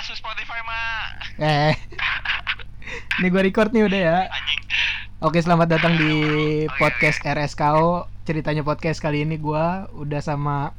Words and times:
masuk 0.00 0.16
Spotify 0.16 0.56
mah 0.64 1.12
Eh. 1.36 1.76
Ini 3.20 3.28
gue 3.28 3.42
record 3.44 3.68
nih 3.68 3.84
udah 3.84 4.00
ya. 4.00 4.18
anjing. 4.32 4.60
Oke, 5.20 5.36
selamat 5.44 5.76
datang 5.76 5.92
di 6.00 6.16
podcast 6.80 7.20
RSKO. 7.20 8.08
Ceritanya 8.24 8.64
podcast 8.64 9.04
kali 9.04 9.28
ini 9.28 9.36
gua 9.36 9.92
udah 9.92 10.24
sama 10.24 10.72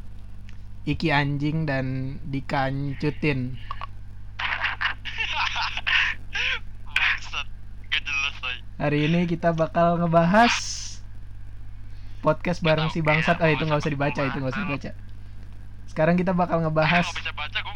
Iki 0.90 1.14
Anjing 1.14 1.70
dan 1.70 2.18
Dika 2.34 2.74
Ancutin. 2.74 3.62
Bangsat. 6.90 7.46
Gak 7.94 8.02
jelas 8.02 8.36
aja. 8.42 8.62
Hari 8.82 9.06
ini 9.06 9.30
kita 9.30 9.54
bakal 9.54 10.02
ngebahas 10.02 10.54
podcast 12.26 12.66
bareng 12.66 12.90
si 12.90 13.06
Bangsat. 13.06 13.38
Oh, 13.38 13.46
itu 13.46 13.70
nggak 13.70 13.86
usah 13.86 13.94
dibaca, 13.94 14.22
itu 14.26 14.38
nggak 14.42 14.50
usah 14.58 14.66
dibaca. 14.66 14.92
Sekarang 15.86 16.18
kita 16.18 16.34
bakal 16.34 16.66
ngebahas 16.66 17.06
baca 17.38 17.60
gue 17.62 17.71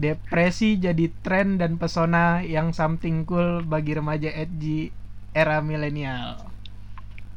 depresi 0.00 0.80
jadi 0.80 1.12
tren 1.20 1.60
dan 1.60 1.76
pesona 1.76 2.40
yang 2.40 2.72
something 2.72 3.28
cool 3.28 3.60
bagi 3.60 3.92
remaja 3.92 4.32
edgy 4.32 4.88
era 5.36 5.60
milenial. 5.60 6.40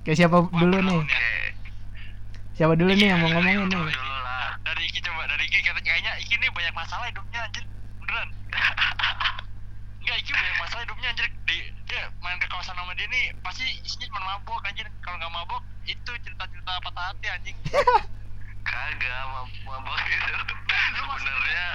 Oke, 0.03 0.15
siapa 0.15 0.47
dulu 0.47 0.79
nih? 0.79 0.99
Oke. 1.03 1.27
Siapa 2.55 2.73
dulu 2.79 2.91
nih 2.95 3.07
yang 3.11 3.19
mau 3.19 3.29
ngomongin 3.35 3.67
nih? 3.67 3.77
Dulu 3.91 4.17
lah. 4.23 4.55
Dari 4.63 4.83
Iki 4.87 4.99
coba 5.03 5.27
Dari 5.27 5.43
Iki 5.49 5.59
kata 5.59 5.79
kayaknya 5.83 6.11
Iki 6.23 6.35
nih 6.39 6.49
banyak 6.53 6.73
masalah 6.75 7.05
hidupnya 7.11 7.39
anjir 7.43 7.63
Beneran 7.99 8.27
Enggak 10.03 10.17
Iki 10.23 10.31
banyak 10.31 10.55
masalah 10.61 10.81
hidupnya 10.87 11.07
anjir 11.11 11.27
di, 11.49 11.57
Dia 11.89 12.01
main 12.23 12.37
ke 12.39 12.47
kawasan 12.47 12.75
sama 12.77 12.93
dia 12.95 13.07
nih 13.11 13.35
Pasti 13.43 13.65
isinya 13.83 14.07
cuma 14.13 14.21
mabok 14.23 14.61
anjir 14.63 14.87
Kalau 15.03 15.17
nggak 15.19 15.33
mabok 15.33 15.61
Itu 15.83 16.11
cerita-cerita 16.23 16.71
patah 16.79 17.05
hati 17.11 17.27
anjing 17.27 17.57
Kagak 18.69 19.21
mab- 19.27 19.59
mabok 19.67 19.99
itu. 20.07 20.33
Sebenarnya 20.93 21.67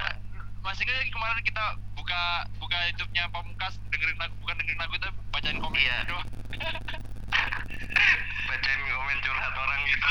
Masih 0.59 0.83
kan 0.83 0.95
kemarin 1.01 1.39
kita 1.41 1.63
buka 1.95 2.21
buka 2.57 2.77
YouTube-nya 2.91 3.23
Pamungkas 3.31 3.73
dengerin 3.89 4.17
lagu 4.17 4.35
bukan 4.37 4.55
dengerin 4.57 4.79
lagu 4.79 4.93
itu 4.93 5.09
bacain 5.29 5.57
komen 5.57 5.79
Iya. 5.79 5.97
doang. 6.05 6.27
bacain 8.49 8.79
komen 8.85 9.17
curhat 9.19 9.53
orang 9.55 9.79
gitu. 9.85 10.09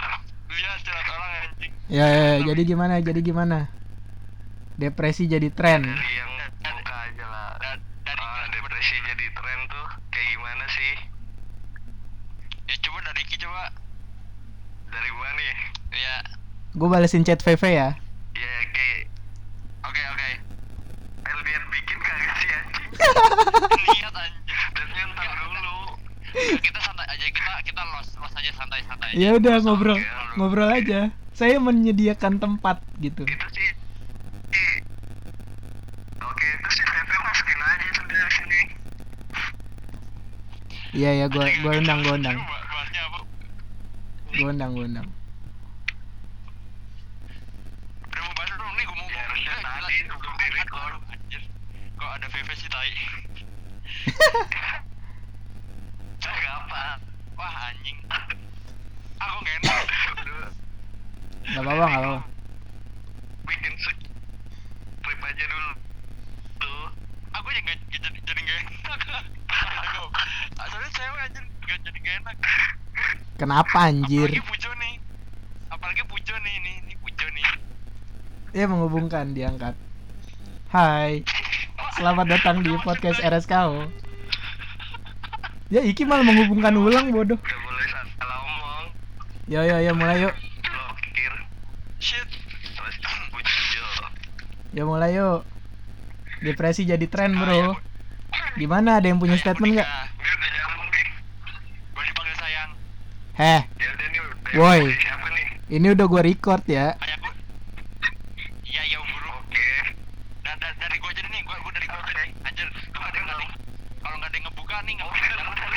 Iya 0.51 0.73
curhat 0.81 1.09
orang 1.09 1.31
anjing. 1.43 1.73
Ya, 1.89 2.07
ya, 2.07 2.25
ya, 2.35 2.47
jadi 2.47 2.63
gimana? 2.65 2.95
Jadi 2.99 3.21
gimana? 3.23 3.59
Depresi 4.75 5.27
jadi 5.27 5.49
tren. 5.51 5.83
Dari 5.85 6.13
yang 6.15 6.33
buka 6.63 6.95
aja 7.07 7.27
lah. 7.27 7.49
Da- 7.59 7.83
dari 8.03 8.19
Ah, 8.19 8.47
depresi 8.49 8.97
jadi 9.05 9.27
tren 9.31 9.59
tuh 9.69 9.87
kayak 10.09 10.29
gimana 10.33 10.65
sih? 10.69 10.93
ya 12.65 12.77
coba 12.79 12.99
dari 13.03 13.23
Ki 13.25 13.37
coba. 13.37 13.65
Dari 14.87 15.09
gua 15.11 15.29
nih. 15.35 15.53
Ya 15.95 16.15
Gue 16.71 16.85
balesin 16.87 17.25
chat 17.25 17.41
VV 17.41 17.63
ya. 17.67 17.89
Ya 18.33 18.53
kayak 18.71 18.99
oke 19.83 20.03
oke. 20.07 20.31
Elliot 21.39 21.65
bikin 21.71 21.99
kagak 22.03 22.35
sih 22.43 22.51
anjing? 22.51 22.91
Lihat 23.79 24.15
anjing. 24.15 24.45
Lihatnya 24.49 25.03
ntar 25.15 25.31
dulu. 25.39 25.79
kita 26.61 26.79
santai 26.85 27.07
aja 27.09 27.27
kita 27.31 27.53
kita 27.65 27.83
los 27.95 28.09
los 28.21 28.33
aja 28.37 28.51
santai 28.53 28.81
santai. 28.85 29.09
Ya 29.17 29.33
udah 29.39 29.55
ngobrol, 29.65 29.97
Oke, 29.97 30.37
ngobrol 30.37 30.71
aja. 30.71 31.01
Saya 31.33 31.63
menyediakan 31.63 32.43
tempat 32.43 32.83
gitu. 32.99 33.23
Itu 33.23 33.47
sih. 33.55 33.69
i- 34.53 34.83
Oke, 36.19 36.47
itu 36.51 36.69
sih 36.75 36.85
VV 36.85 37.11
masukin 37.23 37.61
aja 37.63 37.87
sudah 37.95 38.29
sini. 38.35 38.61
Iya 40.91 41.11
ya, 41.15 41.27
gue 41.29 41.45
gue 41.63 41.73
undang, 41.79 41.99
gue 42.03 42.15
undang, 42.19 42.37
gue 44.35 44.49
undang, 44.51 44.71
gue 44.75 44.85
undang. 44.85 45.09
Udah 48.09 48.23
mau 48.25 48.35
bahas 48.35 48.51
dong 48.53 48.73
nih 48.75 48.85
gue 48.85 48.97
mau 48.97 49.07
Ya, 49.07 49.15
ngomong. 49.15 49.25
harusnya 49.29 49.53
Eh, 49.53 49.63
tadi 49.63 49.95
gila. 49.95 50.09
sebelum 50.11 50.35
Aduh, 50.35 50.43
di-record. 50.43 50.93
aduh, 50.93 51.13
anjir. 51.13 51.43
Kok 51.99 52.11
ada 52.17 52.27
VV 52.29 52.49
sih 52.53 52.69
tai? 52.69 52.91
Kagak 56.19 56.55
apa. 56.59 56.83
Wah 57.39 57.55
anjing. 57.71 57.99
Aku 59.19 59.35
gak 59.41 59.55
enak. 59.61 59.79
Udah. 60.13 60.49
Gak 61.49 61.63
apa-apa, 61.63 61.85
gak 61.87 62.01
apa-apa. 62.03 62.21
bikin 63.49 63.73
strip 63.81 65.21
aja 65.25 65.45
dulu 65.49 65.71
tuh 66.59 66.85
Aku 67.33 67.49
yang 67.49 67.65
gak 67.65 67.79
jadi 67.89 68.19
jadi 68.21 68.41
gak 68.45 68.59
enak. 68.61 69.01
Soalnya 70.59 70.91
cewek 70.93 71.21
anjir 71.25 71.45
gak 71.65 71.79
jadi 71.81 71.99
gak 71.99 72.15
enak. 72.21 72.37
Kenapa 73.49 73.89
anjir? 73.89 74.29
Apalagi 74.29 74.45
Pujo 74.45 74.71
nih. 74.77 74.95
Apalagi 75.73 76.03
Pujo 76.05 76.37
nih, 76.37 76.57
nih, 76.61 76.77
nih 76.85 76.97
Pujo 77.01 77.27
nih. 77.33 77.49
Ya 78.53 78.69
menghubungkan 78.69 79.33
diangkat. 79.33 79.73
Hai, 80.69 81.25
selamat 81.97 82.29
datang 82.29 82.61
di 82.61 82.77
podcast 82.85 83.25
RSKO. 83.25 83.89
Ya 85.73 85.81
Iki 85.81 86.05
malah 86.05 86.29
menghubungkan 86.29 86.77
ulang 86.77 87.09
bodoh. 87.09 87.41
Yo 89.49 89.65
yo 89.65 89.81
yo 89.81 89.97
mulai 89.97 90.29
yuk. 90.29 90.35
Ya 94.77 94.83
mulai 94.85 95.17
yuk. 95.17 95.41
Depresi 96.45 96.85
jadi 96.85 97.09
tren 97.09 97.33
bro. 97.33 97.81
Gimana 98.61 99.01
ada 99.01 99.09
yang 99.09 99.17
punya 99.17 99.41
statement 99.41 99.81
nggak? 99.81 99.89
ini 99.89 100.33
udah 100.37 100.51
nyambung 100.53 100.89
nih 100.93 101.09
Gue 101.97 102.05
dipanggil 102.13 102.37
sayang. 102.37 102.71
Heh, 103.39 103.63
ya 103.79 103.89
udah 103.95 104.09
Woi. 104.59 104.83
ini 105.71 105.87
udah 105.95 106.07
gue 106.11 106.23
record 106.27 106.65
ya. 106.67 106.99
Iya 108.67 108.83
iya 108.91 108.99
buru. 108.99 109.31
oke 109.31 109.69
Dan 110.43 110.57
da, 110.59 110.69
dari 110.83 110.97
gue 110.99 111.11
aja 111.13 111.23
nih, 111.23 111.41
gue 111.47 111.57
gue 111.63 111.73
dari 111.73 111.87
gue 111.87 112.01
aja 112.03 112.13
nih. 112.19 112.31
Anjir, 112.45 112.67
lu 112.69 112.99
ada 112.99 113.17
yang 113.17 113.27
nggak 113.31 113.41
Kalau 113.99 114.17
nggak 114.19 114.29
ada 114.31 114.37
yang 114.37 114.45
ngebuka 114.49 114.77
nih 114.83 114.93
nggak 114.99 115.09
Oke, 115.09 115.19
bisa. 115.23 115.35
bentar, 115.39 115.71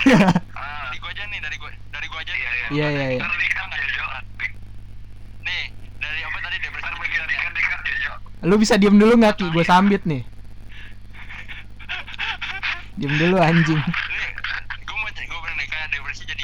ah 0.58 0.84
Dari 0.90 0.98
gue 1.02 1.10
aja 1.12 1.24
nih, 1.30 1.40
dari 1.42 1.56
gue 1.62 1.72
dari 1.92 2.06
gue 2.10 2.20
aja. 2.20 2.34
iya 2.34 2.52
iya 2.52 2.68
Iya, 2.72 2.88
iya, 2.90 3.06
iya. 3.14 3.20
ya 3.22 3.88
Jo 3.94 4.06
Nih, 5.42 5.64
dari 6.02 6.20
apa 6.24 6.38
tadi 6.42 6.58
depresi 6.62 6.90
ya? 7.14 7.24
ya 7.30 8.14
Lu 8.48 8.56
bisa 8.58 8.76
diem 8.78 8.96
dulu 8.98 9.14
nggak 9.22 9.36
Ki? 9.38 9.46
Gue 9.54 9.66
sambit 9.66 10.02
nih. 10.10 10.24
Diem 12.98 13.14
dulu 13.18 13.38
anjing. 13.42 13.82
Nih, 14.12 14.30
gue 14.86 14.98
mau 14.98 15.10
gue 15.10 15.40
bener 15.42 15.56
nih 15.58 15.68
kayak 15.70 15.88
depresi 15.90 16.24
jadi 16.28 16.44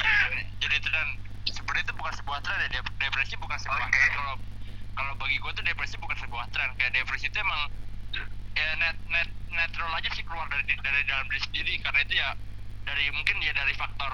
jadi 0.58 0.76
tren. 0.82 1.08
Sebenarnya 1.48 1.84
itu 1.86 1.94
bukan 1.96 2.12
sebuah 2.18 2.38
tren 2.42 2.58
ya. 2.66 2.68
Dep- 2.78 2.94
Depresi 2.98 3.34
bukan 3.38 3.58
sebuah 3.60 3.78
Oke. 3.78 3.92
tren. 3.94 4.10
Kalau 4.14 4.34
kalau 4.98 5.12
bagi 5.22 5.36
gue 5.38 5.52
tuh 5.54 5.64
depresi 5.64 5.94
bukan 6.02 6.16
sebuah 6.18 6.46
tren. 6.50 6.70
Kayak 6.76 6.92
depresi 6.98 7.26
itu 7.30 7.38
emang 7.38 7.62
ya 8.58 8.68
net 8.82 8.96
net 9.14 9.28
natural 9.54 9.92
aja 9.94 10.10
sih 10.10 10.24
keluar 10.26 10.46
dari 10.50 10.66
dari 10.74 11.02
dalam 11.06 11.22
diri 11.30 11.40
sendiri 11.46 11.74
karena 11.78 12.00
itu 12.02 12.14
ya 12.18 12.28
dari 12.82 13.06
mungkin 13.14 13.36
ya 13.38 13.54
dari 13.54 13.70
faktor 13.78 14.12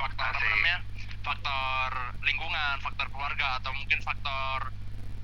faktor 0.00 0.24
apa 0.24 0.40
Asik. 0.40 0.48
namanya 0.48 0.78
faktor 1.20 1.88
lingkungan 2.24 2.74
faktor 2.80 3.06
keluarga 3.12 3.60
atau 3.60 3.72
mungkin 3.76 4.00
faktor 4.00 4.72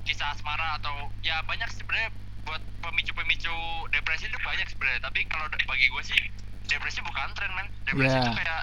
kisah 0.04 0.28
asmara 0.34 0.77
atau 0.77 1.09
ya 1.25 1.41
banyak 1.49 1.69
sebenarnya 1.72 2.10
buat 2.44 2.60
pemicu-pemicu 2.83 3.54
depresi 3.94 4.27
itu 4.28 4.39
banyak 4.43 4.66
sebenarnya 4.69 5.00
tapi 5.00 5.25
kalau 5.31 5.47
da- 5.49 5.62
bagi 5.65 5.87
gue 5.89 6.03
sih 6.04 6.21
depresi 6.69 7.00
bukan 7.00 7.33
tren 7.33 7.53
men 7.56 7.69
depresi 7.92 8.16
Ya. 8.16 8.25
itu 8.25 8.32
kayak 8.32 8.62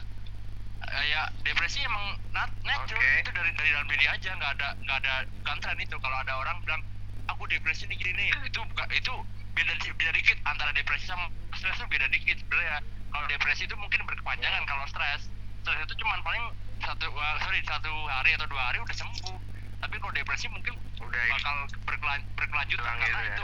eh, 0.90 1.06
ya 1.14 1.22
depresi 1.46 1.80
emang 1.86 2.06
nat 2.34 2.50
natural. 2.66 2.98
Oke. 2.98 3.22
itu 3.22 3.32
dari 3.32 3.52
dari 3.54 3.70
dalam 3.70 3.88
diri 3.88 4.06
aja 4.10 4.30
nggak 4.34 4.52
ada 4.58 4.70
nggak 4.82 4.98
ada 5.06 5.14
bukan 5.30 5.58
tren 5.62 5.78
itu. 5.78 5.96
Kalau 6.02 6.18
ada 6.18 6.34
orang 6.34 6.58
bilang 6.66 6.82
aku 7.30 7.46
depresi 7.46 7.86
nih 7.86 7.98
gini 8.02 8.12
nih. 8.18 8.30
Itu 8.50 8.66
bukan 8.66 8.88
itu 8.90 9.14
beda 9.54 9.74
beda 9.78 10.12
dikit 10.18 10.38
antara 10.50 10.74
depresi 10.74 11.06
sama 11.06 11.30
stres 11.54 11.78
itu 11.78 11.86
beda 11.86 12.08
dikit 12.10 12.38
sebenarnya. 12.42 12.82
Kalau 13.10 13.26
depresi 13.30 13.62
itu 13.70 13.76
mungkin 13.78 14.02
berkepanjangan 14.10 14.64
kalau 14.66 14.86
stres. 14.90 15.30
Stres 15.62 15.80
itu 15.86 15.94
cuman 16.02 16.20
paling 16.26 16.44
satu 16.80 17.06
wah, 17.14 17.36
sorry 17.44 17.62
satu 17.68 17.92
hari 18.10 18.34
atau 18.34 18.48
dua 18.50 18.74
hari 18.74 18.82
udah 18.82 18.98
sembuh. 18.98 19.38
Tapi 19.80 19.96
kalau 20.02 20.14
depresi 20.16 20.46
mungkin 20.50 20.74
udah 21.00 21.24
bakal 21.38 21.56
berkelan, 21.88 22.20
berkelanjutan 22.36 22.84
karena 22.98 23.06
gitu 23.06 23.22
ya. 23.24 23.36
itu 23.38 23.44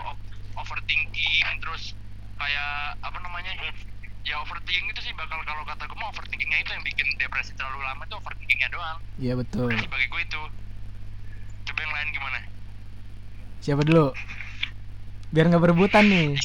overthinking 0.56 1.56
terus 1.64 1.84
kayak 2.36 3.00
apa 3.00 3.18
namanya 3.24 3.52
ya 4.26 4.42
overthinking 4.42 4.90
itu 4.90 5.02
sih 5.02 5.14
bakal 5.14 5.38
kalau 5.46 5.62
kata 5.64 5.86
gue 5.86 5.94
mah 5.96 6.10
overthinkingnya 6.10 6.58
itu 6.60 6.72
yang 6.74 6.82
bikin 6.82 7.08
depresi 7.16 7.54
terlalu 7.54 7.78
lama 7.80 8.02
itu 8.04 8.16
overthinkingnya 8.16 8.70
doang 8.74 8.98
Iya 9.16 9.34
betul. 9.38 9.70
Sih 9.72 9.86
bagi 9.86 10.08
gue 10.10 10.22
itu 10.24 10.42
coba 11.64 11.80
yang 11.80 11.94
lain 11.94 12.10
gimana 12.12 12.40
Siapa 13.62 13.82
dulu? 13.82 14.14
Biar 15.30 15.46
nggak 15.46 15.62
berebutan 15.62 16.06
nih. 16.06 16.38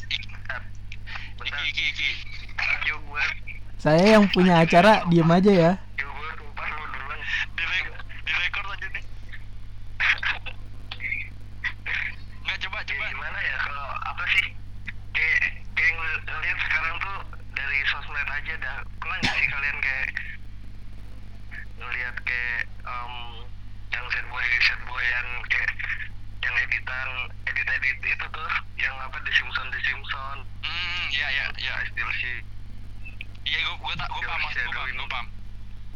iki 1.41 1.85
iki 1.89 2.09
iki 2.09 2.09
gue 2.91 3.25
Saya 3.77 4.05
yang 4.13 4.29
punya 4.29 4.61
acara 4.61 5.09
diem 5.09 5.25
aja 5.27 5.53
ya. 5.53 5.73
Jo 5.97 6.05
gue 6.07 6.31
tumpah 6.37 6.69
lu 6.69 6.85
duluan 6.87 7.21
di 7.57 7.65
di 8.21 8.33
record 8.35 8.69
aja 8.71 8.87
nih 8.91 9.05
nggak 12.45 12.59
coba 12.61 12.79
Ya, 12.79 12.85
coba 12.87 13.05
gimana 13.09 13.39
ya 13.41 13.57
kalau 13.59 13.89
apa 14.05 14.25
sih 14.29 14.45
kayak 15.13 15.41
kayak 15.73 15.93
ngel- 15.97 16.23
ngeliat 16.27 16.59
sekarang 16.61 16.95
tuh 16.99 17.19
sosmed 18.21 18.37
aja 18.37 18.55
dah 18.61 18.77
pernah 19.01 19.17
nggak 19.17 19.33
sih 19.33 19.49
kalian 19.49 19.77
kayak 19.81 20.09
ngeliat 21.81 22.17
kayak 22.29 22.63
em, 22.85 23.15
yang 23.97 24.05
set 24.13 24.27
boy 24.29 24.45
set 24.61 24.81
boyan 24.85 25.27
kayak 25.49 25.73
yang 26.45 26.55
editan 26.69 27.09
edit 27.49 27.65
edit 27.65 27.97
itu 28.05 28.27
tuh 28.29 28.51
yang 28.77 28.93
apa 29.01 29.17
The 29.25 29.33
Simpson 29.33 29.73
The 29.73 29.81
Simpson 29.89 30.37
Hmm, 30.61 31.05
iya 31.17 31.29
iya 31.33 31.47
iya. 31.57 31.75
still 31.89 32.13
sih 32.21 32.45
Iya 33.49 33.59
gua 33.73 33.77
gua 33.89 33.95
tak 33.97 34.09
gua 34.13 34.21
paham 34.29 34.41
gua 34.45 34.53
paham, 34.53 34.93
gua 35.01 35.09
paham. 35.09 35.27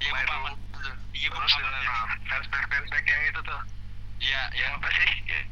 Iya 0.00 0.08
gua 0.08 0.24
paham. 0.24 0.54
Iya 1.12 1.28
terus 1.28 1.52
paham. 1.60 1.72
nah, 1.84 2.08
fanspage 2.24 2.66
fanspage 2.72 3.08
yang 3.12 3.22
itu 3.28 3.40
tuh 3.44 3.60
Iya 4.24 4.40
iya. 4.56 4.64
yang 4.64 4.72
apa 4.80 4.88
sih 4.96 5.08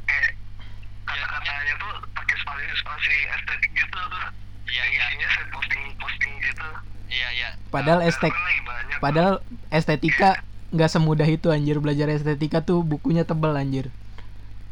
kayak 0.09 0.31
kata-katanya 1.05 1.73
tuh 1.77 1.93
pakai 2.17 2.35
spasi 2.41 2.65
spasi 2.81 3.13
estetik 3.29 3.71
gitu 3.77 3.93
tuh 4.09 4.25
Iya 4.69 4.83
iya. 4.93 5.03
isinya 5.11 5.29
set 5.35 5.47
posting 5.53 5.83
posting 5.99 6.33
gitu 6.41 6.67
Iya 7.11 7.27
iya. 7.37 7.49
Padahal 7.69 7.99
Nah, 8.01 8.09
estek 8.09 8.33
lagi 8.33 8.61
banyak 8.65 8.97
padahal 9.03 9.33
estetika 9.69 10.29
nggak 10.73 10.89
semudah 10.89 11.27
itu 11.29 11.47
anjir 11.53 11.77
belajar 11.83 12.07
estetika 12.09 12.65
tuh 12.65 12.81
bukunya 12.81 13.23
tebel 13.27 13.53
anjir. 13.53 13.85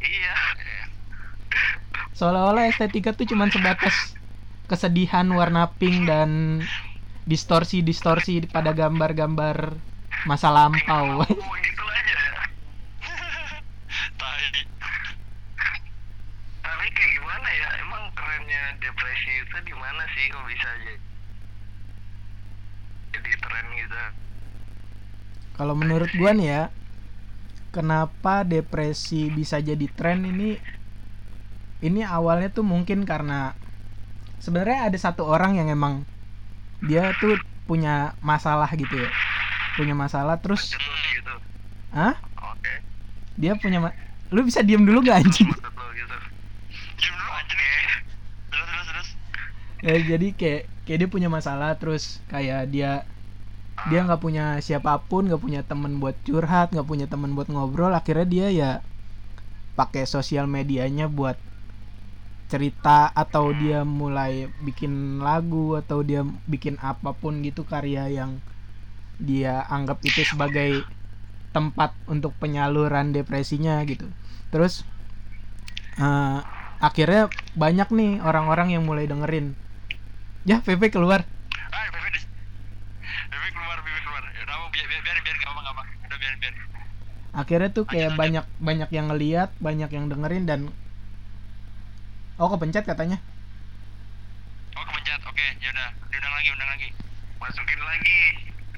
iya 0.02 0.34
Seolah-olah 2.18 2.64
estetika 2.70 3.10
tuh 3.16 3.26
cuman 3.30 3.50
sebatas 3.50 4.14
kesedihan 4.70 5.26
warna 5.30 5.68
pink 5.78 6.06
dan 6.10 6.30
distorsi-distorsi 7.26 8.50
pada 8.50 8.72
gambar-gambar 8.74 9.78
masa 10.28 10.48
lampau. 10.50 11.22
Gitu 11.26 11.84
aja 11.86 12.14
ya 12.16 12.32
Tai. 14.18 14.46
tapi 16.62 16.86
kayak 16.96 17.10
gimana 17.18 17.48
ya 17.60 17.68
emang 17.82 18.02
trennya 18.14 18.62
depresi 18.78 19.32
itu 19.42 19.56
di 19.68 19.74
mana 19.74 20.02
sih 20.22 20.30
kok 20.30 20.44
bisa 20.46 20.68
aja 20.78 20.92
jadi 23.12 23.32
tren 23.42 23.66
gitu 23.76 23.98
Kalau 25.56 25.74
menurut 25.76 26.10
gua 26.16 26.32
nih 26.32 26.48
ya, 26.48 26.62
kenapa 27.74 28.44
depresi 28.46 29.28
bisa 29.32 29.58
jadi 29.58 29.86
tren 29.98 30.24
ini? 30.28 30.50
Ini 31.82 32.06
awalnya 32.06 32.48
tuh 32.54 32.62
mungkin 32.62 33.02
karena 33.02 33.58
sebenarnya 34.42 34.90
ada 34.90 34.98
satu 34.98 35.26
orang 35.26 35.58
yang 35.58 35.68
emang 35.70 36.06
dia 36.82 37.14
tuh 37.18 37.38
punya 37.66 38.14
masalah 38.22 38.70
gitu 38.74 38.96
ya. 39.06 39.10
Punya 39.78 39.94
masalah 39.96 40.36
terus 40.38 40.76
gitu 40.76 41.34
Hah? 41.92 42.16
oke 42.42 42.72
Dia 43.36 43.56
punya 43.56 43.78
ma- 43.82 43.96
Lu 44.32 44.40
bisa 44.44 44.64
diem 44.64 44.80
dulu 44.84 45.04
gak 45.04 45.24
anjing? 45.24 45.48
gitu 45.52 46.16
dulu 47.02 47.28
anjir. 47.38 47.91
Ya 49.82 49.98
jadi 49.98 50.30
kayak 50.34 50.62
kayak 50.86 50.98
dia 51.02 51.08
punya 51.10 51.28
masalah 51.30 51.74
terus 51.78 52.22
kayak 52.30 52.70
dia 52.70 53.02
dia 53.90 54.00
nggak 54.06 54.22
punya 54.22 54.44
siapa 54.62 54.94
pun 55.10 55.26
nggak 55.26 55.42
punya 55.42 55.60
temen 55.66 55.98
buat 55.98 56.14
curhat 56.22 56.70
nggak 56.70 56.86
punya 56.86 57.06
temen 57.10 57.34
buat 57.34 57.50
ngobrol 57.50 57.90
akhirnya 57.90 58.26
dia 58.34 58.46
ya 58.50 58.70
pakai 59.74 60.06
sosial 60.06 60.46
medianya 60.46 61.10
buat 61.10 61.34
cerita 62.52 63.08
atau 63.16 63.56
dia 63.56 63.80
mulai 63.82 64.46
bikin 64.60 65.24
lagu 65.24 65.74
atau 65.80 66.04
dia 66.04 66.20
bikin 66.44 66.76
apa 66.84 67.16
pun 67.16 67.40
gitu 67.40 67.64
karya 67.64 68.12
yang 68.12 68.36
dia 69.16 69.64
anggap 69.72 69.98
itu 70.04 70.20
sebagai 70.26 70.84
tempat 71.56 71.96
untuk 72.08 72.32
penyaluran 72.40 73.12
depresinya 73.16 73.80
gitu. 73.88 74.04
Terus 74.52 74.84
eh, 76.00 76.38
akhirnya 76.82 77.28
banyak 77.56 77.88
nih 77.92 78.10
orang-orang 78.24 78.74
yang 78.76 78.84
mulai 78.84 79.06
dengerin 79.08 79.56
ya 80.44 80.58
Pepe 80.60 80.88
keluar 80.88 81.22
Ah, 81.72 81.86
di. 81.88 82.20
Bebe 83.28 83.48
keluar, 83.50 83.78
Bebe 83.80 84.00
keluar. 84.00 84.22
Ya 84.28 84.42
udah, 84.44 84.56
biar 84.68 84.86
biar 84.86 85.00
biar 85.02 85.16
biar 85.18 85.36
enggak 85.36 85.50
apa-apa. 85.50 85.82
Udah 86.04 86.18
biar 86.18 86.34
biar. 86.36 86.54
akhirnya 87.32 87.70
tuh 87.70 87.84
kayak 87.86 88.12
Lanjut, 88.12 88.20
banyak 88.20 88.44
banyak 88.60 88.90
yang 88.92 89.06
ngeliat 89.08 89.50
banyak 89.56 89.88
yang 89.88 90.04
dengerin 90.06 90.44
dan 90.44 90.60
oh 92.36 92.48
kepencet 92.48 92.84
katanya 92.84 93.18
Oh, 94.72 94.82
kepencet. 94.82 95.20
Oke, 95.22 95.46
ya 95.58 95.68
udah. 95.70 95.88
Diundang 96.08 96.32
lagi, 96.32 96.48
undang 96.50 96.70
lagi. 96.70 96.88
masukin 97.38 97.80
lagi 97.80 98.18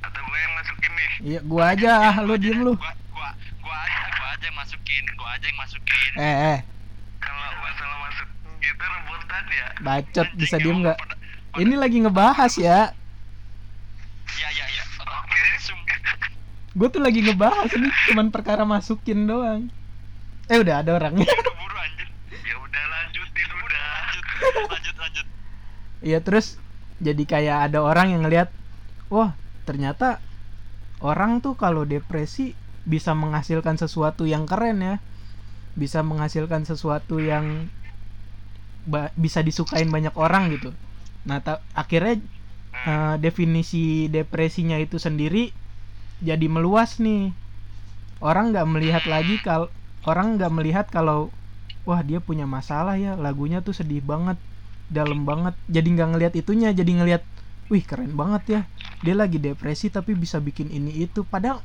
atau 0.00 0.20
gue 0.22 0.38
yang 0.38 0.54
masukin 0.54 0.90
nih 0.90 1.10
iya 1.22 1.40
gua 1.42 1.64
aja 1.70 1.90
ah 2.02 2.16
lu 2.18 2.32
diem 2.34 2.60
lu 2.60 2.72
Gua 2.74 2.92
gua 3.10 3.28
gua 3.60 3.76
aja, 3.78 4.00
gua 4.10 4.28
aja 4.32 4.44
yang 4.44 4.56
masukin. 4.56 5.04
Gua 5.14 5.28
aja 5.30 5.44
yang 5.44 5.58
masukin. 5.58 6.10
eh 6.16 6.36
eh 6.50 6.58
kalau 7.18 7.44
masalah 7.58 7.98
masuk 8.02 8.28
gitu 8.58 8.84
rebutan 8.86 9.44
ya 9.50 9.66
bacot 9.78 10.28
bisa 10.34 10.56
diem 10.56 10.78
nggak 10.80 10.96
ini 11.58 11.74
lagi 11.78 12.02
ngebahas 12.02 12.52
ya. 12.58 12.90
Iya, 14.34 14.48
iya, 14.50 14.66
iya. 14.66 14.84
Gue 16.74 16.90
tuh 16.90 16.98
lagi 16.98 17.22
ngebahas 17.22 17.70
ini 17.70 17.86
cuman 18.10 18.34
perkara 18.34 18.66
masukin 18.66 19.30
doang. 19.30 19.70
Eh 20.50 20.58
udah 20.58 20.82
ada 20.82 20.90
orangnya 20.98 21.24
buru 21.24 21.76
anjir. 21.78 22.08
ya 22.42 22.54
udah 22.58 22.82
lanjutin 22.90 23.48
udah. 23.54 23.86
Lanjut, 24.42 24.66
lanjut, 24.74 24.96
lanjut. 24.98 25.26
Iya 26.02 26.18
terus 26.20 26.58
jadi 26.98 27.22
kayak 27.22 27.70
ada 27.70 27.78
orang 27.78 28.10
yang 28.10 28.26
ngelihat 28.26 28.50
wah 29.06 29.38
ternyata 29.64 30.18
orang 30.98 31.38
tuh 31.38 31.54
kalau 31.54 31.86
depresi 31.86 32.58
bisa 32.84 33.14
menghasilkan 33.14 33.78
sesuatu 33.78 34.26
yang 34.26 34.44
keren 34.50 34.82
ya. 34.82 34.96
Bisa 35.78 36.02
menghasilkan 36.02 36.66
sesuatu 36.66 37.22
yang 37.22 37.70
ba- 38.82 39.14
bisa 39.14 39.46
disukain 39.46 39.88
banyak 39.94 40.12
orang 40.18 40.50
gitu 40.50 40.74
nah 41.28 41.38
akhirnya 41.72 42.14
eh, 42.88 43.14
definisi 43.24 44.08
depresinya 44.12 44.76
itu 44.80 44.96
sendiri 45.00 45.52
jadi 46.22 46.46
meluas 46.48 46.98
nih. 47.02 47.32
Orang 48.24 48.52
nggak 48.56 48.66
melihat 48.74 49.04
lagi 49.04 49.36
kal 49.46 49.68
orang 50.08 50.36
nggak 50.40 50.52
melihat 50.56 50.86
kalau 50.88 51.28
wah 51.88 52.00
dia 52.08 52.20
punya 52.24 52.46
masalah 52.48 52.96
ya 52.96 53.12
lagunya 53.20 53.60
tuh 53.66 53.74
sedih 53.76 54.00
banget 54.04 54.38
dalam 54.88 55.24
banget. 55.28 55.54
Jadi 55.68 55.88
nggak 55.96 56.08
ngelihat 56.16 56.34
itunya 56.40 56.70
jadi 56.72 56.92
ngelihat 56.98 57.22
wih 57.72 57.84
keren 57.84 58.12
banget 58.16 58.42
ya 58.54 58.60
dia 59.04 59.14
lagi 59.16 59.36
depresi 59.40 59.92
tapi 59.92 60.16
bisa 60.16 60.38
bikin 60.40 60.68
ini 60.72 60.92
itu. 61.04 61.24
Padahal 61.28 61.60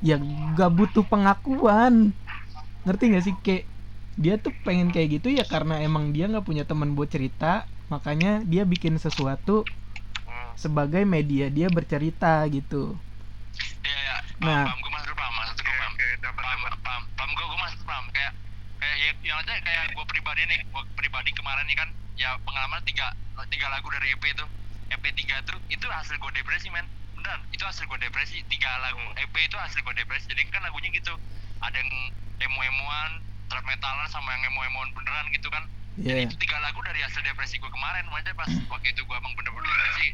ya 0.00 0.16
gak 0.56 0.70
butuh 0.76 1.04
pengakuan. 1.06 2.12
Ngerti 2.86 3.04
gak 3.14 3.24
sih? 3.26 3.34
Kayak 3.44 3.64
dia 4.20 4.34
tuh 4.40 4.52
pengen 4.66 4.88
kayak 4.94 5.20
gitu 5.20 5.28
ya 5.32 5.44
karena 5.48 5.80
emang 5.80 6.12
dia 6.12 6.28
nggak 6.28 6.44
punya 6.44 6.64
teman 6.68 6.92
buat 6.98 7.08
cerita 7.08 7.64
makanya 7.90 8.40
dia 8.46 8.62
bikin 8.62 8.96
sesuatu 8.96 9.66
Hmm. 10.24 10.54
sebagai 10.54 11.02
media 11.02 11.50
dia 11.50 11.66
bercerita 11.66 12.46
gitu 12.48 12.96
Iya. 13.82 14.14
Paham, 14.38 14.46
Nah. 14.46 14.64
paham. 14.70 14.78
Gue 14.78 14.92
masuk 14.94 15.14
paham, 15.18 15.34
masuk 15.42 15.54
gue 15.58 15.74
paham. 15.74 15.92
Paham, 16.22 16.60
paham. 16.86 17.02
Paham 17.18 17.30
gue, 17.34 17.44
gue 17.44 17.60
masuk 17.60 17.82
paham. 17.82 18.04
Kayak 18.14 18.32
kayak 18.78 18.96
ya, 18.96 19.10
yang 19.26 19.36
aja 19.42 19.52
kayak 19.60 19.84
gue 19.92 20.04
pribadi 20.06 20.42
nih, 20.48 20.60
gue 20.64 20.82
pribadi 20.96 21.30
kemarin 21.34 21.64
nih 21.68 21.76
kan, 21.76 21.88
ya 22.16 22.36
pengalaman 22.46 22.80
tiga 22.86 23.12
tiga 23.52 23.66
lagu 23.68 23.88
dari 23.92 24.12
EP 24.12 24.24
itu, 24.24 24.44
EP 24.92 25.04
tiga 25.16 25.40
tuh 25.44 25.56
itu 25.68 25.84
hasil 25.88 26.16
gue 26.16 26.32
depresi 26.32 26.68
men, 26.72 26.84
beneran 27.16 27.40
itu 27.52 27.64
hasil 27.64 27.84
gue 27.88 27.98
depresi 28.00 28.40
tiga 28.48 28.68
lagu 28.84 29.00
EP 29.16 29.34
itu 29.36 29.56
hasil 29.56 29.80
gue 29.80 29.94
depresi, 29.96 30.28
jadi 30.28 30.44
kan 30.48 30.60
lagunya 30.64 30.92
gitu, 30.92 31.12
ada 31.60 31.76
yang 31.76 31.90
emo-emoan, 32.40 33.10
trap 33.48 33.64
metalan 33.64 34.08
sama 34.12 34.28
yang 34.36 34.48
emo-emoan 34.52 34.88
beneran 34.96 35.28
gitu 35.32 35.48
kan, 35.52 35.64
ya 35.98 36.14
itu 36.22 36.34
tiga 36.38 36.56
lagu 36.62 36.78
dari 36.86 37.02
hasil 37.02 37.20
depresi 37.24 37.58
gue 37.58 37.70
kemarin 37.70 38.06
makanya 38.06 38.34
pas 38.38 38.50
waktu 38.70 38.86
itu 38.94 39.02
gue 39.02 39.16
emang 39.16 39.32
bener-bener 39.34 39.66
depresi 39.66 40.06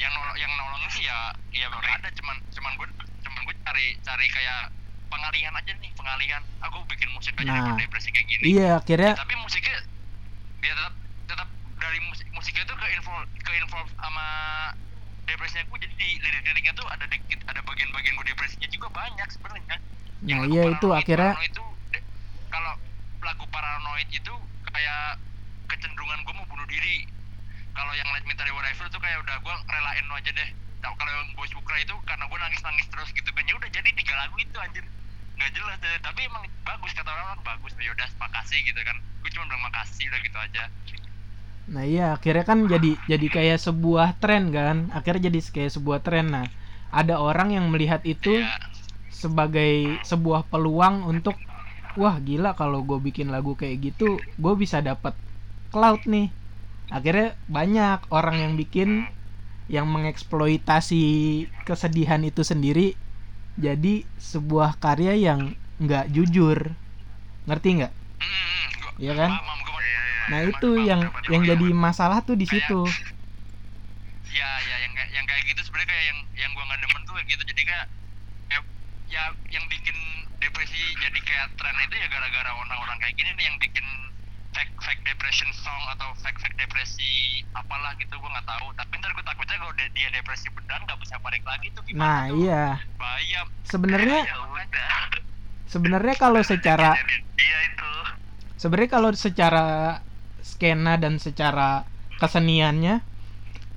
yang 0.00 0.10
nolong 0.10 0.36
yang 0.40 0.50
nolongin 0.58 0.90
sih 0.90 1.04
ya 1.06 1.30
ya 1.54 1.66
ada 1.70 2.08
cuman 2.18 2.36
cuman 2.50 2.72
gue 2.74 2.86
cuman 3.22 3.40
gue 3.46 3.54
cari 3.62 3.86
cari 4.02 4.26
kayak 4.26 4.72
pengalihan 5.12 5.52
aja 5.52 5.72
nih 5.76 5.92
pengalihan. 5.92 6.40
Aku 6.64 6.88
bikin 6.88 7.04
musik 7.12 7.36
aja 7.36 7.44
Nah. 7.44 7.76
depresi 7.76 8.08
kayak 8.08 8.24
gini. 8.32 8.56
Iya 8.56 8.80
akhirnya 8.80 9.12
tapi 9.12 9.36
musiknya 9.44 9.76
dia 10.64 10.72
tetap 10.72 10.94
tetap 11.28 11.48
dari 11.76 12.00
musik 12.08 12.26
musiknya 12.32 12.64
tuh 12.64 12.76
ke 12.80 12.86
info 12.96 13.12
ke 13.44 13.52
involve 13.60 13.92
sama 14.00 14.26
depresinya 15.28 15.68
gue 15.68 15.78
jadi 15.84 15.94
di 16.00 16.08
lirik-liriknya 16.18 16.72
tuh 16.74 16.86
ada 16.88 17.04
dikit 17.12 17.38
ada 17.44 17.60
bagian-bagian 17.62 18.14
gue 18.16 18.26
depresinya 18.32 18.68
juga 18.72 18.88
banyak 18.90 19.28
sebenarnya. 19.36 19.76
Nah 20.24 20.40
iya 20.48 20.62
itu 20.72 20.86
Paranoid- 20.88 20.98
akhirnya 21.04 21.32
Paranoid 21.36 21.52
itu 21.52 21.64
kalau 22.48 22.72
lagu 23.22 23.44
paranoid 23.52 24.08
itu 24.10 24.34
kayak 24.72 25.20
kecenderungan 25.68 26.20
gue 26.24 26.34
mau 26.36 26.46
bunuh 26.48 26.66
diri. 26.68 27.06
Kalau 27.72 27.92
yang 27.96 28.08
Let 28.12 28.24
Me 28.28 28.36
Tell 28.36 28.48
You 28.48 28.56
What 28.56 28.68
I 28.68 28.74
Feel 28.76 28.92
tuh 28.92 29.00
kayak 29.00 29.24
udah 29.24 29.36
gue 29.40 29.54
relain 29.68 30.04
aja 30.12 30.30
deh. 30.32 30.50
Nah, 30.82 30.90
kalau 30.98 31.12
yang 31.14 31.30
Boys 31.38 31.52
Bukra 31.54 31.76
itu 31.80 31.94
karena 32.04 32.24
gue 32.26 32.38
nangis 32.42 32.60
nangis 32.60 32.86
terus 32.90 33.08
gitu 33.14 33.30
kan 33.32 33.44
ya 33.46 33.54
udah 33.56 33.70
jadi 33.70 33.88
tiga 33.96 34.14
lagu 34.18 34.36
itu 34.36 34.56
anjir. 34.60 34.84
Nggak 35.38 35.50
jelas 35.56 35.76
deh 35.80 36.00
tapi 36.04 36.20
emang 36.28 36.44
bagus 36.66 36.92
kata 36.92 37.08
orang 37.08 37.26
orang 37.32 37.42
bagus 37.46 37.72
ya 37.80 37.90
udah 37.94 38.08
makasih 38.20 38.58
gitu 38.66 38.80
kan. 38.84 38.96
Gue 39.24 39.30
cuma 39.32 39.44
bilang 39.48 39.64
makasih 39.70 40.04
udah 40.12 40.20
gitu 40.20 40.38
aja. 40.38 40.64
Nah 41.72 41.84
iya 41.86 42.06
akhirnya 42.18 42.44
kan 42.44 42.58
jadi 42.66 42.90
jadi 43.08 43.26
kayak 43.30 43.58
sebuah 43.62 44.20
tren 44.20 44.52
kan. 44.52 44.76
Akhirnya 44.92 45.32
jadi 45.32 45.38
kayak 45.40 45.72
sebuah 45.72 46.04
tren. 46.04 46.28
Nah 46.28 46.46
ada 46.92 47.16
orang 47.16 47.56
yang 47.56 47.72
melihat 47.72 48.04
itu 48.04 48.44
ya 48.44 48.52
sebagai 49.22 50.02
sebuah 50.02 50.50
peluang 50.50 51.06
untuk 51.06 51.38
wah 52.00 52.16
gila 52.26 52.48
kalau 52.60 52.78
gue 52.88 52.98
bikin 53.06 53.28
lagu 53.34 53.52
kayak 53.60 53.76
gitu 53.92 54.04
gue 54.42 54.54
bisa 54.62 54.78
dapat 54.88 55.14
cloud 55.72 56.00
nih 56.08 56.26
akhirnya 56.96 57.26
banyak 57.56 57.98
orang 58.16 58.36
yang 58.44 58.52
bikin 58.60 58.88
yang 59.74 59.86
mengeksploitasi 59.94 60.96
kesedihan 61.68 62.22
itu 62.30 62.42
sendiri 62.52 62.96
jadi 63.64 64.06
sebuah 64.30 64.70
karya 64.84 65.14
yang 65.26 65.40
nggak 65.82 66.06
jujur 66.16 66.58
ngerti 67.48 67.68
nggak 67.82 67.92
hmm, 68.20 68.64
gua, 68.80 68.92
Iya 69.02 69.12
kan? 69.20 69.30
gua, 69.66 69.80
Iya, 69.82 70.02
iya. 70.12 70.24
Nah 70.30 70.40
itu 70.50 70.66
yang 70.88 71.00
yang 71.32 71.42
jadi 71.50 71.66
masalah 71.86 72.18
tuh 72.28 72.36
di 72.42 72.46
situ. 72.52 72.74
ya 74.32 74.48
ya 74.68 74.76
yang 74.84 74.92
kayak- 74.96 75.12
yang 75.12 75.26
kayak 75.28 75.42
gitu 75.50 75.60
sebenarnya 75.66 75.88
kayak 75.92 76.04
yang 76.10 76.18
yang 76.40 76.50
gua 76.56 76.64
nggak 76.68 76.80
demen 76.82 77.00
tuh 77.06 77.12
kayak 77.16 77.28
gitu 77.32 77.42
jadi 77.52 77.62
kayak 77.68 77.86
ya, 78.52 78.58
ya 79.10 79.22
yang 79.54 79.64
bikin 79.70 79.81
depresi 80.52 80.80
jadi 81.00 81.18
kayak 81.24 81.48
tren 81.56 81.76
itu 81.80 81.96
ya 81.96 82.06
gara-gara 82.12 82.50
orang-orang 82.52 82.96
kayak 83.00 83.16
gini 83.16 83.30
nih 83.40 83.44
yang 83.48 83.56
bikin 83.56 83.86
fake 84.52 84.72
fake 84.84 85.00
depression 85.08 85.48
song 85.56 85.82
atau 85.96 86.12
fake 86.20 86.36
fake 86.44 86.56
depresi 86.60 87.40
apalah 87.56 87.96
gitu 87.96 88.12
gua 88.20 88.28
nggak 88.36 88.46
tahu. 88.52 88.66
Tapi 88.76 88.92
ntar 89.00 89.10
gua 89.16 89.24
takutnya 89.24 89.56
kalau 89.56 89.72
dia, 89.80 89.88
dia 89.96 90.08
depresi 90.12 90.46
beneran 90.52 90.84
nggak 90.84 91.00
bisa 91.00 91.16
balik 91.24 91.40
lagi 91.48 91.72
tuh 91.72 91.82
gimana 91.88 92.04
Nah 92.04 92.20
tuh? 92.28 92.36
iya, 92.44 92.64
bahaya. 93.00 93.40
Sebenarnya 93.64 94.20
ya 94.28 94.36
sebenarnya 95.72 96.14
kalau 96.20 96.40
secara 96.44 96.90
dia 97.40 97.58
itu. 97.64 97.92
Sebenarnya 98.60 98.90
kalau 98.92 99.10
secara 99.16 99.64
skena 100.44 101.00
dan 101.00 101.16
secara 101.16 101.88
keseniannya 102.20 103.00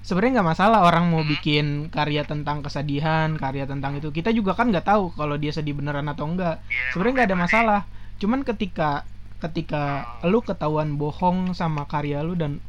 sebenarnya 0.05 0.39
nggak 0.39 0.49
masalah 0.53 0.79
orang 0.85 1.09
mau 1.09 1.25
Hmm. 1.25 1.31
bikin 1.33 1.65
karya 1.89 2.21
tentang 2.23 2.61
kesedihan 2.61 3.33
karya 3.35 3.65
tentang 3.65 3.97
itu. 3.97 4.13
Kita 4.13 4.29
juga 4.29 4.53
kan 4.53 4.69
nggak 4.69 4.85
tahu 4.85 5.03
kalau 5.17 5.35
dia 5.35 5.49
sedih 5.49 5.73
beneran 5.73 6.05
atau 6.05 6.29
enggak 6.29 6.61
ya, 6.69 6.93
sebenarnya 6.93 7.13
nggak 7.17 7.29
ada 7.33 7.39
masalah. 7.39 7.81
cuman 8.15 8.47
ketika 8.47 9.03
ketika 9.43 9.83
lu 10.23 10.39
ketahuan 10.39 10.95
bohong 10.95 11.51
sama 11.51 11.83
karya 11.83 12.23
lu 12.23 12.31
dan 12.31 12.63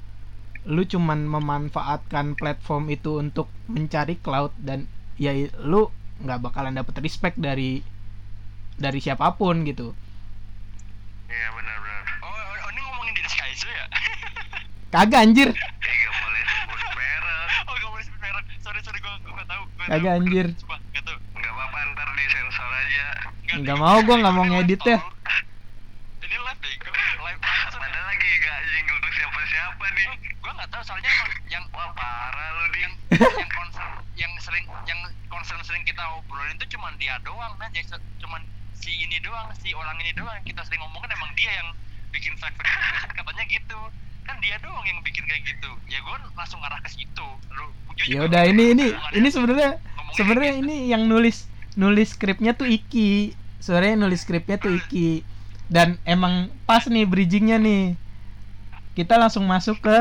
lu 0.66 0.82
cuman 0.82 1.22
memanfaatkan 1.22 2.34
platform 2.34 2.90
itu 2.90 3.22
untuk 3.22 3.46
mencari 3.70 4.18
cloud 4.18 4.50
dan 4.58 4.90
ya 5.14 5.30
lu 5.62 5.86
nggak 6.18 6.42
bakalan 6.42 6.74
dapet 6.74 6.98
respect 6.98 7.38
dari 7.38 7.78
dari 8.74 8.98
siapa 8.98 9.38
pun 9.38 9.62
gitu. 9.62 9.94
Iya 11.26 11.48
benar-benar. 11.52 12.02
oh, 12.20 12.26
oh, 12.26 12.34
oh, 12.34 12.70
ini 12.70 12.80
ngomongin 12.82 13.14
di 13.14 13.22
Skyzo 13.24 13.68
ya? 13.68 13.86
Kagak 14.94 15.20
anjir 15.22 15.48
Eh 15.50 15.54
gak 15.54 16.14
boleh 16.16 16.42
sebut 16.42 16.78
merek. 16.90 17.62
oh 17.66 17.74
gak 17.76 17.90
boleh 17.90 18.04
sebut 18.04 18.20
merek 18.20 18.44
sorry 18.58 18.80
sorry 18.80 18.98
gua 18.98 19.14
gua 19.22 19.32
nggak 19.32 19.46
tahu 19.46 19.62
gua 19.62 19.62
nggak 19.62 19.74
Kagak, 19.86 20.12
anjir. 20.18 20.46
Sumpah, 20.58 20.78
nggak 20.90 21.02
tahu 21.06 21.18
Gak 21.38 21.52
apa-apa 21.54 21.78
ntar 21.94 22.08
disensor 22.18 22.70
aja. 22.74 23.06
Nggak 23.62 23.78
mau, 23.78 23.98
gua 24.02 24.16
nggak 24.18 24.34
mau 24.34 24.44
ngedit 24.50 24.82
ya. 24.82 24.98
Ini 26.26 26.36
live 26.42 26.60
deh, 26.60 26.74
gua 26.82 26.92
live. 27.30 27.40
Padahal 27.70 28.06
lagi 28.10 28.30
gak 28.42 28.58
jingle 28.66 28.98
siapa-siapa 29.14 29.84
nih. 29.94 30.08
Gua 30.42 30.52
nggak 30.58 30.68
tahu 30.74 30.82
soalnya 30.82 31.10
yang 31.46 31.64
Wah 31.70 31.92
parah 31.94 32.48
lu 32.56 32.64
yang 32.66 32.72
ding. 32.74 32.92
yang 33.38 33.50
concern 33.54 33.92
yang 34.18 34.32
sering 34.42 34.64
yang 34.88 35.00
concern 35.30 35.60
sering 35.62 35.84
kita 35.86 36.02
obrolin 36.18 36.56
itu 36.58 36.66
cuman 36.74 36.96
dia 36.98 37.20
doang 37.22 37.54
kan 37.60 37.70
jadi 37.70 38.00
cuman 38.18 38.42
si 38.74 38.90
ini 38.96 39.20
doang 39.22 39.46
si 39.60 39.76
orang 39.76 39.94
ini 40.02 40.10
doang 40.16 40.34
yang 40.40 40.46
kita 40.48 40.64
sering 40.66 40.80
ngomongin 40.82 41.12
emang 41.12 41.30
dia 41.36 41.52
yang 41.52 41.68
bikin 42.10 42.32
fake 42.40 42.56
fake 42.56 42.64
depression, 42.64 43.10
katanya 43.12 43.44
gitu 43.46 43.80
kan 44.26 44.36
dia 44.42 44.56
doang 44.60 44.84
yang 44.84 44.98
bikin 45.06 45.22
kayak 45.24 45.42
gitu. 45.46 45.70
Ya 45.86 46.02
gue 46.02 46.16
langsung 46.34 46.58
ngarah 46.60 46.82
ke 46.82 46.90
situ. 46.90 47.26
Lu 47.54 47.64
ya 48.06 48.26
udah 48.26 48.42
ini 48.44 48.74
ini 48.76 48.86
ini 49.14 49.28
sebenarnya 49.30 49.78
sebenarnya 50.12 50.52
gitu. 50.58 50.62
ini 50.66 50.76
yang 50.90 51.06
nulis 51.06 51.46
nulis 51.78 52.12
skripnya 52.12 52.52
tuh 52.52 52.66
Iki. 52.68 53.32
Sebenarnya 53.62 53.94
nulis 53.96 54.20
skripnya 54.26 54.58
tuh 54.60 54.74
Iki. 54.74 55.22
Dan 55.66 55.98
emang 56.06 56.50
pas 56.68 56.86
nih 56.86 57.06
bridgingnya 57.06 57.58
nih. 57.58 57.94
Kita 58.94 59.18
langsung 59.18 59.44
masuk 59.44 59.82
ke 59.82 59.96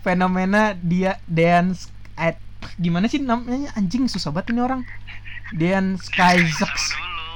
fenomena 0.00 0.72
dia 0.78 1.18
Dean 1.26 1.74
Sk- 1.74 1.92
eh, 2.16 2.38
gimana 2.78 3.10
sih 3.10 3.20
namanya? 3.20 3.74
Anjing 3.76 4.06
susah 4.06 4.30
banget 4.32 4.54
ini 4.54 4.60
orang. 4.62 4.82
Dean 5.54 5.94
Ntar 5.94 6.34
dulu. 6.42 7.26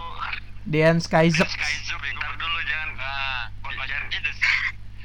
Dean 0.66 0.96
Skyzox 0.98 1.50
Skyzo 1.50 1.94
bego 2.02 2.18
Ntar 2.18 2.32
dulu 2.38 2.58
jangan. 2.66 2.88
nah 2.98 3.42
buat 3.62 3.74
bacanya 3.78 4.18
ada 4.18 4.32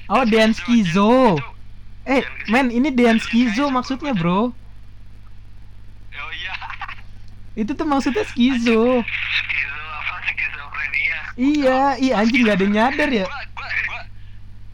oh 0.10 0.24
Dean 0.26 0.52
Skizo 0.54 1.40
eh 2.06 2.22
men 2.52 2.70
ini 2.70 2.90
Dean 2.94 3.18
Skizo 3.18 3.70
maksudnya 3.74 4.14
bro 4.14 4.52
oh 6.16 6.32
iya 6.36 6.54
itu 7.56 7.72
tuh 7.72 7.88
maksudnya 7.88 8.28
skizo 8.28 9.00
Skizo 9.02 9.80
apa? 9.80 10.16
Skizofrenia. 10.28 11.18
iya 11.40 11.80
iya 11.98 12.14
anjing 12.20 12.44
gak 12.44 12.60
ada 12.60 12.68
nyadar 12.68 13.10
ya 13.10 13.26
gua 13.26 13.40
gua 13.56 13.68
gua 13.88 14.02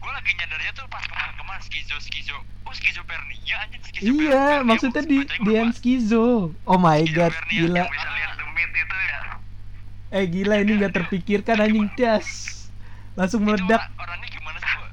gua 0.02 0.12
lagi 0.18 0.32
nyadarnya 0.34 0.72
tuh 0.74 0.86
pas 0.90 1.04
kemarin 1.06 1.34
kemarin 1.38 1.62
skizo 1.62 1.96
skizo 2.02 2.36
oh 2.42 2.74
skizofrenia 2.74 3.56
anjing 3.64 3.82
skizofrenia 3.86 4.00
Iya, 4.02 4.66
maksudnya 4.66 5.04
di 5.06 5.22
Dean 5.46 5.70
Skizo. 5.78 6.50
Oh 6.66 6.80
my 6.82 7.06
god, 7.14 7.30
gila. 7.54 7.86
Ya. 7.86 7.94
Eh 10.10 10.26
gila 10.26 10.58
ini 10.66 10.82
nggak 10.82 10.98
terpikirkan 10.98 11.62
anjing 11.62 11.86
das. 11.94 12.28
Langsung 13.14 13.46
meledak. 13.46 13.94
orangnya 14.02 14.26
gimana 14.34 14.58
sih 14.58 14.74
gua 14.74 14.90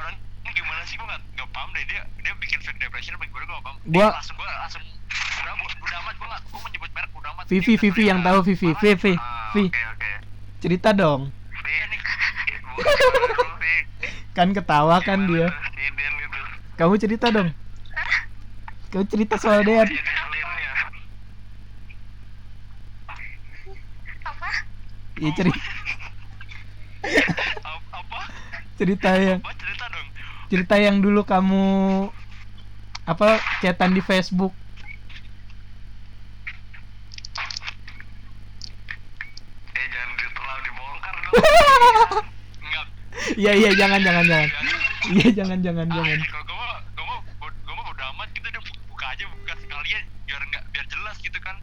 orangnya 0.00 0.50
gimana 0.56 0.82
sih 0.88 0.96
gua 0.96 1.06
nggak 1.12 1.20
nggak 1.36 1.48
paham 1.52 1.68
deh 1.76 1.84
dia 1.84 2.02
dia 2.24 2.32
bikin 2.40 2.58
fake 2.64 2.80
depression 2.80 3.14
apa 3.20 3.28
gimana 3.28 3.71
gua 3.84 3.90
Dia 3.92 4.06
langsung 4.12 4.36
gua 4.36 4.46
langsung 4.58 4.82
udah 4.82 5.52
gua 5.52 5.68
udah 5.76 5.98
amat 6.00 6.14
gua 6.16 6.36
gua 6.44 6.60
menyebut 6.62 6.90
merek 6.92 7.10
udah 7.12 7.30
amat 7.32 7.44
Vivi, 7.46 7.74
Vivi 7.76 8.02
yang 8.04 8.20
tahu 8.20 8.38
Vivi, 8.42 8.70
parah. 8.70 8.80
Vivi, 8.80 9.12
Ah, 9.12 9.50
Vi, 9.52 9.64
Oke 9.66 9.82
oke. 9.90 10.10
cerita 10.58 10.90
dong. 10.92 11.22
Kan 14.32 14.48
ketawa 14.50 14.96
kan 14.98 15.28
dia. 15.28 15.52
Kamu 16.74 16.96
cerita 16.96 17.28
dong. 17.28 17.52
Kamu 18.88 19.04
cerita 19.06 19.36
soal 19.36 19.60
Dean. 19.60 19.84
Apa 24.22 24.48
Iya 25.14 25.30
cerita, 25.36 25.60
Ap- 27.62 27.88
apa 27.92 28.18
cerita 28.74 29.10
yang 29.12 29.38
apa 29.38 29.52
cerita 29.54 29.84
dong 29.86 30.06
cerita 30.48 30.74
yang 30.76 30.96
dulu 30.98 31.22
kamu 31.22 31.64
apa 33.04 33.28
chatan 33.58 33.92
di 33.92 34.00
Facebook. 34.00 34.54
Eh 39.72 39.86
jangan 39.88 40.10
di- 40.12 40.32
terlalu 40.32 40.60
dibongkar 40.62 41.14
dong. 41.16 41.34
enggak 42.62 42.86
Iya 43.34 43.52
iya 43.56 43.70
jangan 43.74 44.00
jangan 44.00 44.24
jangan. 44.24 44.50
Iya 45.10 45.28
jangan 45.34 45.58
jangan 45.60 45.86
Ah, 45.88 45.94
jangan. 45.96 46.18
kalau 46.22 46.44
gue 46.44 46.56
mau 46.56 46.70
gue 46.78 47.04
mau 47.04 47.18
gue 47.42 47.74
mau 47.74 47.84
bodo 47.84 48.04
amat 48.14 48.28
gitu 48.32 48.46
dia 48.46 48.60
bu- 48.60 48.80
buka 48.88 49.06
aja 49.08 49.24
buka 49.26 49.52
sekalian 49.58 50.02
biar 50.22 50.42
nggak 50.44 50.62
biar 50.70 50.84
jelas 50.86 51.16
gitu 51.18 51.38
kan 51.38 51.56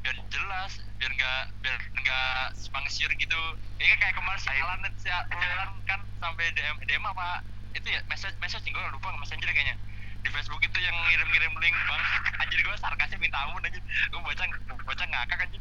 biar 0.00 0.16
jelas 0.28 0.70
biar 0.96 1.10
nggak 1.12 1.40
biar 1.60 1.76
nggak 1.94 2.32
sepangsir 2.56 3.10
gitu 3.14 3.40
ini 3.76 3.92
kayak 3.94 4.16
kemarin 4.16 4.40
si 4.40 4.48
Alan 4.50 4.80
si 4.96 5.08
Alan 5.10 5.70
kan 5.84 6.00
sampai 6.16 6.48
DM 6.50 6.76
DM 6.86 7.04
apa 7.04 7.44
itu 7.70 7.86
ya 7.86 8.00
message 8.06 8.34
message 8.38 8.64
gue 8.64 8.82
lupa 8.90 9.12
messenger 9.14 9.46
kayaknya 9.46 9.76
di 10.20 10.28
Facebook 10.28 10.60
itu 10.60 10.78
yang 10.78 10.96
ngirim-ngirim 11.02 11.52
link 11.58 11.76
bang 11.76 12.02
anjir 12.38 12.60
gue 12.60 12.76
sarkasnya 12.76 13.18
minta 13.18 13.38
ampun 13.40 13.60
anjir 13.60 13.80
gue 13.82 14.20
baca 14.20 14.44
baca 14.82 15.04
ngakak 15.06 15.38
anjir 15.44 15.60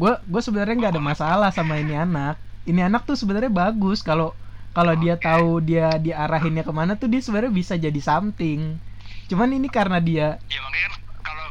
gue 0.00 0.12
gue 0.32 0.42
sebenarnya 0.46 0.74
nggak 0.80 0.92
ada 0.96 1.02
masalah 1.10 1.50
sama 1.58 1.74
ini 1.82 1.94
anak. 2.06 2.36
Ini 2.70 2.80
anak 2.88 3.02
tuh 3.08 3.16
sebenarnya 3.20 3.52
bagus. 3.52 3.98
Kalau 4.08 4.28
kalau 4.76 4.94
dia 5.02 5.14
tahu 5.20 5.60
dia 5.68 5.86
diarahinnya 6.00 6.62
ke 6.68 6.72
mana 6.78 6.92
tuh 7.00 7.08
dia 7.12 7.20
sebenarnya 7.24 7.52
bisa 7.60 7.74
jadi 7.76 8.00
something. 8.10 8.60
Cuman 9.30 9.50
ini 9.58 9.68
karena 9.78 9.98
dia 10.08 10.26
ya 10.48 10.60
makanya 10.64 10.88
kan 10.94 11.02
kalau 11.28 11.46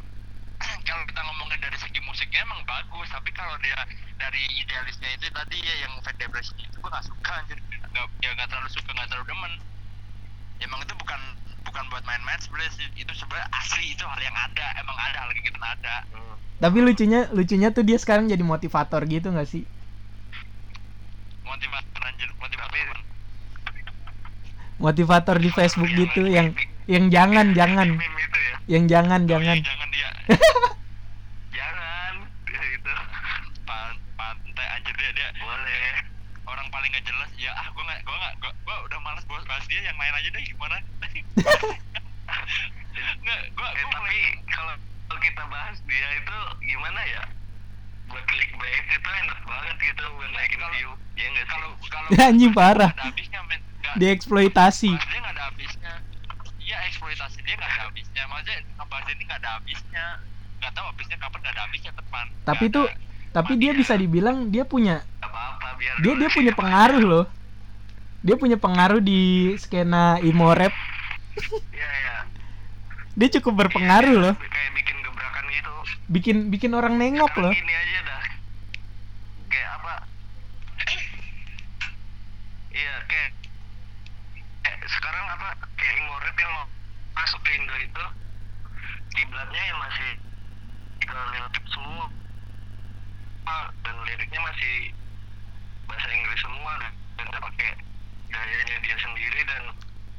kalau 0.90 1.04
kita 1.10 1.22
ngomongin 1.28 1.60
dari 1.66 1.78
segi 1.84 2.00
musiknya 2.10 2.42
emang 2.48 2.62
bagus. 2.66 3.08
Tapi 3.14 3.30
kalau 3.36 3.56
dia 3.64 3.80
dari 4.22 4.42
idealisnya 4.62 5.10
itu 5.16 5.28
tadi 5.32 5.58
ya 5.62 5.76
yang 5.88 5.94
fake 6.06 6.20
depression 6.20 6.58
itu 6.60 6.76
gue 6.82 6.90
nggak 6.92 7.06
suka 7.06 7.32
anjir. 7.44 7.60
Nggak 7.94 8.06
ya 8.26 8.30
nggak 8.36 8.50
terlalu 8.50 8.70
suka 8.74 8.90
nggak 8.96 9.08
terlalu 9.14 9.28
demen. 9.30 9.54
Emang 10.60 10.80
itu 10.84 10.94
bukan 11.00 11.22
bukan 11.80 11.96
buat 11.96 12.04
main-main 12.04 12.40
sebenarnya 12.44 12.76
sih. 12.76 12.88
Itu 13.00 13.16
sebenarnya 13.16 13.48
asli 13.56 13.96
itu 13.96 14.04
hal 14.04 14.20
yang 14.20 14.36
ada 14.36 14.68
emang 14.84 14.98
ada 15.00 15.18
hal 15.24 15.32
kayak 15.32 15.48
gitu 15.48 15.60
ada 15.64 15.96
tapi 16.60 16.84
lucunya 16.84 17.32
lucunya 17.32 17.72
tuh 17.72 17.88
dia 17.88 17.96
sekarang 17.96 18.28
jadi 18.28 18.44
motivator 18.44 19.00
gitu 19.08 19.32
nggak 19.32 19.48
sih? 19.48 19.64
Motivator 21.48 22.02
anjir 22.04 22.28
motivator 22.36 22.98
motivator 24.76 25.36
di 25.40 25.50
Facebook 25.56 25.88
gitu 25.96 26.28
yang 26.28 26.52
yang 26.84 27.08
jangan 27.08 27.56
jangan. 27.56 27.96
Itu 27.96 28.40
ya. 28.44 28.56
yang 28.76 28.84
jangan 28.92 29.20
Oh, 29.24 29.24
iya, 29.24 29.32
jangan. 29.32 29.58
jangan 29.64 29.88
dia. 29.96 30.10
Jangan. 31.56 32.14
Ya, 32.50 32.62
itu. 32.76 32.94
Pan- 33.64 34.02
pantai 34.20 34.68
anjir 34.76 34.96
dia 35.00 35.12
dia. 35.16 35.30
Boleh. 35.40 36.19
Orang 36.46 36.68
paling 36.70 36.90
gak 36.90 37.04
jelas 37.04 37.30
ya 37.36 37.52
ah 37.54 37.68
gue 37.68 37.82
nggak 37.82 38.00
gue 38.02 38.16
nggak 38.16 38.34
gue 38.38 38.52
gue 38.54 38.76
udah 38.84 39.00
malas 39.00 39.24
bahas 39.26 39.44
bahas 39.46 39.66
dia 39.66 39.82
yang 39.82 39.96
lain 39.96 40.14
aja 40.14 40.30
deh 40.30 40.44
gimana 40.44 40.76
nggak 43.20 43.40
gue 43.50 43.68
Eh 43.70 43.86
tapi 43.88 44.18
kalau 44.48 44.76
kalau 45.06 45.20
kita 45.20 45.44
bahas 45.48 45.78
dia 45.84 46.08
itu 46.16 46.38
gimana 46.64 47.02
ya? 47.04 47.24
Buat 48.06 48.26
clickbait 48.26 48.86
itu 48.88 49.10
enak 49.16 49.40
banget 49.44 49.76
gitu 49.84 50.04
buat 50.12 50.30
naikin 50.32 50.58
Kalau- 50.58 50.74
view. 50.74 50.92
Ya 51.14 51.26
enggak 51.28 51.44
sih? 51.44 51.52
kalau 51.52 51.70
kalau 51.86 52.08
Anjing, 52.26 52.52
parah. 52.52 52.90
nggak 52.90 52.98
ada 52.98 53.10
habisnya 53.10 53.40
men 53.44 53.60
Nggak- 53.80 53.96
dieksploitasi 53.98 54.92
dia 54.92 55.20
nggak 55.20 55.34
ada 55.34 55.44
habisnya 55.46 55.94
iya 56.60 56.78
eksploitasi 56.86 57.40
dia 57.42 57.56
nggak 57.56 57.70
ada 57.70 57.82
habisnya 57.84 58.24
maksudnya 58.26 58.58
ngebahas 58.74 59.08
ini 59.10 59.24
nggak 59.24 59.40
ada 59.40 59.50
habisnya 59.52 60.06
nggak 60.60 60.72
tahu 60.72 60.86
habisnya 60.88 61.18
kapan 61.18 61.40
nggak 61.40 61.54
ada 61.54 61.64
habisnya 61.64 61.92
depan 61.94 62.26
tapi 62.44 62.66
Nggak 62.66 62.86
ada. 62.86 63.09
Tapi 63.30 63.56
dia 63.62 63.72
bisa 63.74 63.94
dibilang 63.94 64.50
dia 64.50 64.66
punya 64.66 65.06
dia 66.02 66.14
dia 66.18 66.30
punya 66.30 66.54
pengaruh 66.54 67.04
loh 67.04 67.26
dia 68.20 68.36
punya 68.36 68.58
pengaruh 68.60 69.00
di 69.00 69.54
skena 69.56 70.20
emo 70.20 70.52
rap 70.52 70.74
Iya 71.72 71.88
iya. 71.88 72.18
dia 73.16 73.28
cukup 73.40 73.64
berpengaruh 73.66 74.16
loh 74.18 74.34
bikin 74.76 74.98
gebrakan 75.06 75.46
gitu. 75.56 75.72
bikin 76.12 76.38
bikin 76.52 76.72
orang 76.76 77.00
nengok 77.00 77.32
loh 77.40 77.54
Gini 77.54 77.74
aja 77.74 78.00
dah. 78.04 78.24
Kayak 79.48 79.70
apa? 79.80 79.94
Iya 82.70 82.94
kayak 83.08 83.32
eh, 84.68 84.76
sekarang 84.90 85.26
apa 85.32 85.48
kayak 85.74 85.94
Imoret 85.98 86.36
yang 86.38 86.52
mau 86.54 86.66
masuk 87.16 87.40
ke 87.42 87.50
Indo 87.56 87.76
itu 87.80 88.06
kiblatnya 89.16 89.64
yang 89.64 89.80
masih 89.80 90.10
ke 91.00 91.18
lirik 91.34 91.66
semua 91.72 92.06
dan 93.82 93.96
liriknya 94.20 94.44
masih 94.44 94.76
bahasa 95.88 96.08
Inggris 96.12 96.40
semua 96.44 96.72
dan, 96.84 96.92
dan 97.16 97.26
nggak 97.32 97.40
pakai 97.40 97.72
gayanya 98.28 98.76
dia 98.84 98.96
sendiri 99.00 99.42
dan 99.48 99.64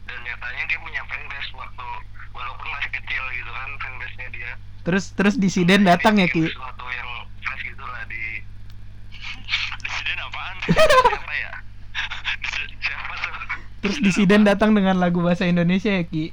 dan 0.09 0.19
nyatanya 0.25 0.65
dia 0.73 0.79
punya 0.81 1.05
fanbase 1.05 1.53
waktu 1.53 1.89
walaupun 2.33 2.67
masih 2.73 2.91
kecil 2.97 3.23
gitu 3.37 3.51
kan 3.53 3.69
fanbase-nya 3.77 4.29
dia 4.33 4.51
terus 4.89 5.13
terus 5.13 5.37
disiden 5.37 5.85
datang 5.85 6.17
ya 6.17 6.33
ki 6.33 6.49
sesuatu 6.49 6.89
yang 6.89 7.11
fresh 7.45 7.63
gitu 7.69 7.85
lah 7.85 8.03
di 8.09 8.25
Disiden 9.85 10.19
apaan? 10.25 10.57
siapa 10.65 11.35
ya 11.37 11.53
siapa 12.81 13.13
tuh 13.21 13.33
terus 13.85 13.99
disiden 14.01 14.49
datang 14.49 14.73
dengan 14.73 14.97
lagu 14.97 15.21
bahasa 15.21 15.45
Indonesia 15.45 15.93
ya 15.93 16.09
ki 16.09 16.33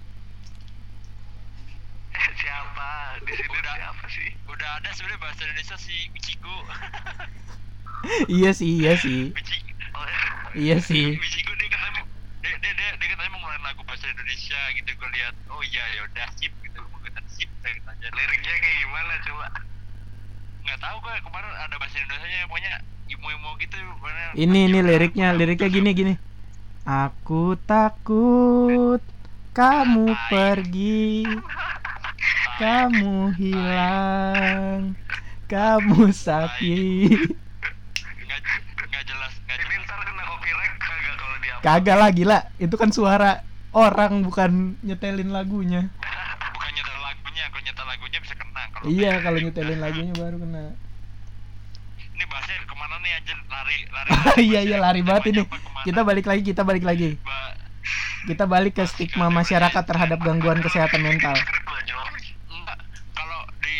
siapa 2.41 2.87
di 3.27 3.33
sini 3.35 3.51
Udah. 3.59 3.75
siapa 3.75 4.05
sih 4.07 4.29
Udah 4.47 4.69
ada 4.81 4.89
sebenarnya 4.95 5.19
bahasa 5.21 5.41
Indonesia 5.45 5.77
si 5.77 5.93
Michigo. 6.09 6.16
Iya 8.27 8.51
sih 8.55 8.71
iya 8.79 8.93
sih. 8.99 9.31
Oh, 9.93 10.05
iya 10.57 10.77
sih. 10.81 11.17
Michigo 11.17 11.53
dia 11.57 11.69
katanya 11.71 12.01
dia 12.43 12.53
dia 12.61 12.73
dia, 12.73 12.89
dia 12.97 13.07
katanya 13.13 13.31
mau 13.33 13.39
ngeluarin 13.43 13.63
lagu 13.63 13.81
bahasa 13.87 14.05
Indonesia 14.09 14.59
gitu 14.75 14.89
gue 14.95 15.09
lihat. 15.15 15.33
Oh 15.51 15.61
iya 15.63 15.83
ya 15.95 16.01
udah 16.07 16.27
sip 16.39 16.53
gitu. 16.63 16.79
Gue 16.79 17.01
kata 17.07 17.21
sip 17.31 17.49
kayak 17.61 17.75
gitu 17.79 17.87
aja. 17.91 18.07
liriknya 18.13 18.53
kayak 18.61 18.77
gimana 18.83 19.13
coba? 19.25 19.45
Nggak 20.63 20.79
tahu 20.83 20.95
gue 21.03 21.13
kemarin 21.23 21.51
ada 21.55 21.75
bahasa 21.77 21.95
Indonesia 21.99 22.27
nya 22.27 22.47
pokoknya 22.47 22.73
imo-imo 23.07 23.49
gitu 23.63 23.75
pokoknya 23.97 24.25
ini 24.35 24.59
ini 24.67 24.79
liriknya 24.83 25.27
liriknya 25.35 25.67
gini 25.71 25.89
gini. 25.95 26.13
Aku 26.87 27.59
takut 27.67 29.03
kamu 29.57 30.13
pergi 30.29 31.25
kamu 32.61 33.33
hilang 33.33 34.93
kamu 35.49 36.13
sakit 36.13 37.29
nggak 38.21 38.39
nggak 38.85 39.03
jelas 39.05 39.33
nggak 39.45 39.57
ini 39.61 39.75
jelas 39.77 39.85
ntar 39.89 39.99
kena 40.05 40.23
copyright 40.25 40.73
kagak 41.63 41.97
lah 41.97 42.09
gila. 42.13 42.39
Itu 42.57 42.75
kan 42.75 42.89
suara 42.93 43.41
orang 43.73 44.25
bukan 44.25 44.79
nyetelin 44.81 45.29
lagunya. 45.29 45.91
Bukan 46.53 46.71
nyetel 46.73 46.97
lagunya 47.01 47.43
kalau 47.49 47.61
nyetel 47.63 47.85
lagunya 47.85 48.19
bisa 48.21 48.35
kena. 48.35 48.63
Kalau 48.73 48.85
iya 48.89 49.11
kalau 49.21 49.37
nyetelin 49.41 49.79
lagunya 49.79 50.13
baru 50.15 50.37
kena. 50.41 50.63
Ini 52.17 52.23
bahasnya 52.33 52.55
ke 52.65 52.75
mana 52.77 52.95
nih 53.05 53.11
aja 53.13 53.33
lari 53.49 53.77
lari. 53.93 54.09
Iya 54.49 54.59
iya 54.65 54.77
lari 54.81 55.01
banget 55.05 55.23
ini. 55.33 55.43
kita 55.85 56.01
balik 56.01 56.25
lagi 56.25 56.41
kita 56.41 56.61
balik 56.65 56.83
lagi. 56.85 57.17
Ba- 57.21 57.55
kita 58.27 58.43
balik 58.43 58.75
ke 58.75 58.83
stigma 58.83 59.31
masyarakat 59.31 59.83
terhadap 59.87 60.19
gangguan 60.19 60.59
kesehatan 60.59 60.99
mental. 60.99 61.37
Kalau 63.15 63.39
di 63.63 63.73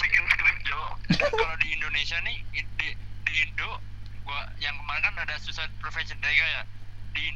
bikin 0.00 0.24
skrip 0.30 0.56
kalau 1.40 1.54
di 1.60 1.68
Indonesia 1.76 2.16
nih 2.24 2.36
di 2.54 2.88
di 2.96 3.32
Indo 3.44 3.70
gua 4.24 4.40
yang 4.56 4.72
kemarin 4.80 5.02
kan 5.04 5.14
ada 5.20 5.36
suicide 5.36 5.68
prevention 5.82 6.16
day 6.24 6.32
ya 6.32 6.64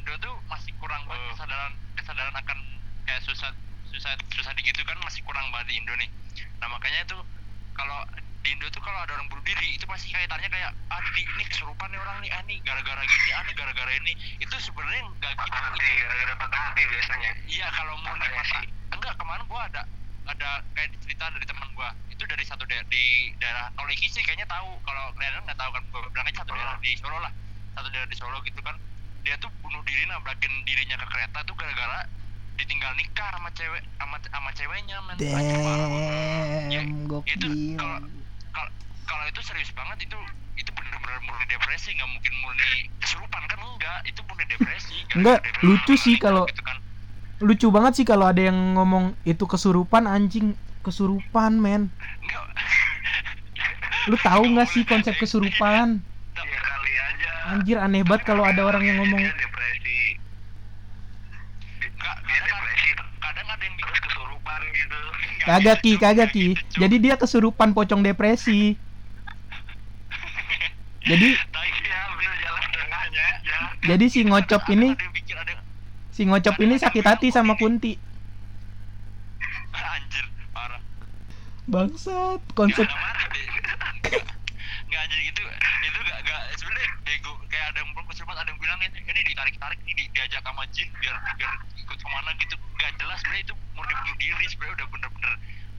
Indo 0.09 0.25
tuh 0.25 0.41
masih 0.49 0.73
kurang 0.81 1.05
banget 1.05 1.37
kesadaran 1.37 1.73
kesadaran 1.93 2.33
akan 2.33 2.59
kayak 3.05 3.21
suicide 3.29 3.53
suicide 3.93 4.17
suicide 4.33 4.57
gitu 4.57 4.81
kan 4.89 4.97
masih 5.05 5.21
kurang 5.21 5.45
banget 5.53 5.69
di 5.69 5.85
Indo 5.85 5.93
nih. 6.01 6.09
Nah 6.65 6.73
makanya 6.73 7.05
itu 7.05 7.21
kalau 7.77 8.09
di 8.41 8.57
Indo 8.57 8.73
tuh 8.73 8.81
kalau 8.81 9.05
ada 9.05 9.13
orang 9.13 9.29
bunuh 9.29 9.45
diri 9.45 9.77
itu 9.77 9.85
pasti 9.85 10.09
kaitannya 10.09 10.49
kayak 10.49 10.73
ah 10.89 11.05
di, 11.13 11.29
ini 11.29 11.45
kesurupan 11.53 11.93
nih 11.93 12.01
orang 12.01 12.25
nih 12.25 12.33
ah 12.33 12.41
nih 12.49 12.57
gara-gara 12.65 13.05
gini 13.05 13.31
ah 13.37 13.43
nih 13.45 13.53
gara-gara 13.53 13.93
ini. 14.01 14.13
Itu 14.41 14.57
sebenarnya 14.57 15.13
nggak 15.13 15.33
gitu 15.45 15.59
hati 15.61 15.91
gara-gara 16.01 16.35
patah 16.41 16.61
hati 16.73 16.83
biasanya. 16.89 17.31
Iya 17.45 17.67
kalau 17.77 17.95
Katanya 18.01 18.17
patah 18.33 18.47
sih. 18.49 18.67
enggak 18.89 19.15
kemarin 19.21 19.45
gua 19.45 19.61
ada 19.69 19.83
ada 20.25 20.51
kayak 20.73 20.89
cerita 21.05 21.29
dari 21.37 21.45
teman 21.45 21.69
gua. 21.77 21.93
Itu 22.09 22.25
dari 22.25 22.49
satu 22.49 22.65
daerah 22.65 22.89
di 22.89 23.37
daerah 23.37 23.69
kalau 23.77 23.93
Iki 23.93 24.09
sih 24.09 24.25
kayaknya 24.25 24.49
tahu. 24.49 24.73
Kalau 24.89 25.13
kalian 25.21 25.45
nggak 25.45 25.61
tahu 25.61 25.69
kan 25.77 25.83
gua 25.93 26.01
bilang 26.09 26.25
aja 26.33 26.41
satu 26.41 26.57
daerah 26.57 26.81
di 26.81 26.97
Solo 26.97 27.21
lah. 27.21 27.33
Satu 27.77 27.93
daerah 27.93 28.09
di 28.09 28.17
Solo 28.17 28.41
gitu 28.49 28.65
kan 28.65 28.73
dia 29.29 29.37
tuh 29.37 29.53
bunuh 29.61 29.85
diri 29.85 30.09
nabrakin 30.09 30.49
dirinya 30.65 30.97
ke 30.97 31.05
kereta 31.05 31.45
tuh 31.45 31.53
gara-gara 31.53 32.09
ditinggal 32.57 32.97
nikah 32.97 33.29
sama 33.29 33.53
cewek 33.53 33.85
sama 34.01 34.17
sama 34.25 34.51
ceweknya 34.57 34.97
men. 35.05 35.17
Gua. 35.21 35.29
Ya, 36.73 36.81
damn 36.81 36.89
itu 37.29 37.45
gokil. 37.45 37.77
kalau 37.77 37.99
kalau 39.05 39.25
itu 39.29 39.41
serius 39.45 39.69
banget 39.77 40.09
itu 40.09 40.17
itu 40.57 40.71
benar-benar 40.73 41.21
murni 41.23 41.45
depresi 41.45 41.93
nggak 41.93 42.09
mungkin 42.09 42.33
murni 42.41 42.71
kesurupan 42.99 43.43
kan 43.45 43.61
enggak. 43.61 43.99
Itu 44.09 44.21
murni 44.25 44.45
depresi 44.49 44.97
Enggak, 45.13 45.39
lucu 45.61 45.93
sih 45.95 46.17
nikah 46.17 46.25
kalau- 46.25 46.49
gitu 46.49 46.63
kan. 46.65 46.77
lucu 47.39 47.67
banget 47.69 47.93
sih 47.95 48.07
kalau 48.09 48.25
ada 48.25 48.41
yang 48.41 48.57
ngomong 48.75 49.13
itu 49.23 49.45
kesurupan 49.45 50.09
anjing. 50.09 50.57
Kesurupan 50.81 51.61
men. 51.61 51.93
Lu 54.09 54.17
tahu 54.17 54.57
nggak 54.57 54.73
sih 54.73 54.89
konsep 54.89 55.13
kesurupan 55.15 56.01
anjir 57.49 57.77
aneh 57.81 58.03
banget 58.05 58.23
kalau 58.29 58.45
ada 58.45 58.61
orang 58.65 58.85
yang 58.85 58.97
ngomong. 59.01 59.23
Dia 59.25 59.33
depresi. 59.33 59.99
Enggak, 61.81 62.17
dia 62.23 62.39
kadang, 62.45 62.61
depresi. 62.61 62.89
Kadang 63.19 63.47
ada 63.49 63.63
yang 63.65 63.75
bikin 63.77 63.89
terus 63.89 64.03
kesurupan 64.05 64.61
gitu. 64.77 65.01
Kagak 65.49 65.77
ki 65.81 65.93
kagak 65.97 66.29
ki. 66.35 66.47
jadi 66.77 66.97
dia 67.01 67.15
kesurupan 67.17 67.73
pocong 67.73 68.05
depresi. 68.05 68.77
Jadi 71.09 71.29
tapi 71.41 71.69
dia 71.81 71.99
ambil 72.13 72.33
jalan 72.37 72.65
tengahnya 72.69 73.23
aja. 73.33 73.57
Jadi 73.81 74.05
si 74.13 74.21
ngocop 74.29 74.63
ini 74.69 74.93
si 76.13 76.23
ngocop 76.29 76.57
ini 76.61 76.75
sakit 76.77 77.05
hati 77.07 77.29
sama 77.33 77.57
Kunti. 77.57 77.97
Bangsat 81.69 82.41
konsep 82.57 82.85
Nggak 82.89 82.97
ada 82.97 83.25
mati 83.25 83.41
deh. 83.41 83.45
Nggak- 83.53 84.25
nggak 84.89 85.01
anjir 85.05 85.21
itu 85.21 85.43
itu 85.85 85.99
gak 86.01 86.19
gak 86.25 86.41
sebenarnya 86.57 86.89
bego 87.05 87.33
kayak 87.53 87.67
ada 87.73 87.79
yang 87.85 87.91
belum 87.93 88.07
kesurupan 88.09 88.37
ada 88.41 88.49
yang 88.49 88.61
bilang 88.61 88.81
ini 88.81 88.99
ini 89.05 89.21
ditarik 89.21 89.55
tarik 89.61 89.79
nih 89.85 89.95
di- 89.97 90.11
diajak 90.17 90.38
sama 90.49 90.65
jin 90.73 90.89
biar 90.99 91.17
biar 91.37 91.53
ikut 91.77 91.99
ke 91.99 92.09
mana 92.09 92.31
gitu. 92.37 92.55
Nggak 92.75 92.93
jelas 92.97 93.19
sebenarnya 93.21 93.45
itu 93.45 93.55
murni 93.77 93.95
bunuh 93.95 94.17
diri 94.17 94.45
sebenarnya 94.49 94.75
udah 94.81 94.87
bener-bener 94.89 95.33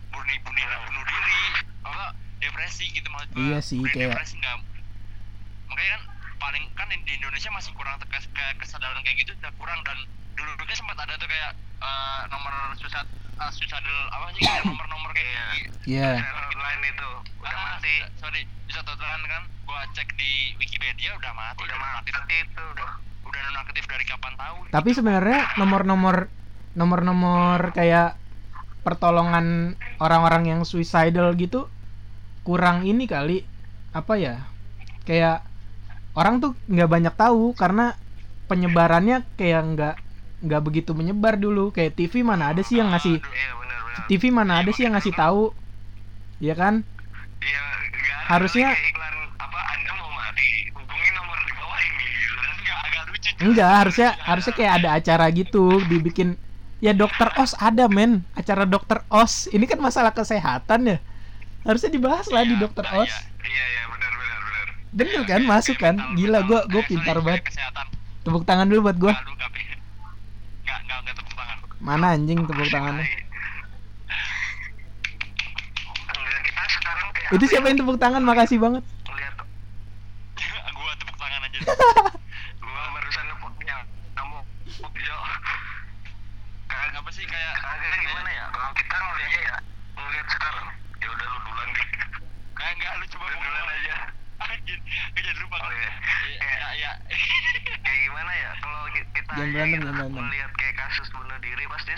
murni 0.10 0.36
bunuh 0.41 0.63
bunuh 0.86 1.03
diri 1.05 1.39
apa 1.82 2.05
depresi 2.38 2.86
gitu 2.91 3.08
maksud 3.10 3.29
gua. 3.34 3.41
Iya 3.41 3.60
sih, 3.60 3.77
Murni 3.77 3.93
kayak- 3.93 4.13
depresi 4.13 4.36
nggak 4.38 4.55
makanya 5.69 5.91
kan 5.91 6.01
paling 6.39 6.63
kan 6.73 6.88
di 6.89 7.12
Indonesia 7.13 7.49
masih 7.51 7.71
kurang 7.75 7.97
tegas 7.99 8.25
kayak 8.32 8.58
kesadaran 8.58 9.01
kayak 9.01 9.17
gitu 9.21 9.32
udah 9.36 9.53
kurang. 9.58 9.79
Dan 9.84 9.97
dulu 10.34 10.51
dulu 10.55 10.71
sempat 10.71 10.97
ada 10.97 11.13
tuh 11.17 11.27
kayak 11.27 11.51
eh, 11.79 12.21
nomor 12.29 12.53
susat 12.77 13.05
uh, 13.39 13.52
suicidal 13.52 13.99
apa 14.12 14.25
sih 14.36 14.43
kayak 14.43 14.63
nomor-nomor 14.67 15.12
kayak 15.15 15.47
gitu. 15.63 15.78
ya 15.89 16.19
lain 16.54 16.82
itu. 16.86 17.10
Udah 17.39 17.52
Ah, 17.56 17.80
mati. 17.80 17.95
sorry. 18.19 18.41
Bisa 18.67 18.84
totalan 18.84 19.21
kan? 19.25 19.43
Gua 19.65 19.82
cek 19.95 20.12
di 20.19 20.54
Wikipedia 20.60 21.15
udah 21.17 21.32
mati. 21.34 21.63
Udah 21.63 21.78
mati. 21.80 22.10
itu 22.30 22.63
udah 22.75 22.89
udah 23.25 23.41
nonaktif 23.52 23.86
dari 23.86 24.06
kapan 24.06 24.34
tahu 24.38 24.58
tapi 24.69 24.89
sebenarnya 24.93 25.54
nomor-nomor 25.58 26.30
nomor-nomor 26.73 27.73
kayak 27.73 28.17
pertolongan 28.82 29.73
orang-orang 29.97 30.49
yang 30.49 30.62
suicidal 30.65 31.34
gitu 31.36 31.69
kurang 32.45 32.86
ini 32.86 33.06
kali. 33.06 33.45
Apa 33.93 34.17
ya? 34.17 34.45
Kayak 35.06 35.41
orang 36.13 36.41
tuh 36.41 36.54
nggak 36.69 36.89
banyak 36.89 37.13
tahu 37.17 37.54
karena 37.58 37.97
penyebarannya 38.49 39.25
kayak 39.38 39.62
nggak 39.73 39.95
nggak 40.39 40.62
begitu 40.63 40.91
menyebar 40.93 41.36
dulu. 41.36 41.71
Kayak 41.71 41.95
TV 41.95 42.23
mana 42.23 42.52
ada 42.52 42.62
sih 42.62 42.80
yang 42.80 42.89
ngasih 42.91 43.19
iya 43.19 43.52
TV 44.08 44.32
mana 44.32 44.63
ada 44.63 44.71
sih 44.71 44.88
yang 44.88 44.95
ngasih 44.95 45.13
tahu? 45.13 45.52
Ya 46.39 46.56
kan? 46.56 46.82
Iya 47.39 47.62
Harusnya- 48.25 48.75
ini 48.75 48.89
gitu. 52.19 52.36
Kan 52.39 52.56
enggak 52.60 52.80
enggak 53.39 53.69
harusnya 53.82 54.10
harusnya 54.21 54.54
kayak 54.54 54.73
ada 54.84 54.89
acara 54.99 55.25
gitu 55.32 55.80
dibikin 55.88 56.36
ya 56.80 56.91
dokter 56.91 57.28
os 57.36 57.56
ada 57.58 57.88
men. 57.88 58.23
Acara 58.36 58.63
dokter 58.63 59.04
os. 59.08 59.47
Ini 59.49 59.65
kan 59.65 59.80
masalah 59.80 60.12
kesehatan 60.12 60.88
ya. 60.88 60.97
Harusnya 61.63 61.91
dibahas 61.91 62.28
lah 62.32 62.43
di 62.43 62.56
Iya, 62.56 62.62
dokter 62.62 62.86
iya, 62.88 62.99
os. 63.04 63.12
iya 63.43 63.63
iya 63.67 63.84
benar 63.88 64.12
benar 64.15 64.39
benar. 64.39 65.25
Kan? 65.28 65.41
Masuk 65.43 65.75
kan? 65.75 65.95
Gila 66.15 66.39
mental. 66.39 66.47
gua 66.47 66.60
gua 66.65 66.80
Eh, 66.80 66.86
sorry, 66.86 66.91
pintar 66.95 67.17
banget. 67.19 67.43
tepuk 68.19 68.43
tangan 68.43 68.67
dulu 68.67 68.80
buat 68.86 68.97
gua 68.99 69.13
Enggak, 70.89 71.06
enggak 71.06 71.15
tepuk 71.21 71.36
tangan. 71.38 71.58
Mana 71.86 72.17
anjing 72.17 72.39
tepuk 72.49 72.65
tangannya? 72.73 73.06
Kita 76.41 76.63
sekarang 76.65 77.08
kayak 77.13 77.30
Itu 77.38 77.45
ya? 77.45 77.49
siapa 77.54 77.65
yang 77.69 77.78
tepuk 77.78 77.97
tangan? 78.02 78.21
Makasih 78.25 78.58
banget. 78.58 78.82
Lihat. 79.06 79.36
gua 80.82 80.91
tepuk 80.97 81.17
tangan 81.21 81.45
aja. 81.45 81.60
gua 82.65 82.82
barusan 82.89 83.25
nepuknya 83.30 83.78
kamu. 84.17 84.41
Kayak 86.65 86.97
apa 86.97 87.10
sih 87.13 87.25
kayak 87.30 87.54
kayak 87.62 87.97
gimana 88.02 88.30
ya? 88.34 88.45
Kalau 88.49 88.71
kita 88.73 88.95
ngelihatnya 88.97 89.41
ya 89.45 89.56
ngelihat 89.93 90.25
sekarang 90.25 90.65
ya 90.73 91.08
udah 91.13 91.28
lu 91.30 91.38
duluan 91.45 91.69
deh. 91.69 91.86
Kayak 92.58 92.73
enggak 92.82 92.93
lu 92.97 93.06
coba 93.13 93.25
duluan 93.30 93.68
anjir 94.69 94.79
gue 95.10 95.21
jadi 95.23 95.39
lupa 95.39 95.58
Oh, 95.60 95.71
iya. 95.71 95.91
ya 96.38 96.51
ya, 96.53 96.69
ya. 96.77 96.91
Kayak 97.84 97.99
gimana 98.05 98.32
ya? 98.32 98.49
Kalau 98.55 98.79
ki- 98.88 99.10
kita 99.12 99.32
Jangan 99.32 99.49
berantem, 99.49 99.65
gitu, 99.67 99.82
jangan 99.82 99.97
berantem. 99.99 100.23
melihat 100.23 100.51
kayak 100.55 100.75
kasus 100.77 101.08
bunuh 101.10 101.38
diri 101.39 101.65
pasti 101.67 101.93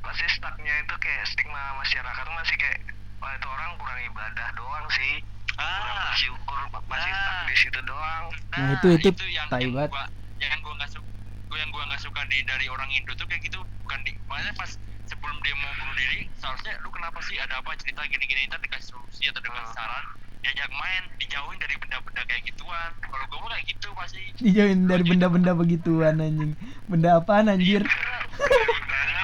pasti 0.00 0.24
stucknya 0.30 0.74
itu 0.78 0.94
kayak 0.96 1.24
stigma 1.26 1.58
masyarakat 1.76 2.22
tuh 2.22 2.34
masih 2.34 2.56
kayak 2.56 2.78
wah 3.18 3.34
itu 3.34 3.48
orang 3.48 3.70
kurang 3.76 4.00
ibadah 4.04 4.48
doang 4.54 4.86
sih 4.88 5.14
kurang 5.50 5.90
ah 5.90 6.06
bersyukur 6.06 6.58
masih 6.86 7.10
stuck 7.12 7.34
Ah. 7.34 7.44
di 7.44 7.56
situ 7.56 7.80
doang 7.82 8.24
Nah, 8.48 8.68
itu- 8.74 8.94
itu 8.96 9.24
yang, 9.28 9.46
tai 9.48 9.60
yang 9.60 9.74
banget. 9.74 9.90
gua 9.90 10.04
yang 10.40 10.60
gua 10.60 10.74
nggak 10.76 10.88
suka 10.88 11.08
gua 11.44 11.58
yang 11.58 11.70
gua 11.70 11.82
nggak 11.84 12.00
suka 12.00 12.20
di 12.24 12.38
dari 12.42 12.66
orang 12.68 12.88
Indo 12.88 13.12
tuh 13.12 13.26
kayak 13.26 13.42
gitu 13.42 13.58
bukan 13.82 13.98
di 14.02 14.14
makanya 14.24 14.54
pas 14.54 14.70
sebelum 15.08 15.36
dia 15.40 15.54
mau 15.56 15.72
bunuh 15.74 15.96
diri 15.96 16.20
seharusnya 16.36 16.76
lu 16.80 16.90
kenapa 16.90 17.18
sih? 17.22 17.36
Ada 17.36 17.58
apa 17.58 17.72
cerita 17.76 18.04
gini-gini? 18.04 18.46
Ntar 18.46 18.60
dikasih 18.60 18.92
solusi 18.92 19.24
atau 19.26 19.40
dikasih 19.40 19.64
Hmm. 19.66 19.76
saran. 19.76 20.04
Diajak 20.38 20.70
main 20.70 21.02
dijauhin 21.18 21.58
dari 21.58 21.74
benda-benda 21.76 22.22
kayak 22.24 22.42
gituan. 22.46 22.90
Kalau 23.02 23.24
gua 23.26 23.38
mah 23.42 23.50
kayak 23.52 23.66
gitu 23.68 23.88
pasti. 23.92 24.22
Dijauhin 24.38 24.86
dari 24.86 25.02
benda-benda 25.02 25.52
begituan 25.52 26.16
anjing. 26.18 26.52
Benda 26.86 27.18
apaan 27.18 27.48
anjir? 27.48 27.82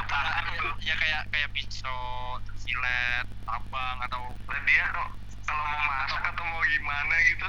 Parah 0.04 0.36
ya, 0.52 0.62
ya 0.82 0.94
kayak 0.94 1.22
kayak 1.30 1.48
pisau 1.52 1.96
silet 2.56 3.24
tambang 3.42 3.98
atau 4.04 4.20
dan 4.46 4.62
dia 4.64 4.84
kok 4.90 5.08
kalau 5.44 5.64
mau 5.64 5.82
masak 5.86 6.22
atau 6.24 6.44
mau 6.44 6.62
gimana 6.62 7.14
gitu. 7.24 7.46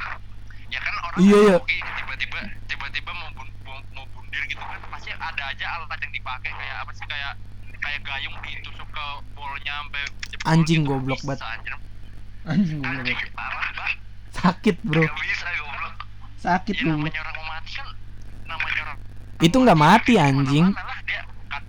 Ya 0.67 0.79
kan 0.79 0.93
orang 1.01 1.17
Iya, 1.19 1.39
iya. 1.41 1.57
tiba-tiba 1.95 2.39
tiba-tiba 2.65 3.11
mau 3.11 3.29
bun, 3.33 3.47
mau, 3.63 3.77
mau 3.93 4.05
bundir 4.13 4.41
gitu 4.45 4.61
kan 4.61 4.79
pasti 4.89 5.09
ada 5.11 5.43
aja 5.45 5.65
alat 5.75 5.99
yang 5.99 6.13
dipakai. 6.13 6.49
Kayak 6.49 6.75
apa 6.85 6.91
sih? 6.93 7.05
Kayak 7.05 7.33
kayak 7.85 8.01
gayung 8.01 8.33
ditusuk 8.41 8.89
ke 8.89 9.05
bolnya 9.37 9.73
sampai 9.77 10.03
Anjing 10.45 10.81
gitu. 10.81 10.89
goblok 10.89 11.21
banget. 11.21 11.41
anjing 12.45 12.81
anjing 12.81 12.81
goblok. 12.81 13.29
parah 13.37 13.69
bah 13.77 13.91
sakit 14.33 14.75
bro. 14.81 15.01
Gak 15.05 15.15
bisa 15.21 15.47
goblok. 15.57 15.93
Sakit 16.41 16.75
ya 16.75 16.83
goblok. 16.89 16.97
namanya 16.97 17.19
orang 17.21 17.35
mau 17.37 17.45
mati 17.53 17.71
kan 17.77 17.87
namanya 18.45 18.81
orang 18.85 18.97
itu 19.35 19.55
nggak 19.61 19.77
mati 19.77 20.13
anjing. 20.17 20.67
kan 20.73 21.63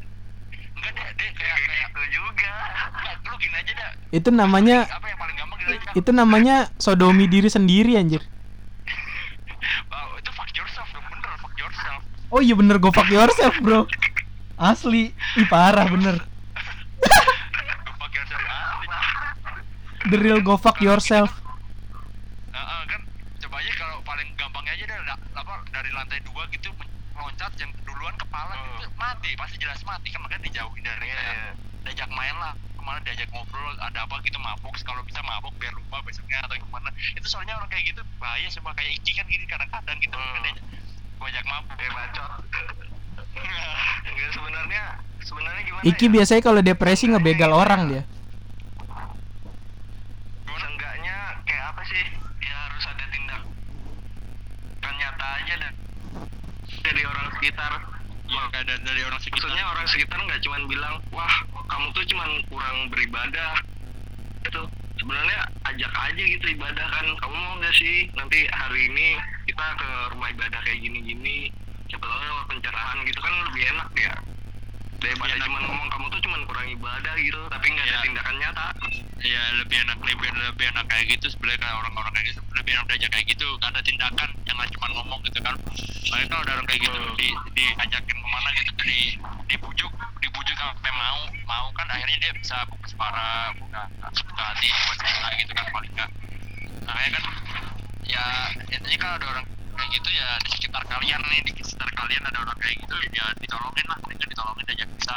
gitu 3.37 3.73
dah 3.77 3.91
itu 4.15 4.29
namanya 4.33 4.77
apa 4.89 5.07
yang 5.13 5.19
paling 5.19 5.37
gampang 5.37 5.59
gini 5.61 5.77
aja. 5.77 5.91
itu 5.99 6.11
namanya 6.15 6.57
sodomi 6.81 7.27
diri 7.29 7.49
sendiri 7.53 8.01
anjir. 8.01 8.23
Wow, 9.91 10.15
itu 10.17 10.31
fuck 10.31 10.47
yourself 10.55 10.87
dong. 10.95 11.03
Bener 11.11 11.33
fuck 11.43 11.55
yourself. 11.59 12.01
Oh 12.31 12.39
iya 12.39 12.55
bener 12.55 12.79
go 12.79 12.95
fuck 12.95 13.11
yourself 13.11 13.55
bro 13.61 13.85
asli. 14.57 15.13
Ih 15.37 15.47
parah 15.49 15.87
bener. 15.87 16.17
Go 16.17 16.27
fuck 17.97 18.13
yourself 18.13 18.43
asli. 18.43 18.87
The 20.11 20.17
real 20.19 20.41
go 20.41 20.55
fuck 20.57 20.79
yourself. 20.81 21.31
Heeh, 22.51 22.81
kan. 22.89 23.01
Coba 23.43 23.57
aja 23.61 23.73
kalau 23.77 23.99
paling 24.03 24.29
gampangnya 24.35 24.73
aja 24.75 24.85
dari 24.89 25.05
apa 25.37 25.53
dari 25.71 25.91
lantai 25.93 26.21
dua 26.25 26.49
gitu 26.51 26.71
loncat 27.17 27.53
yang 27.57 27.73
duluan 27.85 28.15
kepala 28.17 28.53
Hmm. 28.55 28.81
gitu 28.81 28.89
mati. 28.97 29.31
Pasti 29.37 29.57
jelas 29.61 29.81
mati 29.83 30.09
kan 30.09 30.21
makanya 30.25 30.49
dijauhin 30.49 30.85
dari 30.85 31.07
kayak 31.07 31.21
iya. 31.21 31.53
diajak 31.85 32.11
main 32.13 32.37
lah. 32.37 32.53
Ke 32.77 32.83
mana 32.85 32.99
diajak 33.03 33.29
ngobrol 33.33 33.75
ada 33.81 34.05
apa 34.05 34.21
gitu 34.25 34.39
mabuk. 34.39 34.73
Kalau 34.81 35.03
bisa 35.05 35.21
mabuk 35.21 35.53
biar 35.59 35.73
lupa 35.75 36.01
besoknya 36.05 36.41
atau 36.45 36.57
gimana. 36.57 36.89
Itu 37.13 37.27
soalnya 37.29 37.57
orang 37.59 37.69
kayak 37.69 37.93
gitu 37.93 38.01
bahaya 38.17 38.49
semua. 38.49 38.73
Kayak 38.73 39.01
Iki 39.03 39.13
kan 39.21 39.27
gini 39.29 39.45
kadang-kadang 39.45 39.97
gitu. 40.01 40.17
Hmm. 40.17 40.43
diajak 40.45 40.65
gua 41.19 41.29
ajak 41.29 41.45
mabuk. 41.45 41.75
Kayak 41.77 41.93
bacot 41.93 42.31
enggak 43.37 44.31
sebenarnya 44.33 44.83
sebenarnya 45.23 45.63
gimana 45.67 45.85
Iki 45.85 46.07
ya? 46.09 46.13
biasanya 46.19 46.43
kalau 46.43 46.61
depresi 46.65 47.05
ngebegal 47.11 47.53
orang 47.53 47.83
dia 47.91 48.03
Seenggaknya 50.47 51.17
kayak 51.45 51.65
apa 51.75 51.83
sih? 51.85 52.05
Ya 52.43 52.57
harus 52.71 52.85
ada 52.89 53.05
tindak 53.13 53.43
kan 54.81 54.95
nyata 54.97 55.27
aja 55.43 55.55
dan 55.61 55.73
dari 56.83 57.03
orang 57.05 57.27
sekitar. 57.39 57.73
ya 58.27 58.43
dari, 58.51 58.83
dari 58.83 59.03
orang 59.07 59.23
sekitar 59.23 59.47
Maksudnya 59.47 59.71
orang 59.71 59.87
sekitar 59.87 60.19
nggak 60.19 60.43
cuman 60.43 60.63
bilang, 60.67 60.95
wah 61.15 61.35
kamu 61.71 61.87
tuh 61.95 62.05
cuman 62.11 62.31
kurang 62.51 62.79
beribadah. 62.91 63.55
Itu 64.43 64.67
sebenarnya 64.99 65.47
ajak 65.71 65.93
aja 65.95 66.23
gitu 66.27 66.47
ibadah 66.59 66.87
kan. 66.91 67.07
Kamu 67.23 67.37
mau 67.37 67.55
nggak 67.63 67.75
sih 67.79 68.11
nanti 68.19 68.47
hari 68.51 68.91
ini 68.91 69.15
kita 69.47 69.67
ke 69.79 69.91
rumah 70.15 70.29
ibadah 70.35 70.61
kayak 70.67 70.83
gini-gini. 70.83 71.55
Siapa 71.87 72.05
tahu 72.05 72.19
lewat 72.19 72.45
pencerahan 72.51 72.99
gitu 73.07 73.21
kan 73.23 73.33
lebih 73.51 73.63
enak 73.71 73.89
ya. 73.95 74.15
Daripada 74.97 75.29
Lebih 75.29 75.37
enak. 75.37 75.47
cuman 75.47 75.63
ngomong 75.69 75.89
kamu 75.93 76.07
tuh 76.09 76.21
cuman 76.25 76.41
kurang 76.49 76.67
ibadah 76.73 77.15
gitu, 77.21 77.41
tapi 77.53 77.67
nggak 77.69 77.85
ada 77.87 77.93
Iya. 77.93 78.03
tindakan 78.05 78.35
nyata. 78.41 78.67
ya 79.27 79.43
lebih 79.59 79.81
enak 79.83 79.99
lebih 80.07 80.29
lebih 80.39 80.67
enak 80.71 80.87
kayak 80.87 81.07
gitu 81.19 81.27
sebenarnya 81.27 81.59
kayak 81.67 81.77
orang-orang 81.83 82.13
kayak 82.15 82.27
gitu 82.31 82.41
lebih 82.55 82.71
enak 82.79 82.87
diajak 82.87 83.11
kayak 83.11 83.27
gitu 83.27 83.47
ada 83.59 83.81
tindakan 83.83 84.29
yang 84.47 84.57
cuma 84.71 84.87
ngomong 84.93 85.19
gitu 85.27 85.41
kan 85.43 85.57
makanya 86.07 86.27
kalau 86.31 86.45
orang 86.47 86.67
kayak 86.71 86.81
gitu 86.87 86.99
di 87.19 87.29
diajakin 87.59 88.17
ke 88.23 88.29
mana 88.31 88.49
gitu 88.55 88.71
di 88.87 88.99
dibujuk 89.51 89.93
dibujuk 90.23 90.55
sampai 90.55 90.93
mau 90.95 91.21
mau 91.43 91.67
kan 91.75 91.87
akhirnya 91.91 92.19
dia 92.23 92.33
bisa 92.39 92.55
buka 92.71 92.87
suara 92.87 93.51
buka 93.59 93.83
buka 94.15 94.43
hati 94.47 94.69
buat 94.71 94.99
gitu 95.43 95.53
kan 95.59 95.67
paling 95.75 95.93
nggak 95.97 96.11
makanya 96.87 97.11
kan 97.19 97.25
ya 98.07 98.25
intinya 98.71 98.99
kalau 99.01 99.15
ada 99.19 99.27
orang 99.27 99.47
kayak 99.77 99.91
gitu 99.93 100.09
ya 100.11 100.29
di 100.43 100.51
sekitar 100.57 100.83
kalian 100.89 101.21
nih 101.31 101.41
di 101.45 101.53
sekitar 101.63 101.91
kalian 101.95 102.23
ada 102.25 102.39
orang 102.43 102.59
kayak 102.59 102.77
gitu 102.83 102.95
ya 103.15 103.27
ditolongin 103.39 103.87
lah 103.87 103.99
mereka 104.03 104.25
ditolongin 104.27 104.65
diajak 104.67 104.91
bisa. 104.97 105.17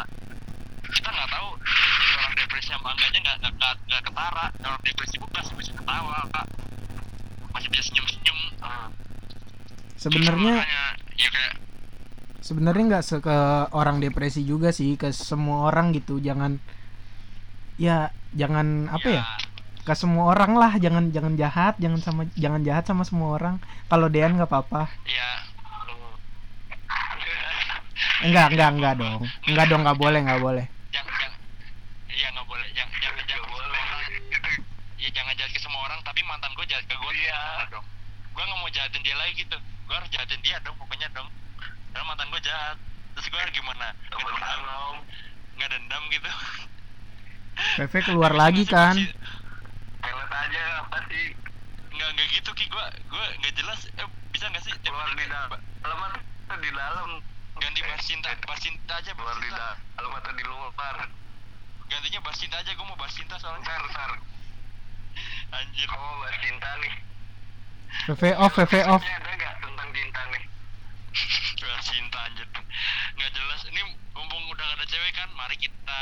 Kita 0.90 1.10
nggak 1.10 1.30
tahu 1.32 1.48
jadi 1.60 2.14
orang 2.20 2.34
depresi 2.36 2.68
sama 2.70 2.90
enggaknya 2.94 3.20
nggak 3.24 3.38
nggak 3.40 3.74
nggak- 3.88 4.04
ketara. 4.06 4.46
Orang 4.66 4.82
depresi 4.84 5.16
pun 5.18 5.30
masih 5.32 5.54
bisa 5.56 5.72
ketawa 5.76 6.18
kak. 6.34 6.48
Masih 7.56 7.68
bisa 7.72 7.84
senyum 7.88 8.06
senyum 8.08 8.40
sebenarnya 10.00 10.64
ya 11.20 11.28
kayak 11.28 11.54
sebenarnya 12.40 12.84
nggak 12.96 13.04
se- 13.04 13.20
ke 13.20 13.38
orang 13.76 14.00
depresi 14.00 14.48
juga 14.48 14.72
sih 14.72 14.96
ke 14.96 15.12
semua 15.12 15.68
orang 15.68 15.92
gitu. 15.92 16.24
Jangan 16.24 16.56
ya 17.80 18.12
jangan 18.36 18.88
apa 18.92 19.08
ya 19.08 19.24
ke 19.90 19.98
semua 19.98 20.30
orang 20.30 20.54
lah 20.54 20.78
jangan 20.78 21.10
jangan 21.10 21.34
jahat 21.34 21.74
jangan 21.82 21.98
sama 21.98 22.22
jangan 22.38 22.62
jahat 22.62 22.86
sama 22.86 23.02
semua 23.02 23.34
orang. 23.42 23.56
Kalau 23.90 24.06
Dean 24.06 24.38
nggak 24.38 24.46
apa-apa. 24.46 24.86
Ya 25.10 25.30
enggak 28.22 28.54
enggak 28.54 28.70
enggak 28.78 28.94
dong. 29.02 29.22
Enggak 29.50 29.66
dong 29.66 29.82
nggak 29.82 29.98
boleh 29.98 30.20
nggak 30.22 30.42
boleh. 30.46 30.66
Jangan 30.94 31.14
jangan 31.18 31.40
ya 32.14 32.28
nggak 32.30 32.46
boleh. 32.46 32.68
Jangan 32.78 32.98
jangan 33.02 33.24
jangan 33.26 33.48
boleh. 33.50 33.82
ya 35.02 35.10
jangan 35.10 35.34
jahat 35.34 35.52
ke 35.58 35.60
semua 35.64 35.82
orang 35.90 36.00
tapi 36.06 36.22
mantan 36.30 36.52
gue 36.54 36.66
jahat 36.70 36.86
ke 36.86 36.94
gue 36.94 37.14
iya. 37.18 37.66
Dong. 37.74 37.86
Gue 38.38 38.44
nggak 38.46 38.60
mau 38.62 38.70
jahatin 38.70 39.02
dia 39.02 39.18
lagi 39.18 39.34
gitu 39.42 39.58
gue 39.90 39.96
harus 39.98 40.10
jahatin 40.14 40.38
dia 40.46 40.62
dong 40.62 40.78
pokoknya 40.78 41.10
dong. 41.18 41.26
Karena 41.90 42.06
mantan 42.06 42.30
gue 42.30 42.42
jahat. 42.46 42.78
Terus 43.18 43.26
gue 43.26 43.40
harus 43.42 43.54
gimana? 43.58 43.90
Nggak 44.14 44.22
dendam. 44.22 44.96
nggak 45.58 45.70
dendam 45.74 46.04
gitu. 46.14 46.30
PV 47.82 47.94
keluar 48.06 48.34
lagi 48.38 48.64
kan. 48.70 48.94
Masih- 48.94 49.39
Pelet 50.00 50.32
aja 50.32 50.62
apa 50.82 50.98
sih? 51.10 51.36
nggak 51.90 52.10
nggak 52.16 52.28
gitu 52.32 52.50
ki 52.54 52.66
gue 52.70 52.86
gue 53.10 53.26
nggak 53.42 53.54
jelas 53.58 53.80
eh, 53.98 54.08
bisa 54.32 54.46
nggak 54.48 54.64
sih 54.64 54.74
Keluar 54.80 55.10
di 55.14 55.26
dalam. 55.26 55.52
Dalam 55.82 56.00
atau 56.06 56.58
di 56.58 56.72
dalam? 56.72 57.10
ganti 57.60 57.80
bahas 57.84 58.04
cinta 58.08 58.30
bahas 58.48 58.62
cinta 58.64 58.94
aja 58.96 59.12
Keluar 59.12 59.36
di 59.38 59.50
dalam 59.52 59.76
atau 60.16 60.32
di 60.32 60.44
luar? 60.46 60.96
gantinya 61.90 62.20
bahas 62.22 62.38
cinta 62.38 62.56
aja 62.58 62.72
gue 62.72 62.86
mau 62.86 62.96
bahas 62.96 63.14
cinta 63.14 63.36
soalnya 63.36 63.66
Ntar, 63.66 63.82
ntar. 63.90 64.12
anjir 65.58 65.88
Kamu 65.90 66.00
mau 66.00 66.18
bahas 66.22 66.38
cinta 66.40 66.70
nih. 66.80 66.94
PV 68.06 68.22
off 68.38 68.54
PV 68.56 68.74
off 68.86 69.02
Ini 69.02 69.14
ada 69.18 69.32
nggak 69.34 69.54
tentang 69.60 69.90
cinta 69.92 70.22
nih? 70.32 70.44
cinta 71.90 72.18
anjir 72.22 72.48
nggak 73.18 73.32
jelas 73.34 73.62
ini 73.68 73.82
mumpung 74.14 74.44
udah 74.48 74.64
gak 74.64 74.78
ada 74.78 74.86
cewek 74.86 75.12
kan 75.12 75.28
mari 75.34 75.58
kita 75.58 76.02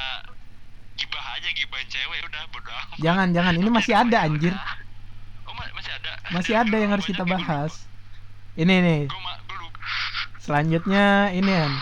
gibah 0.98 1.26
aja 1.38 1.50
gibahin 1.54 1.88
cewek 1.88 2.20
udah 2.26 2.42
bodo 2.50 2.72
amat. 2.74 2.98
jangan 2.98 3.28
jangan 3.32 3.54
ini 3.56 3.70
masih 3.70 3.94
ada 3.94 4.18
anjir. 4.26 4.54
oh 5.46 5.54
ma- 5.54 5.72
masih 5.78 5.92
ada? 5.94 6.12
Masih 6.34 6.54
ada 6.58 6.76
yang 6.76 6.92
harus 6.92 7.08
kita 7.08 7.24
bahas. 7.24 7.86
ini 8.58 8.74
nih 8.82 9.02
selanjutnya 10.42 11.30
ini 11.38 11.52
kan 11.54 11.74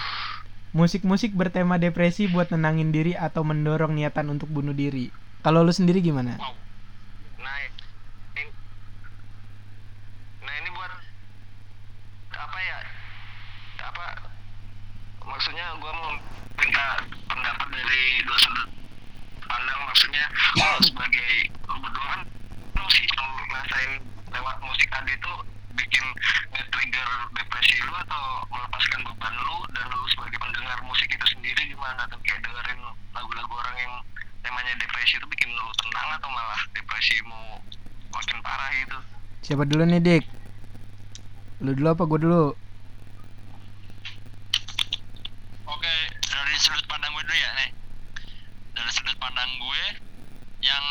musik-musik 0.76 1.32
bertema 1.32 1.80
depresi 1.80 2.28
buat 2.28 2.52
nenangin 2.52 2.92
diri 2.92 3.16
atau 3.16 3.48
mendorong 3.48 3.96
niatan 3.96 4.28
untuk 4.28 4.52
bunuh 4.52 4.76
diri. 4.76 5.08
Kalau 5.40 5.64
lu 5.64 5.72
sendiri 5.72 6.04
gimana? 6.04 6.36
Wow 6.36 6.65
yang 26.06 26.14
nge-trigger 26.54 27.10
depresi 27.34 27.76
lu 27.82 27.94
atau 28.06 28.24
melepaskan 28.54 29.02
beban 29.02 29.36
lu 29.42 29.58
dan 29.74 29.86
lu 29.90 30.06
sebagai 30.14 30.38
pendengar 30.38 30.78
musik 30.86 31.10
itu 31.10 31.26
sendiri 31.34 31.62
gimana 31.66 32.06
tuh? 32.14 32.20
Kayak 32.22 32.46
dengerin 32.46 32.80
lagu-lagu 33.18 33.54
orang 33.58 33.78
yang 33.82 33.94
temanya 34.46 34.78
depresi 34.78 35.18
itu 35.18 35.26
bikin 35.26 35.50
lu 35.50 35.66
tenang 35.82 36.10
atau 36.22 36.30
malah 36.30 36.62
depresimu 36.78 37.42
makin 38.14 38.38
parah 38.46 38.70
gitu? 38.78 38.98
Siapa 39.46 39.64
dulu 39.66 39.84
nih 39.90 40.02
dik? 40.02 40.24
Lu 41.66 41.74
dulu 41.74 41.88
apa? 41.90 42.04
Gue 42.06 42.20
dulu. 42.22 42.44
Oke 45.66 45.94
dari 46.22 46.54
sudut 46.62 46.86
pandang 46.86 47.10
gue 47.18 47.24
dulu 47.26 47.38
ya 47.38 47.50
nih. 47.66 47.70
Dari 48.78 48.92
sudut 48.94 49.18
pandang 49.18 49.50
gue 49.58 49.84
yang 50.62 50.86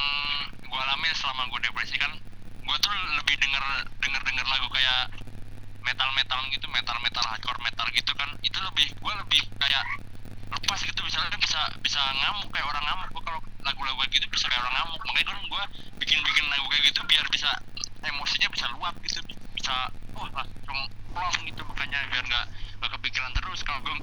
gue 0.58 0.78
alami 0.78 1.06
selama 1.14 1.46
gue 1.54 1.60
depresi 1.62 1.94
kan 1.98 2.10
gue 2.64 2.76
tuh 2.80 2.92
lebih 3.20 3.36
denger 3.38 3.64
denger 4.00 4.22
denger 4.24 4.46
lagu 4.48 4.68
kayak 4.72 5.12
metal 5.84 6.10
metal 6.16 6.40
gitu, 6.48 6.66
metal 6.72 6.96
metal 7.04 7.24
hardcore 7.28 7.60
metal 7.60 7.86
gitu 7.92 8.12
kan, 8.16 8.30
itu 8.40 8.56
lebih 8.56 8.88
gue 8.96 9.14
lebih 9.24 9.42
kayak 9.60 9.84
lepas 10.48 10.80
gitu. 10.80 11.00
Misalnya 11.04 11.36
bisa 11.36 11.60
bisa 11.84 12.00
ngamuk 12.00 12.48
kayak 12.50 12.66
orang 12.66 12.84
ngamuk. 12.88 13.08
Gue 13.12 13.22
kalau 13.22 13.40
lagu-lagu 13.62 14.00
gitu 14.08 14.26
bisa 14.32 14.48
kayak 14.48 14.64
orang 14.64 14.74
ngamuk. 14.80 15.00
Makanya 15.04 15.26
kan 15.28 15.38
gue 15.44 15.62
bikin 16.00 16.18
bikin 16.24 16.44
lagu 16.48 16.64
kayak 16.72 16.82
gitu 16.88 17.00
biar 17.04 17.24
bisa 17.28 17.50
emosinya 18.00 18.48
bisa 18.48 18.66
luap 18.72 18.96
gitu. 19.04 19.20
Bisa 19.52 19.74
wah 20.16 20.28
langsung 20.32 20.80
plong 21.14 21.36
gitu 21.46 21.62
makanya 21.68 22.00
biar 22.10 22.24
nggak 22.24 22.44
nggak 22.80 22.90
kepikiran 22.98 23.30
terus. 23.36 23.60
Kalau 23.60 23.80
gue 23.84 23.94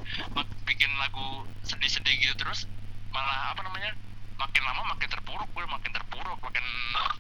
bikin 0.69 0.91
lagu 1.01 1.49
sedih-sedih 1.65 2.15
gitu 2.21 2.35
terus 2.37 2.69
malah 3.11 3.51
apa 3.51 3.65
namanya 3.65 3.91
makin 4.39 4.63
lama 4.63 4.81
makin 4.95 5.09
terpuruk 5.11 5.49
gue 5.51 5.65
makin 5.65 5.91
terpuruk 5.91 6.37
makin 6.45 6.65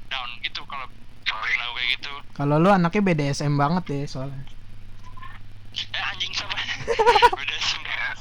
down 0.07 0.29
gitu. 0.45 0.61
Kalau 0.69 0.85
lagu 1.29 1.73
kayak 1.77 1.89
gitu. 1.99 2.13
Kalau 2.33 2.55
lu 2.57 2.69
anaknya 2.71 3.01
BDSM 3.03 3.53
banget 3.59 3.83
ya 3.91 3.99
soalnya. 4.09 4.41
eh 5.71 6.03
anjing 6.11 6.35
sama 6.35 6.51
beda 7.31 7.55
semua 7.63 8.11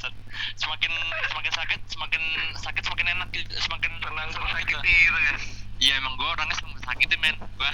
semakin 0.55 0.93
semakin 1.35 1.53
sakit 1.53 1.81
semakin 1.91 2.23
sakit 2.55 2.83
semakin 2.87 3.07
enak 3.19 3.29
gitu. 3.35 3.51
semakin 3.59 3.91
tenang 3.99 4.31
sakiti 4.31 4.71
gitu. 4.71 5.19
kan. 5.19 5.37
Iya 5.81 5.93
emang 5.99 6.15
gue 6.15 6.29
orangnya 6.31 6.55
seneng 6.61 6.79
disakitin 6.79 7.19
men. 7.19 7.37
Gue 7.59 7.71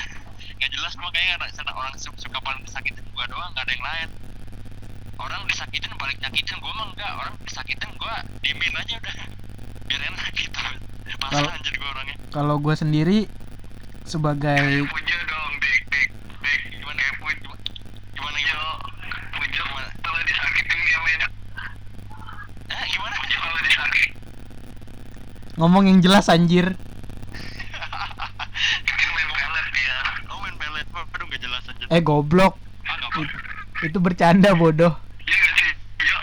nggak 0.57 0.71
jelas 0.73 0.93
cuma 0.97 1.13
kayaknya 1.13 1.45
ada 1.45 1.73
orang 1.77 1.93
suka, 2.01 2.17
suka 2.17 2.39
paling 2.41 2.63
disakitin 2.65 3.05
gue 3.05 3.25
doang 3.29 3.51
nggak 3.53 3.65
ada 3.69 3.73
yang 3.77 3.85
lain. 3.85 4.09
Orang 5.21 5.43
disakitin 5.51 5.93
balik 6.01 6.17
nyakitin. 6.25 6.57
Gue 6.57 6.73
mah 6.73 6.87
enggak 6.97 7.13
Orang 7.21 7.35
disakitin 7.45 7.91
gue 8.01 8.15
diemin 8.47 8.75
aja 8.81 8.95
udah. 8.97 9.17
Biar 9.91 10.01
enak 10.09 10.27
gitu. 10.41 10.61
Pasrah 11.21 11.43
Kalau- 11.45 11.53
anjir 11.53 11.75
gue 11.77 11.89
orangnya. 11.89 12.17
Kalau 12.33 12.55
gue 12.65 12.75
sendiri 12.77 13.19
sebagai 14.07 14.87
Eh 14.87 14.87
ngomong 25.57 25.89
yang 25.89 25.99
jelas 26.05 26.29
anjir. 26.29 26.77
Eh 31.89 32.03
goblok. 32.03 32.59
Ah 32.85 32.99
It- 33.23 33.33
itu 33.87 33.99
bercanda 34.03 34.53
bodoh. 34.53 34.93
iya 35.25 35.39
iya. 36.03 36.19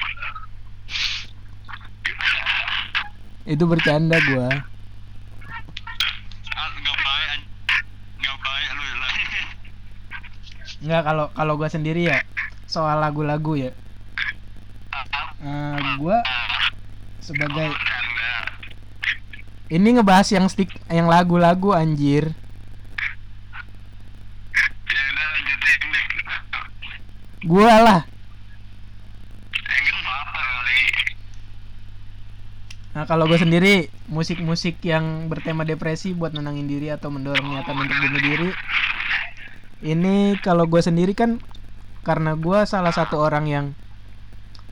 Itu 3.48 3.64
bercanda 3.66 4.18
gua. 4.30 4.48
ah, 6.54 6.68
Gak 6.74 6.98
baik 7.00 7.28
anjir 7.34 7.82
Gak 8.22 8.38
baik 8.40 8.70
lu 8.72 8.86
lah 9.02 9.14
Enggak 10.84 11.02
kalau 11.08 11.26
kalau 11.32 11.54
gua 11.56 11.72
sendiri 11.72 12.12
ya 12.12 12.20
soal 12.68 13.00
lagu-lagu 13.00 13.56
ya. 13.56 13.72
Eh, 15.40 15.80
gua 15.96 16.20
sebagai 17.24 17.72
ini 19.72 19.88
ngebahas 19.96 20.28
yang 20.36 20.46
stick 20.52 20.76
yang 20.92 21.08
lagu-lagu 21.08 21.72
anjir. 21.72 22.36
Gua 27.48 27.76
lah. 27.80 28.02
Nah, 32.94 33.10
kalau 33.10 33.26
gue 33.26 33.42
sendiri 33.42 33.90
musik-musik 34.06 34.78
yang 34.86 35.26
bertema 35.26 35.66
depresi 35.66 36.14
buat 36.14 36.30
nenangin 36.30 36.70
diri 36.70 36.94
atau 36.94 37.10
mendorong 37.10 37.50
niatan 37.50 37.74
untuk 37.74 37.98
bunuh 37.98 38.22
diri. 38.22 38.50
Ini 39.84 40.40
kalau 40.40 40.64
gue 40.64 40.80
sendiri 40.80 41.12
kan 41.12 41.44
karena 42.08 42.40
gue 42.40 42.60
salah 42.64 42.96
satu 42.96 43.20
orang 43.20 43.46
yang 43.52 43.66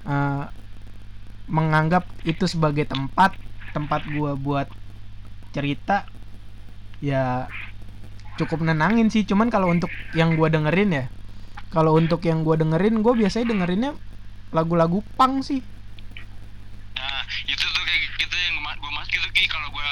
eh, 0.07 0.45
menganggap 1.51 2.07
itu 2.23 2.47
sebagai 2.47 2.87
tempat 2.87 3.35
tempat 3.75 4.07
gue 4.07 4.31
buat 4.39 4.71
cerita 5.51 6.07
ya 7.03 7.51
cukup 8.39 8.63
nenangin 8.63 9.11
sih. 9.11 9.27
Cuman 9.27 9.51
kalau 9.51 9.67
untuk 9.67 9.91
yang 10.15 10.39
gue 10.39 10.47
dengerin 10.47 10.91
ya 10.95 11.05
kalau 11.71 11.95
untuk 11.95 12.19
yang 12.27 12.43
gue 12.43 12.55
dengerin 12.59 12.99
gue 12.99 13.13
biasanya 13.15 13.55
dengerinnya 13.55 13.91
lagu-lagu 14.51 14.99
punk 15.15 15.47
sih. 15.47 15.63
Nah, 16.99 17.23
itu 17.47 17.63
tuh 17.63 17.83
kayak 17.87 18.01
gitu 18.19 18.35
yang 18.35 18.59
gue 18.59 18.91
mas 18.91 19.07
gitu 19.07 19.27
ki 19.31 19.47
kalau 19.47 19.71
gue 19.71 19.89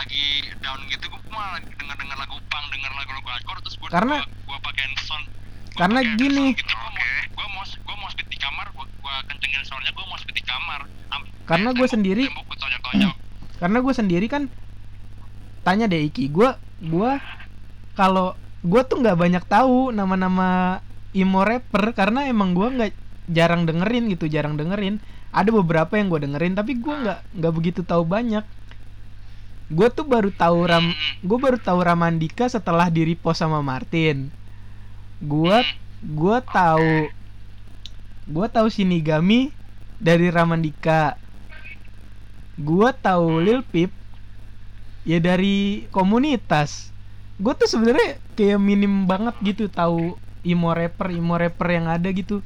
lagi 0.00 0.24
down 0.58 0.80
gitu 0.86 1.04
gue 1.06 1.20
malah 1.28 1.60
denger 1.60 1.92
denger 1.94 2.16
lagu 2.16 2.36
punk 2.42 2.66
denger 2.68 2.90
lagu 2.90 3.10
lagu 3.12 3.28
hardcore 3.28 3.60
terus 3.60 3.76
gue 3.76 3.88
Karena- 3.88 4.24
gue 4.24 4.58
pakein 4.58 4.92
sound 4.98 5.26
gua 5.26 5.78
karena 5.78 6.00
pakein 6.00 6.16
gini. 6.16 6.46
gitu. 6.52 6.74
Gue 7.30 7.46
mau 7.48 7.62
gue 7.64 7.96
mau 7.96 8.08
speed 8.08 8.28
di 8.28 8.38
kamar 8.38 8.66
gue 8.70 8.86
gue 8.86 9.14
kencengin 9.26 9.62
soundnya 9.62 9.90
gue 9.90 10.04
mau 10.04 10.16
speed 10.16 10.34
di 10.34 10.44
kamar. 10.44 10.80
Am- 11.10 11.28
Karena 11.44 11.68
eh, 11.68 11.74
gua 11.74 11.80
tembok- 11.82 11.92
sendiri- 11.92 12.26
tembok 12.26 12.44
gue 12.46 12.58
tonjok 12.58 12.82
tonjok 12.82 13.14
karena 13.60 13.78
gue 13.78 13.94
sendiri 13.94 14.26
kan 14.26 14.42
tanya 15.60 15.84
deh 15.84 16.00
Iki 16.02 16.24
gue 16.28 16.50
gue 16.82 17.10
kalau 17.94 18.32
gue 18.60 18.82
tuh 18.82 18.96
nggak 18.98 19.14
banyak 19.14 19.44
tahu 19.46 19.90
nama-nama 19.90 20.80
emo 21.12 21.40
rapper 21.42 21.92
karena 21.92 22.24
emang 22.24 22.52
gue 22.52 22.68
nggak 22.70 22.90
jarang 23.28 23.62
dengerin 23.62 24.08
gitu 24.08 24.26
jarang 24.26 24.56
dengerin. 24.56 24.96
Ada 25.30 25.52
beberapa 25.52 25.94
yang 25.94 26.08
gue 26.08 26.20
dengerin 26.20 26.54
tapi 26.54 26.74
gue 26.74 26.90
nggak 26.96 27.36
nggak 27.36 27.52
begitu 27.52 27.80
tahu 27.82 28.02
banyak 28.02 28.42
gue 29.70 29.88
tuh 29.94 30.02
baru 30.02 30.34
tahu 30.34 30.66
ram 30.66 30.90
gue 31.22 31.38
baru 31.38 31.54
tahu 31.54 31.78
Ramandika 31.78 32.50
setelah 32.50 32.90
di 32.90 33.06
repost 33.06 33.38
sama 33.38 33.62
Martin. 33.62 34.34
Gue 35.22 35.62
gue 36.02 36.36
tahu 36.50 37.06
gue 38.26 38.46
tahu 38.50 38.66
Shinigami 38.66 39.54
dari 40.02 40.26
Ramandika. 40.26 41.14
Gue 42.58 42.90
tahu 42.98 43.38
Lil 43.38 43.62
Peep 43.62 43.94
ya 45.06 45.22
dari 45.22 45.86
komunitas. 45.94 46.90
Gue 47.38 47.54
tuh 47.54 47.70
sebenarnya 47.70 48.18
kayak 48.34 48.58
minim 48.58 49.06
banget 49.06 49.38
gitu 49.40 49.70
tahu 49.70 50.18
emo 50.42 50.74
rapper 50.74 51.14
emo 51.14 51.38
rapper 51.38 51.68
yang 51.70 51.86
ada 51.86 52.10
gitu. 52.10 52.42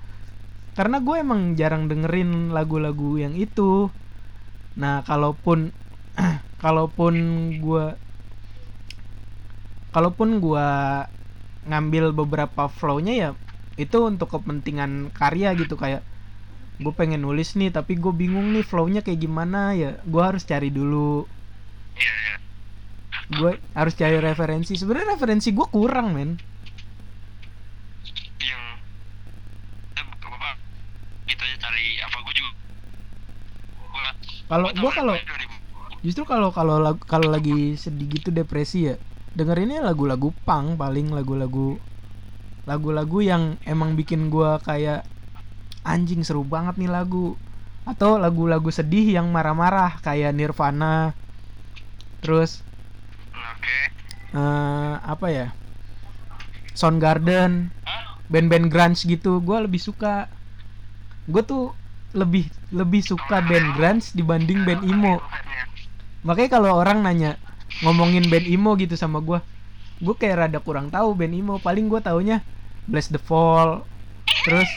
Karena 0.76 1.00
gue 1.00 1.16
emang 1.16 1.56
jarang 1.56 1.88
dengerin 1.88 2.52
lagu-lagu 2.52 3.16
yang 3.16 3.32
itu. 3.32 3.88
Nah 4.76 5.00
kalaupun 5.08 5.72
kalaupun 6.64 7.14
gue 7.60 7.84
kalaupun 9.92 10.40
gue 10.40 10.68
ngambil 11.68 12.16
beberapa 12.16 12.72
flow-nya 12.72 13.12
ya 13.12 13.30
itu 13.76 14.00
untuk 14.00 14.32
kepentingan 14.32 15.12
karya 15.12 15.52
gitu. 15.60 15.76
Kayak 15.76 16.00
gue 16.80 16.92
pengen 16.96 17.22
nulis 17.22 17.52
nih 17.54 17.68
tapi 17.68 18.00
gue 18.00 18.10
bingung 18.10 18.50
nih 18.56 18.64
flow-nya 18.64 19.04
kayak 19.04 19.20
gimana 19.20 19.76
ya 19.76 20.00
gue 20.08 20.22
harus 20.24 20.48
cari 20.48 20.72
dulu. 20.72 21.28
Iya 22.00 22.14
iya. 22.16 22.36
Gue 23.36 23.60
harus 23.76 23.92
cari 23.92 24.16
referensi. 24.16 24.72
Sebenarnya 24.80 25.20
referensi 25.20 25.52
gue 25.52 25.66
kurang 25.68 26.16
men. 26.16 26.40
Apa. 30.24 30.50
Gitu 31.28 31.44
kalau 34.44 34.68
gue 34.76 34.90
kalau 34.92 35.14
justru 36.04 36.28
kalau 36.28 36.52
kalau 36.52 36.76
kalau 37.08 37.32
lagi 37.32 37.80
sedih 37.80 38.20
gitu 38.20 38.28
depresi 38.28 38.92
ya 38.92 38.94
dengerinnya 39.32 39.80
lagu-lagu 39.80 40.30
punk 40.44 40.76
paling 40.76 41.10
lagu-lagu 41.10 41.80
lagu-lagu 42.64 43.18
yang 43.20 43.56
emang 43.64 43.96
bikin 43.96 44.28
gua 44.28 44.60
kayak 44.60 45.04
anjing 45.84 46.24
seru 46.24 46.42
banget 46.42 46.80
nih 46.80 46.90
lagu. 46.90 47.36
Atau 47.84 48.16
lagu-lagu 48.16 48.72
sedih 48.72 49.20
yang 49.20 49.28
marah-marah 49.28 50.00
kayak 50.00 50.32
Nirvana. 50.32 51.12
Terus 52.24 52.64
oke. 53.36 53.76
eh, 54.32 54.94
apa 55.04 55.26
ya 55.28 55.46
Soundgarden 56.72 57.68
band-band 58.32 58.72
grunge 58.72 59.04
gitu 59.04 59.44
gua 59.44 59.68
lebih 59.68 59.78
suka. 59.78 60.26
Gue 61.28 61.44
tuh 61.44 61.76
lebih 62.16 62.48
lebih 62.72 63.04
suka 63.04 63.44
band 63.44 63.76
grunge 63.76 64.16
dibanding 64.16 64.64
band 64.64 64.82
emo 64.88 65.20
makanya 66.24 66.58
kalau 66.58 66.74
orang 66.74 67.04
nanya 67.04 67.36
ngomongin 67.84 68.26
band 68.32 68.48
emo 68.48 68.74
gitu 68.80 68.96
sama 68.96 69.20
gue 69.20 69.38
gue 70.02 70.14
kayak 70.18 70.48
rada 70.48 70.58
kurang 70.58 70.90
tahu 70.90 71.14
band 71.14 71.34
emo. 71.36 71.54
Paling 71.62 71.86
gue 71.86 72.00
taunya 72.02 72.42
Bless 72.84 73.08
the 73.08 73.20
Fall 73.20 73.86
terus 74.44 74.68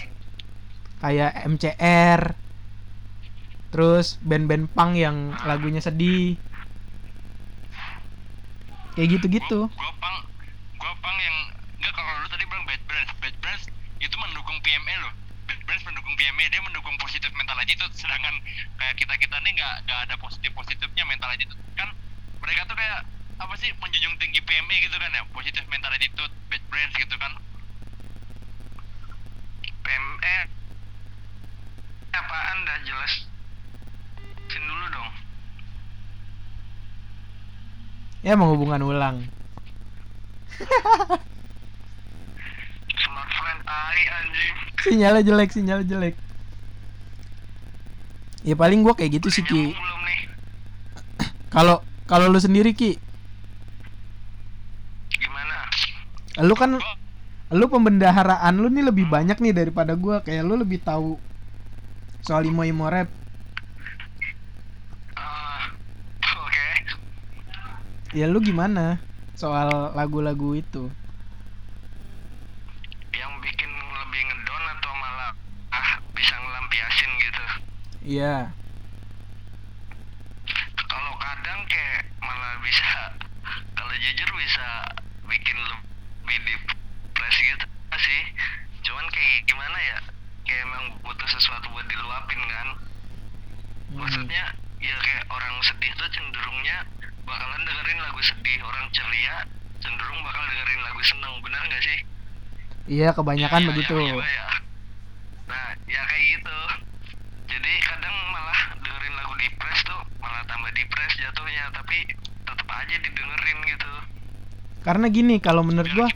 kayak 1.04 1.44
MCR 1.46 2.22
terus 3.68 4.16
band-band 4.24 4.72
punk 4.72 4.96
yang 4.96 5.36
lagunya 5.44 5.84
sedih. 5.84 6.40
Kayak 8.96 9.20
gitu-gitu. 9.20 9.68
Gue 9.68 9.92
punk 10.00 10.18
gue 10.80 10.94
punk 11.04 11.18
yang 11.20 11.38
enggak 11.82 11.94
kalau 11.94 12.12
lu 12.24 12.28
tadi 12.32 12.44
bilang 12.48 12.66
bad 12.66 12.82
brands 12.88 13.12
bad 13.20 13.36
brands 13.44 13.64
itu 14.00 14.16
mendukung 14.16 14.58
PME 14.64 14.96
loh 15.04 15.14
dia 16.58 16.62
mendukung 16.64 16.96
positif 16.98 17.30
mental 17.36 17.60
attitude 17.60 17.92
sedangkan 17.94 18.34
kayak 18.80 18.96
kita 18.98 19.14
kita 19.20 19.36
nih 19.44 19.52
nggak 19.54 19.76
nggak 19.86 20.00
ada 20.10 20.16
positif 20.18 20.50
positifnya 20.56 21.04
mental 21.06 21.30
attitude 21.30 21.60
kan 21.76 21.92
mereka 22.42 22.66
tuh 22.66 22.74
kayak 22.74 23.06
apa 23.38 23.54
sih 23.62 23.70
menjunjung 23.78 24.18
tinggi 24.18 24.42
PME 24.42 24.76
gitu 24.82 24.98
kan 24.98 25.14
ya. 25.14 25.22
Positif 25.30 25.62
mental 25.70 25.94
attitude 25.94 26.34
bad 26.50 26.64
brains 26.74 26.94
gitu 26.98 27.16
kan. 27.22 27.32
PME 29.86 30.36
apaan 32.18 32.58
dah? 32.66 32.78
Jelas 32.82 33.14
Sin 34.50 34.64
dulu 34.66 34.86
dong. 34.90 35.12
Ya 38.26 38.34
mau 38.34 38.50
hubungan 38.58 38.82
ulang. 38.82 39.18
Tai 43.68 44.00
anjing 44.00 44.56
Sinyalnya 44.88 45.24
jelek, 45.28 45.52
sinyalnya 45.52 45.88
jelek. 45.92 46.16
Ya 48.48 48.56
paling 48.56 48.80
gua 48.80 48.96
kayak 48.96 49.20
gitu 49.20 49.28
sih 49.28 49.44
Ki. 49.44 49.76
Kalau 51.56 51.84
kalau 52.08 52.32
lu 52.32 52.40
sendiri 52.40 52.72
Ki, 52.72 52.96
gimana 55.12 55.68
lu 56.40 56.56
kan 56.56 56.80
lu 57.52 57.66
pembendaharaan 57.68 58.56
lu 58.56 58.72
nih 58.72 58.88
lebih 58.88 59.12
banyak 59.12 59.36
nih 59.44 59.52
daripada 59.52 60.00
gua. 60.00 60.24
Kayak 60.24 60.48
lu 60.48 60.56
lebih 60.56 60.80
tahu 60.80 61.20
soal 62.24 62.48
imo 62.48 62.64
imo 62.64 62.88
rap. 62.88 63.12
Oke 66.48 66.68
Ya 68.16 68.32
lu 68.32 68.40
gimana 68.40 69.04
soal 69.36 69.92
lagu-lagu 69.92 70.56
itu? 70.56 70.88
yang 73.18 73.34
bikin 73.42 73.72
lebih 73.74 74.22
ngedon 74.30 74.64
atau 74.78 74.94
malah 74.94 75.34
ah 75.74 75.98
bisa 76.14 76.38
ngelampiasin 76.38 77.12
gitu 77.18 77.46
Iya. 78.08 78.56
kalau 80.88 81.14
kadang 81.20 81.60
kayak 81.68 82.08
malah 82.18 82.56
bisa 82.64 82.88
kalau 83.76 83.94
jujur 83.94 84.30
bisa 84.40 84.68
bikin 85.28 85.58
lebih 86.24 86.56
depresi 87.04 87.42
gitu 87.46 87.66
sih 87.98 88.22
cuman 88.82 89.04
kayak 89.10 89.44
gimana 89.44 89.76
ya 89.76 89.98
kayak 90.42 90.64
emang 90.64 90.84
butuh 91.02 91.28
sesuatu 91.28 91.68
buat 91.70 91.84
diluapin 91.86 92.40
kan 92.48 92.68
Hmm. 93.88 94.04
maksudnya 94.04 94.44
ya 94.78 94.96
kayak 95.00 95.24
orang 95.28 95.56
sedih 95.64 95.88
tuh 95.96 96.08
cenderungnya 96.12 96.84
bakalan 97.24 97.64
dengerin 97.64 98.00
lagu 98.00 98.20
sedih 98.20 98.60
orang 98.60 98.84
ceria 98.92 99.48
cenderung 99.80 100.20
bakal 100.22 100.44
dengerin 100.44 100.82
lagu 100.84 101.02
seneng 101.02 101.34
bener 101.40 101.62
nggak 101.66 101.84
sih 101.84 102.00
Iya, 102.88 103.12
kebanyakan 103.12 103.64
Iya, 103.64 103.68
begitu. 103.68 103.96
iya, 103.96 104.12
iya, 104.12 104.28
iya. 104.28 104.48
Nah, 105.44 105.68
ya 105.88 106.02
kayak 106.04 106.24
gitu. 106.36 106.58
Jadi 107.58 107.74
kadang 107.90 108.14
malah 108.30 108.60
dengerin 108.86 109.14
lagu 109.18 109.34
depres 109.42 109.80
tuh 109.82 110.02
malah 110.22 110.46
tambah 110.46 110.70
depres 110.78 111.14
jatuhnya, 111.18 111.66
tapi 111.74 111.98
tetap 112.46 112.68
aja 112.70 112.96
didengerin 113.02 113.58
gitu. 113.66 113.92
Karena 114.86 115.10
gini, 115.10 115.42
kalau 115.42 115.66
menurut 115.66 115.90
biar 115.90 116.06
gua 116.06 116.08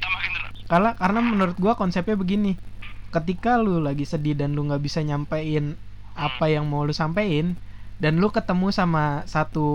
Karena 0.70 0.90
karena 0.94 1.20
menurut 1.26 1.58
gua 1.58 1.74
konsepnya 1.74 2.14
begini. 2.14 2.62
Ketika 3.10 3.58
lu 3.58 3.82
lagi 3.82 4.06
sedih 4.06 4.38
dan 4.38 4.54
lu 4.54 4.70
nggak 4.70 4.86
bisa 4.86 5.02
nyampein 5.02 5.74
apa 6.14 6.46
yang 6.46 6.70
mau 6.70 6.86
lu 6.86 6.94
sampein 6.94 7.58
dan 7.98 8.22
lu 8.22 8.30
ketemu 8.30 8.70
sama 8.70 9.26
satu 9.26 9.66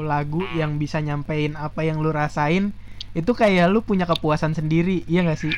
lagu 0.00 0.40
yang 0.56 0.80
bisa 0.80 1.04
nyampein 1.04 1.52
apa 1.52 1.84
yang 1.84 2.00
lu 2.00 2.08
rasain, 2.16 2.72
itu 3.12 3.32
kayak 3.36 3.68
lu 3.68 3.84
punya 3.84 4.08
kepuasan 4.08 4.56
sendiri, 4.56 5.04
iya 5.04 5.20
gak 5.28 5.36
sih? 5.40 5.54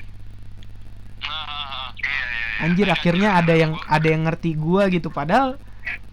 nah, 1.23 1.95
Iya, 2.03 2.11
iya, 2.11 2.27
iya. 2.35 2.52
Anjir 2.63 2.87
akhirnya 2.87 3.35
ada 3.43 3.55
yang 3.59 3.75
ada 3.91 4.07
yang 4.07 4.23
ngerti 4.27 4.55
gua 4.55 4.87
gitu. 4.87 5.11
Padahal 5.11 5.59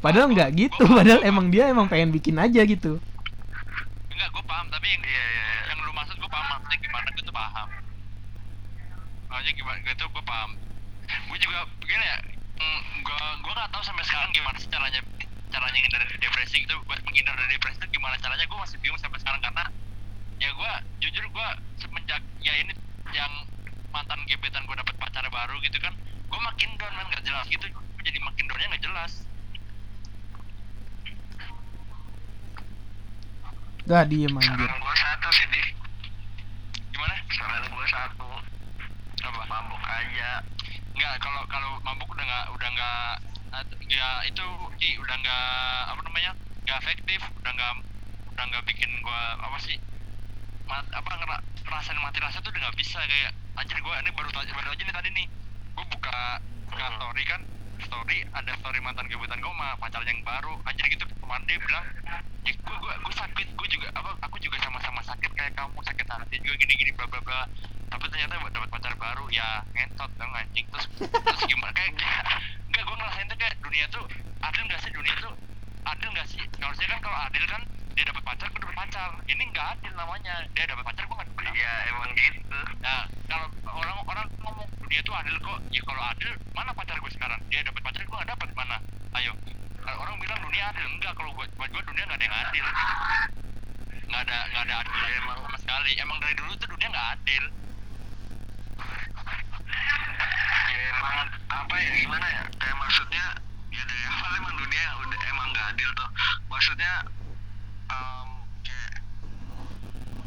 padahal 0.01 0.27
nggak 0.33 0.49
gitu, 0.57 0.83
padahal 0.97 1.21
emang 1.21 1.53
dia 1.53 1.69
emang 1.69 1.85
pengen 1.85 2.09
bikin 2.09 2.35
aja 2.41 2.61
gitu. 2.65 2.97
enggak 4.09 4.29
gue 4.33 4.43
paham. 4.43 4.67
Tapi 4.67 4.87
yang, 4.89 5.03
Iya, 5.05 5.23
iya, 5.23 5.43
iya. 5.45 5.61
yang 5.71 5.79
lu 5.85 5.91
maksud 5.95 6.15
gue 6.17 6.29
paham. 6.29 6.47
Maksudnya 6.51 6.79
gimana 6.81 7.07
gue 7.13 7.23
tuh 7.23 7.35
paham. 7.35 7.69
Maksudnya 9.29 9.53
gimana 9.55 9.77
gue 9.85 9.93
tuh 9.95 10.07
gue 10.09 10.23
paham. 10.25 10.51
Gue 11.29 11.37
juga 11.41 11.59
begini 11.81 12.05
ya 12.05 12.17
mm, 12.59 12.81
gue 13.05 13.19
gue 13.45 13.53
nggak 13.53 13.69
tahu 13.73 13.83
sampai 13.85 14.03
sekarang 14.05 14.29
gimana 14.33 14.57
sih 14.59 14.69
caranya 14.69 15.01
caranya 15.49 15.77
menghindar 15.77 16.01
dari 16.03 16.17
depresi 16.17 16.55
gitu. 16.65 16.75
Buat 16.89 16.99
menghindar 17.05 17.33
dari 17.37 17.49
depresi 17.55 17.77
itu 17.79 17.87
gimana 17.95 18.15
caranya 18.19 18.45
gue 18.45 18.59
masih 18.59 18.77
bingung 18.81 18.99
sampai 19.01 19.19
sekarang. 19.21 19.41
Karena 19.41 19.63
ya 20.41 20.49
gue 20.51 20.71
jujur 21.05 21.25
gue 21.29 21.47
semenjak 21.77 22.21
ya 22.41 22.53
ini 22.57 22.73
yang 23.13 23.31
mantan 23.89 24.19
gebetan 24.29 24.63
gue 24.65 24.75
dapet 24.77 24.95
pacar 24.97 25.25
baru 25.29 25.55
gitu 25.65 25.77
kan 25.81 25.93
gue 26.29 26.39
makin 26.39 26.69
down 26.77 26.93
man 26.93 27.05
nggak 27.09 27.23
jelas 27.25 27.45
gitu 27.49 27.65
gue 27.65 28.03
jadi 28.05 28.19
makin 28.21 28.43
downnya 28.47 28.67
nggak 28.75 28.85
jelas 28.85 29.13
Dah 33.89 34.05
diem 34.05 34.29
anjir. 34.37 34.53
Saran 34.53 34.77
gua 34.85 34.93
satu 34.93 35.27
sih, 35.33 35.49
Dik. 35.49 35.67
gimana 36.93 37.15
Saran 37.33 37.65
gua 37.73 37.85
satu. 37.89 38.29
apa 39.25 39.41
Mabuk 39.49 39.81
aja. 39.81 40.45
Enggak, 40.93 41.17
kalau 41.17 41.41
kalau 41.49 41.71
mabuk 41.81 42.05
udah 42.13 42.21
nggak 42.21 42.45
udah 42.53 42.69
nggak 42.69 43.13
ya 43.89 44.21
itu 44.29 44.45
Ki, 44.77 44.93
udah 45.01 45.15
nggak 45.17 45.49
apa 45.89 46.01
namanya 46.05 46.31
nggak 46.69 46.77
efektif 46.85 47.17
udah 47.41 47.49
nggak 47.49 47.73
udah 48.29 48.43
nggak 48.53 48.63
bikin 48.69 48.93
gua 49.01 49.41
apa 49.41 49.57
sih 49.57 49.81
mat, 50.69 50.85
apa 50.93 51.11
ngera, 51.17 51.37
ngerasain 51.65 51.97
mati 51.99 52.19
rasa 52.21 52.37
tuh 52.39 52.53
udah 52.53 52.61
nggak 52.61 52.77
bisa 52.77 52.99
kayak 53.01 53.31
anjir 53.57 53.77
gua 53.81 53.97
ini 53.99 54.13
baru 54.13 54.29
baru 54.29 54.69
aja 54.69 54.83
nih 54.85 54.95
tadi 54.95 55.09
nih 55.11 55.25
gua 55.73 55.85
buka 55.89 56.17
buka 56.69 56.85
Hmm. 56.85 56.95
story 56.95 57.23
kan 57.25 57.41
story 57.79 58.17
ada 58.31 58.51
story 58.61 58.79
mantan 58.79 59.09
gebetan 59.09 59.41
gua 59.41 59.51
sama 59.51 59.67
pacarnya 59.81 60.13
yang 60.13 60.21
baru 60.21 60.53
anjir 60.63 60.85
gitu 60.87 61.05
kemarin 61.19 61.43
dia 61.49 61.57
bilang 61.59 61.85
ya 62.45 62.53
gua 62.61 62.75
gua 62.77 62.93
gua 63.01 63.13
sakit 63.17 63.47
gua 63.57 63.67
juga 63.67 63.87
apa 63.97 64.09
aku 64.21 64.37
juga 64.39 64.57
sama-sama 64.61 65.01
sakit 65.01 65.31
kayak 65.33 65.53
kamu 65.57 65.79
sakit 65.81 66.05
hati 66.05 66.35
juga 66.39 66.55
gini 66.61 66.73
gini 66.77 66.91
bla 66.93 67.05
bla 67.09 67.19
bla 67.25 67.41
tapi 67.89 68.05
ternyata 68.13 68.37
dapat 68.53 68.69
pacar 68.69 68.93
baru 68.95 69.25
ya 69.33 69.65
ngentot 69.73 70.11
dong 70.15 70.31
anjing 70.37 70.65
terus 70.69 70.85
terus 71.01 71.41
gimana 71.49 71.73
kayak 71.73 71.97
enggak 72.69 72.83
gue 72.85 72.95
ngerasain 72.95 73.25
tuh 73.25 73.37
kayak 73.41 73.55
dunia 73.59 73.85
tuh 73.89 74.05
adil 74.39 74.63
nggak 74.69 74.81
sih 74.85 74.91
dunia 74.93 75.13
tuh 75.17 75.33
adil 75.85 76.07
nggak 76.11 76.27
sih? 76.27 76.43
Harusnya 76.59 76.87
kan 76.91 76.99
kalau 76.99 77.17
adil 77.27 77.43
kan 77.47 77.61
dia 77.95 78.03
dapat 78.07 78.23
pacar 78.23 78.47
gue 78.51 78.59
dapat 78.63 78.77
pacar. 78.77 79.09
Ini 79.27 79.43
nggak 79.51 79.67
adil 79.77 79.93
namanya. 79.95 80.35
Dia 80.55 80.65
dapat 80.67 80.83
pacar 80.87 81.03
gue 81.07 81.15
nggak 81.15 81.29
dapat 81.29 81.43
Iya, 81.49 81.73
emang 81.91 82.11
gitu. 82.15 82.59
nah 82.79 83.01
kalau 83.27 83.47
orang 83.75 83.97
orang 84.07 84.27
ngomong 84.39 84.67
dunia 84.79 85.01
tuh 85.03 85.15
adil 85.15 85.35
kok. 85.39 85.59
Ya 85.71 85.81
kalau 85.83 86.01
adil 86.03 86.31
mana 86.55 86.71
pacar 86.71 86.95
gue 86.99 87.11
sekarang? 87.11 87.39
Dia 87.51 87.61
dapat 87.63 87.81
pacar 87.83 88.03
gue 88.03 88.15
nggak 88.15 88.31
dapat 88.31 88.49
mana? 88.55 88.77
Ayo. 89.17 89.33
Kalau 89.79 89.97
orang 90.05 90.15
bilang 90.21 90.39
dunia 90.43 90.63
adil 90.69 90.85
enggak 90.87 91.13
kalau 91.17 91.31
buat 91.33 91.49
buat 91.57 91.69
gue 91.71 91.83
dunia 91.83 92.03
nggak 92.07 92.19
ada 92.19 92.25
yang 92.25 92.37
adil. 92.47 92.65
Nggak 94.09 94.21
ada 94.25 94.37
nggak 94.53 94.63
ada 94.69 94.75
adil 94.83 94.93
emang 95.19 95.37
sama 95.43 95.57
sekali. 95.59 95.91
Emang 95.99 96.17
dari 96.21 96.33
dulu 96.37 96.51
tuh 96.55 96.67
dunia 96.69 96.87
nggak 96.89 97.07
adil. 97.19 97.43
Ya 100.69 100.79
emang 100.93 101.27
apa 101.49 101.75
ya 101.75 101.89
gimana 101.99 102.27
ya? 102.29 102.43
Kayak 102.57 102.75
maksudnya 102.79 103.25
ya 103.35 103.48
emang 104.71 105.01
dunia 105.01 105.09
udah 105.09 105.19
emang 105.27 105.47
gak 105.51 105.65
adil 105.71 105.89
tuh. 105.91 106.09
Maksudnya 106.47 106.93
em, 107.87 108.27
kayak 108.61 108.93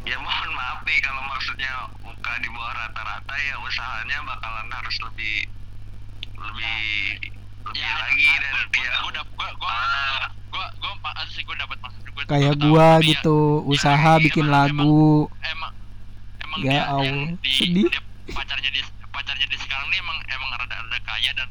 ya 0.04 0.16
mohon 0.18 0.50
maaf 0.52 0.78
nih 0.82 0.98
kalau 1.00 1.22
maksudnya 1.24 1.72
buka 1.96 2.32
di 2.36 2.48
bawah 2.48 2.72
rata-rata 2.76 3.34
ya 3.38 3.54
usahanya 3.60 4.18
bakalan 4.24 4.66
harus 4.68 4.96
lebih 5.00 5.36
lebih 6.34 6.82
lebih 7.62 7.86
lagi 7.86 8.28
dan 8.34 8.52
gue 8.58 8.66
dia 8.74 8.90
gue 8.98 9.12
gue 9.30 9.48
gue 9.54 9.70
Ah. 9.72 10.26
gue 10.50 10.66
gue 10.76 10.92
ada 11.00 11.22
sih 11.28 11.42
gue 11.42 11.54
dapat 11.54 11.78
maksud 11.78 12.02
gue 12.04 12.22
Kayak 12.24 12.54
gua 12.58 12.98
ya, 12.98 13.04
gitu, 13.04 13.38
usaha 13.64 13.96
iya, 14.12 14.20
bikin 14.20 14.44
emang- 14.44 14.54
lagu. 14.74 15.30
emang 15.44 15.72
emang 16.40 16.60
Ya 16.60 16.66
dia 16.68 16.82
Allah, 16.84 17.04
yang 17.04 17.18
di, 17.38 17.50
sedih. 17.52 17.86
dia 17.88 18.02
pacarnya 18.28 18.70
di 18.70 18.80
pacarnya 19.06 19.46
di 19.46 19.56
sekarang 19.56 19.86
nih 19.88 19.98
emang 19.98 20.18
emang 20.28 20.50
rada 20.52 20.74
rada 20.76 20.98
kaya 21.00 21.30
dan 21.32 21.48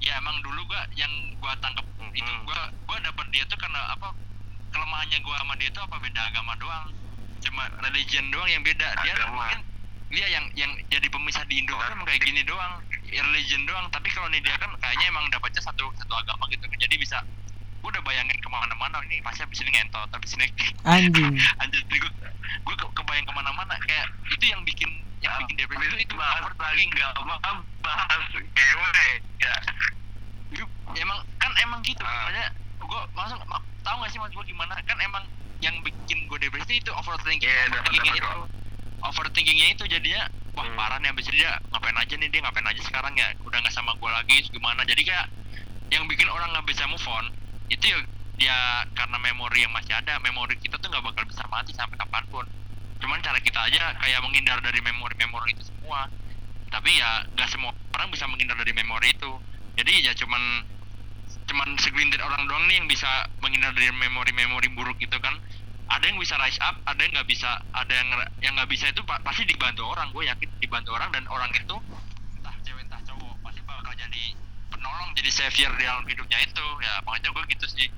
ya 0.00 0.16
emang 0.16 0.36
dulu 0.40 0.60
gua 0.64 0.82
yang 0.94 1.10
gua 1.38 1.52
tangkep 1.60 1.84
itu 2.12 2.26
Mhm. 2.26 2.44
gua 2.44 2.60
gua 2.84 2.98
dapet 3.00 3.26
dia 3.30 3.44
tuh 3.46 3.56
karena 3.56 3.80
apa 3.92 4.08
kelemahannya 4.70 5.18
gua 5.20 5.36
sama 5.38 5.54
dia 5.56 5.70
tuh 5.70 5.82
apa 5.84 5.96
beda 5.98 6.20
agama 6.26 6.52
doang 6.56 6.86
cuma 7.40 7.62
religion 7.80 8.24
doang 8.28 8.48
yang 8.48 8.60
beda 8.60 8.88
dia 9.00 9.12
Agama. 9.14 9.36
mungkin 9.38 9.60
dia 10.10 10.26
yang 10.26 10.44
yang 10.52 10.72
jadi 10.90 11.06
pemisah 11.06 11.44
di 11.46 11.62
Indo 11.62 11.76
kan 11.76 11.94
emang 11.94 12.04
kayak 12.04 12.20
gini 12.20 12.42
doang 12.42 12.82
religion 13.06 13.62
doang 13.64 13.86
tapi 13.88 14.10
kalau 14.10 14.26
nih 14.28 14.42
dia 14.42 14.56
kan 14.58 14.68
kayaknya 14.76 15.06
emang 15.08 15.24
dapetnya 15.30 15.62
satu 15.62 15.86
satu 15.96 16.14
agama 16.16 16.44
gitu 16.50 16.64
kan 16.66 16.78
jadi 16.78 16.96
bisa 16.98 17.18
gua 17.80 17.88
udah 17.90 18.02
bayangin 18.02 18.36
ke 18.36 18.48
mana-mana 18.48 18.96
ini 19.04 19.20
pasti 19.20 19.40
abis 19.40 19.60
ini 19.60 19.70
ngentot 19.72 20.08
abis 20.10 20.36
ini 20.36 20.46
Anjing. 20.84 21.34
anjir 21.58 21.80
gue 21.86 21.98
gue 22.60 22.74
ke, 22.74 22.86
kebayang 22.92 23.24
ke 23.24 23.32
mana-mana 23.32 23.74
kayak 23.80 24.06
itu 24.28 24.44
yang 24.46 24.60
bikin 24.62 24.90
yang 25.20 25.32
bikin 25.38 25.54
depresi 25.56 25.84
itu 25.94 25.96
itu 26.02 26.14
bahas 26.14 26.40
lagi 26.40 26.48
overthinking 26.50 26.90
gak 26.92 27.12
mau 27.20 27.38
bahas 27.80 28.22
gewe 28.32 29.04
ya. 29.38 29.54
Emang 30.92 31.18
kan 31.38 31.52
emang 31.62 31.80
gitu 31.80 32.02
Ah. 32.02 32.26
makanya 32.26 32.46
gue 32.80 33.00
langsung 33.14 33.38
tahu 33.80 33.96
gak 34.02 34.10
sih 34.10 34.18
maksud 34.18 34.34
gue 34.34 34.46
gimana? 34.48 34.74
Kan 34.82 34.98
emang 34.98 35.22
yang 35.60 35.76
bikin 35.80 36.26
gue 36.26 36.38
depresi 36.38 36.80
itu 36.80 36.90
overthinking 36.90 37.46
dapat, 37.46 37.70
overthinkingnya 37.70 38.12
itu. 38.18 38.40
Overthinkingnya 39.00 39.66
itu 39.72 39.84
jadinya 39.86 40.22
wah 40.52 40.66
Hmm. 40.66 40.74
parah 40.74 40.98
nih 40.98 41.08
abis 41.08 41.30
ini 41.30 41.40
dia 41.40 41.54
ngapain 41.70 41.94
aja 41.94 42.14
nih 42.16 42.28
dia 42.28 42.40
ngapain 42.42 42.66
aja 42.66 42.82
sekarang 42.82 43.14
ya? 43.14 43.28
Udah 43.40 43.58
nggak 43.60 43.72
sama 43.72 43.94
gue 43.94 44.10
lagi 44.10 44.36
gimana? 44.50 44.82
Jadi 44.82 45.02
kayak 45.06 45.26
yang 45.88 46.04
bikin 46.06 46.26
orang 46.26 46.50
nggak 46.50 46.66
bisa 46.66 46.84
move 46.86 47.06
on 47.06 47.30
itu 47.70 47.84
ya, 47.86 47.98
ya 48.36 48.58
karena 48.98 49.16
memori 49.22 49.62
yang 49.62 49.70
masih 49.70 49.94
ada 49.94 50.18
memori 50.18 50.58
kita 50.58 50.76
tuh 50.82 50.90
nggak 50.90 51.06
bakal 51.06 51.22
bisa 51.24 51.46
mati 51.46 51.70
sampai 51.70 51.96
kapan 51.96 52.24
pun. 52.26 52.44
Cuman 53.00 53.22
cara 53.22 53.38
kita 53.38 53.56
aja 53.70 53.94
kayak 53.96 54.20
menghindar 54.26 54.58
dari 54.60 54.82
memori-memori 54.82 55.54
itu 55.54 55.64
semua. 55.70 56.10
Tapi 56.68 56.90
ya 56.98 57.24
nggak 57.32 57.48
semua 57.48 57.70
orang 57.94 58.10
bisa 58.10 58.26
menghindar 58.26 58.58
dari 58.58 58.74
memori 58.74 59.14
itu. 59.14 59.30
Jadi 59.78 59.92
ya 60.04 60.12
cuman 60.18 60.66
cuman 61.46 61.68
segelintir 61.78 62.20
orang 62.22 62.46
doang 62.46 62.66
nih 62.66 62.82
yang 62.82 62.86
bisa 62.90 63.30
menghindar 63.38 63.70
dari 63.72 63.88
memori-memori 63.94 64.68
buruk 64.74 64.98
itu 64.98 65.16
kan. 65.22 65.38
Ada 65.90 66.06
yang 66.06 66.22
bisa 66.22 66.38
rise 66.38 66.58
up 66.62 66.78
ada 66.86 67.02
yang 67.02 67.10
nggak 67.18 67.26
bisa 67.26 67.50
ada 67.74 67.90
yang 67.90 68.08
yang 68.42 68.52
nggak 68.54 68.70
bisa 68.70 68.86
itu 68.94 69.02
pa- 69.02 69.18
pasti 69.26 69.42
dibantu 69.42 69.82
orang 69.82 70.14
gue 70.14 70.22
yakin 70.22 70.46
dibantu 70.62 70.94
orang 70.94 71.10
dan 71.10 71.26
orang 71.26 71.50
itu 71.50 71.74
entah 72.38 72.54
cewek 72.62 72.86
entah 72.86 73.02
cowok 73.02 73.34
pasti 73.42 73.58
bakal 73.66 73.90
jadi 73.98 74.38
penolong 74.80 75.12
jadi 75.12 75.30
savior 75.30 75.70
di 75.76 75.84
dalam 75.84 76.04
hidupnya 76.08 76.38
itu. 76.40 76.66
Ya 76.80 76.92
makanya 77.04 77.28
gue 77.36 77.44
gitu 77.52 77.66
sih. 77.68 77.88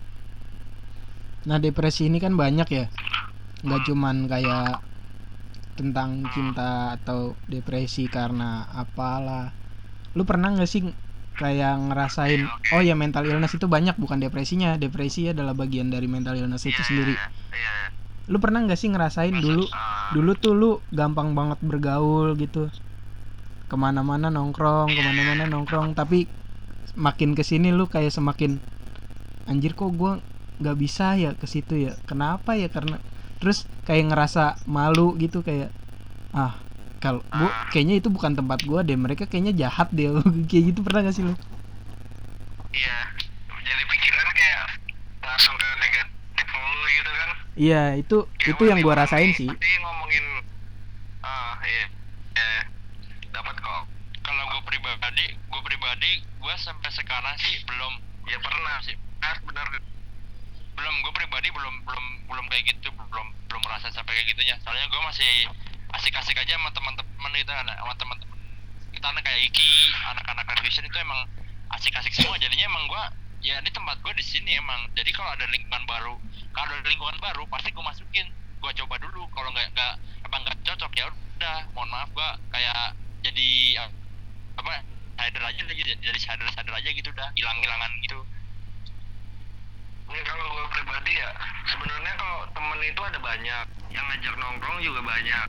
Nah 1.47 1.63
depresi 1.63 2.11
ini 2.11 2.19
kan 2.19 2.35
banyak 2.35 2.69
ya. 2.69 2.87
Nggak 3.63 3.81
cuman 3.87 4.17
kayak 4.27 4.83
tentang 5.79 6.27
cinta 6.35 6.99
atau 6.99 7.39
depresi 7.47 8.11
karena 8.11 8.67
apalah. 8.75 9.55
Lu 10.19 10.27
pernah 10.27 10.51
nggak 10.51 10.67
sih 10.69 10.83
kayak 11.33 11.89
ngerasain 11.89 12.45
oh 12.77 12.85
ya 12.85 12.93
mental 12.93 13.25
illness 13.25 13.55
itu 13.55 13.71
banyak 13.71 13.95
bukan 13.95 14.19
depresinya. 14.19 14.75
Depresi 14.75 15.31
adalah 15.31 15.55
bagian 15.55 15.87
dari 15.87 16.11
mental 16.11 16.35
illness 16.35 16.67
itu 16.67 16.83
Iya, 16.83 16.87
sendiri. 16.91 17.15
iya 17.15 17.31
lu 18.31 18.39
pernah 18.39 18.63
nggak 18.63 18.79
sih 18.79 18.87
ngerasain 18.87 19.35
dulu 19.35 19.67
Ah, 19.75 20.15
dulu 20.15 20.31
tuh 20.39 20.55
lu 20.55 20.71
gampang 20.95 21.35
banget 21.35 21.59
bergaul 21.59 22.39
gitu. 22.39 22.71
Ke 23.67 23.75
mana-mana 23.75 24.31
nongkrong 24.31 24.95
ke 24.95 25.01
mana-mana 25.03 25.43
nongkrong 25.51 25.99
tapi 25.99 26.31
makin 26.99 27.33
ke 27.33 27.43
sini 27.43 27.73
lu 27.73 27.89
kayak 27.89 28.13
semakin 28.13 28.61
anjir 29.49 29.73
kok 29.73 29.91
gua 29.97 30.21
nggak 30.63 30.77
bisa 30.79 31.19
ya 31.19 31.35
ke 31.35 31.47
situ 31.51 31.91
ya? 31.91 31.93
Kenapa 32.07 32.55
ya? 32.55 32.69
Karena 32.69 33.01
terus 33.43 33.67
kayak 33.89 34.15
ngerasa 34.15 34.63
malu 34.71 35.19
gitu 35.19 35.43
kayak 35.43 35.75
ah 36.33 36.55
kalau 37.03 37.25
gua 37.35 37.51
kayaknya 37.75 37.99
itu 37.99 38.09
bukan 38.13 38.39
tempat 38.39 38.63
gua 38.63 38.87
deh 38.87 38.95
mereka 38.95 39.27
kayaknya 39.27 39.67
jahat 39.67 39.91
deh. 39.91 40.13
Kayak 40.51 40.65
gitu 40.75 40.81
pernah 40.87 41.11
gak 41.11 41.17
sih 41.17 41.25
lu? 41.27 41.35
Iya 42.73 42.99
jadi 43.63 43.83
pikiran 43.89 44.29
kayak 44.35 44.65
langsung 45.23 45.55
ke 45.59 45.69
negatif 45.83 46.47
mulu 46.51 46.87
gitu 46.89 47.11
kan. 47.11 47.31
Iya 47.59 47.83
itu 47.99 48.17
Kayak 48.39 48.51
itu 48.55 48.63
yang 48.71 48.79
gua 48.81 48.95
gimana 48.95 49.03
rasain 49.07 49.31
sih. 49.35 49.49
ngomongin 49.51 50.25
ah 51.23 51.55
iya, 51.63 51.85
iya. 52.35 52.61
dapat 53.31 53.55
kok. 53.59 53.83
Pribadi 54.81 55.27
gue 55.35 55.61
pribadi 55.61 56.13
gue 56.23 56.55
sampai 56.57 56.91
sekarang 56.95 57.37
sih 57.37 57.61
belum 57.69 58.13
Ya 58.31 58.39
pernah 58.39 58.79
sih. 58.87 58.95
Ah, 59.23 59.39
benar. 59.43 59.67
belum 60.73 60.95
gue 61.05 61.13
pribadi 61.13 61.53
belum 61.53 61.85
belum 61.85 62.07
belum 62.33 62.45
kayak 62.49 62.65
gitu 62.65 62.89
belum 62.97 63.29
belum 63.45 63.61
merasa 63.61 63.93
sampai 63.93 64.17
kayak 64.17 64.33
gitunya. 64.33 64.57
Soalnya 64.65 64.89
gue 64.89 65.01
masih 65.05 65.31
asik-asik 65.93 66.33
aja 66.33 66.57
sama 66.57 66.73
teman-teman 66.73 67.31
gitu 67.37 67.53
kan 67.53 67.69
sama 67.69 67.93
teman-teman 68.01 68.39
kita 68.89 69.07
anak 69.13 69.21
kayak 69.21 69.53
Iki 69.53 69.71
anak-anak 70.17 70.49
revision 70.57 70.89
itu 70.89 70.97
emang 70.97 71.29
asik-asik 71.77 72.17
semua. 72.17 72.41
Jadinya 72.41 72.73
emang 72.73 72.89
gue 72.89 73.05
ya 73.45 73.61
ini 73.61 73.69
tempat 73.69 74.01
gue 74.01 74.13
di 74.17 74.25
sini 74.25 74.57
emang. 74.57 74.89
Jadi 74.97 75.13
kalau 75.13 75.37
ada 75.37 75.45
lingkungan 75.53 75.85
baru 75.85 76.17
kalau 76.57 76.73
ada 76.73 76.89
lingkungan 76.89 77.19
baru 77.21 77.45
pasti 77.53 77.69
gue 77.69 77.85
masukin. 77.85 78.27
Gue 78.65 78.73
coba 78.73 78.97
dulu. 78.97 79.29
Kalau 79.37 79.53
nggak 79.53 79.77
nggak 79.77 79.93
emang 80.25 80.41
nggak 80.41 80.57
cocok 80.73 80.93
ya 80.97 81.05
udah. 81.13 81.59
Mohon 81.77 81.89
maaf 81.93 82.09
gue 82.17 82.29
kayak 82.49 82.97
jadi 83.29 83.51
apa 84.59 84.73
sadar 85.17 85.43
aja 85.49 85.63
lagi 85.65 85.83
jadi 85.85 86.19
sadar 86.19 86.49
sadar 86.53 86.75
aja 86.77 86.91
gitu 86.91 87.09
udah 87.09 87.29
hilang 87.37 87.59
hilangan 87.63 87.93
gitu 88.05 88.21
Ini 90.03 90.21
kalau 90.29 90.45
gue 90.45 90.67
pribadi 90.77 91.17
ya, 91.17 91.31
sebenarnya 91.73 92.13
kalau 92.21 92.45
temen 92.53 92.85
itu 92.85 93.01
ada 93.01 93.17
banyak, 93.17 93.65
yang 93.97 94.05
ngajak 94.13 94.35
nongkrong 94.37 94.85
juga 94.85 95.01
banyak. 95.01 95.47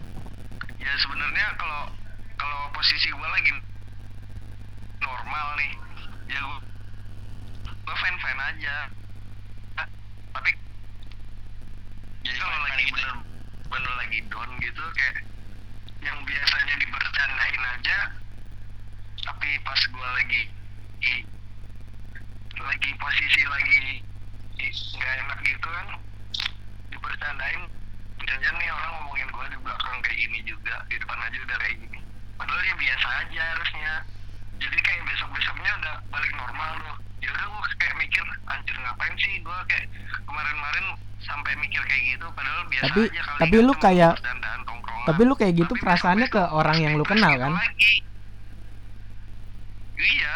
Ya 0.79 0.91
sebenarnya 1.03 1.51
kalau 1.59 1.91
kalau 2.39 2.71
posisi 2.71 3.11
gue 3.11 3.27
lagi 3.27 3.51
normal 5.03 5.47
nih, 5.59 5.71
ya 6.31 6.39
gue 6.39 6.59
gue 7.75 7.95
fan 7.99 8.15
fan 8.23 8.39
aja. 8.39 8.75
Ah, 9.83 9.87
Tapi 10.31 10.55
jadi 12.23 12.37
kalau 12.39 12.57
lagi 12.63 12.83
gitu 12.87 12.95
bener 13.03 13.11
bener 13.67 13.93
lagi 13.99 14.17
down 14.31 14.49
gitu 14.63 14.83
kayak 14.95 15.15
yang 16.07 16.17
biasanya 16.23 16.73
dibercandain 16.79 17.63
aja, 17.67 17.97
tapi 19.19 19.49
pas 19.61 19.77
gue 19.79 20.07
lagi 20.11 20.41
i- 21.03 21.25
lagi 22.55 22.89
posisi 22.95 23.41
lagi 23.45 24.01
nggak 24.55 25.13
enak 25.19 25.39
gitu 25.43 25.67
kan 25.67 25.87
dibercandain 26.89 27.61
jangan 28.23 28.55
nih 28.55 28.69
orang 28.71 28.91
ngomongin 28.97 29.27
gue 29.29 29.45
di 29.47 29.57
belakang 29.59 29.95
kayak 30.01 30.17
gini 30.17 30.39
juga 30.43 30.75
di 30.87 30.95
depan 30.95 31.19
aja 31.19 31.37
udah 31.37 31.57
kayak 31.59 31.75
gini. 31.77 31.99
Padahal 32.33 32.61
ya 32.61 32.73
biasa 32.73 33.07
aja 33.19 33.41
harusnya. 33.45 33.93
Jadi 34.57 34.77
kayak 34.79 35.01
besok 35.03 35.29
besoknya 35.31 35.71
udah 35.77 35.95
balik 36.07 36.31
normal 36.33 36.71
tuh. 36.79 36.95
Ya 37.19 37.29
udah 37.29 37.45
gue 37.45 37.61
kayak 37.77 37.95
mikir 37.99 38.23
anjir 38.45 38.75
ngapain 38.79 39.13
sih 39.17 39.33
gue 39.37 39.57
kayak 39.67 39.85
kemarin-kemarin 40.23 40.85
sampai 41.19 41.51
mikir 41.57 41.81
kayak 41.83 42.03
gitu 42.09 42.25
padahal 42.31 42.61
biasa 42.65 42.83
Tapi- 42.85 43.07
aja 43.11 43.21
kali 43.21 43.39
tapi 43.39 43.53
kan 43.53 43.63
lu 43.63 43.73
kayak- 43.75 44.17
tapi 45.03 45.21
lu 45.21 45.33
kayak 45.35 45.53
gitu 45.57 45.73
Tapi 45.73 45.81
perasaannya 45.83 46.27
ke 46.29 46.41
orang 46.49 46.77
yang 46.79 46.93
lu 46.95 47.03
kenal 47.03 47.27
gitu 47.29 47.43
kan? 47.43 47.51
lagi. 47.53 47.93
Iya. 49.99 50.35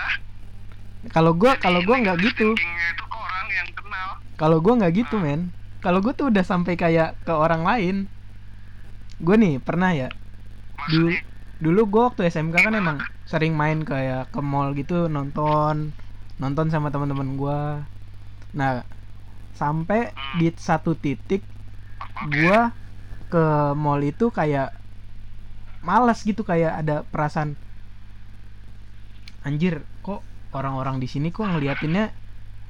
Kalau 1.14 1.32
gua 1.38 1.56
Jadi 1.56 1.64
kalau 1.64 1.80
gua 1.88 1.96
nggak 2.04 2.18
gitu. 2.26 2.48
thinkingnya 2.58 2.86
itu 2.94 3.04
ke 3.08 3.18
orang 3.18 3.48
yang 3.54 3.70
kenal. 3.74 4.10
Kalau 4.38 4.58
gua 4.62 4.74
nggak 4.80 4.94
gitu 4.94 5.16
men. 5.22 5.42
Kalau 5.80 6.00
gua 6.04 6.14
tuh 6.14 6.28
udah 6.34 6.44
sampai 6.44 6.74
kayak 6.76 7.16
ke 7.24 7.34
orang 7.34 7.64
lain. 7.64 7.96
Gue 9.18 9.36
nih 9.40 9.58
pernah 9.58 9.92
ya. 9.98 10.10
Dulu 10.90 11.10
dulu 11.58 11.82
gue 11.90 12.02
waktu 12.06 12.22
SMK 12.30 12.62
kan 12.62 12.74
emang 12.78 12.98
sering 13.26 13.58
main 13.58 13.82
kayak 13.82 14.30
ke 14.30 14.40
mall 14.46 14.78
gitu 14.78 15.10
nonton. 15.10 15.90
Nonton 16.38 16.68
sama 16.70 16.94
teman-teman 16.94 17.34
gua. 17.34 17.82
Nah 18.54 18.86
sampai 19.58 20.14
di 20.38 20.54
satu 20.54 20.94
titik 20.94 21.42
gua 22.22 22.70
ke 23.34 23.74
mall 23.74 24.02
itu 24.06 24.30
kayak 24.30 24.70
malas 25.82 26.22
gitu 26.26 26.42
kayak 26.46 26.84
ada 26.84 26.96
perasaan 27.10 27.56
anjir 29.48 29.80
kok 30.04 30.20
orang-orang 30.52 31.00
di 31.00 31.08
sini 31.08 31.32
kok 31.32 31.48
ngeliatinnya 31.48 32.12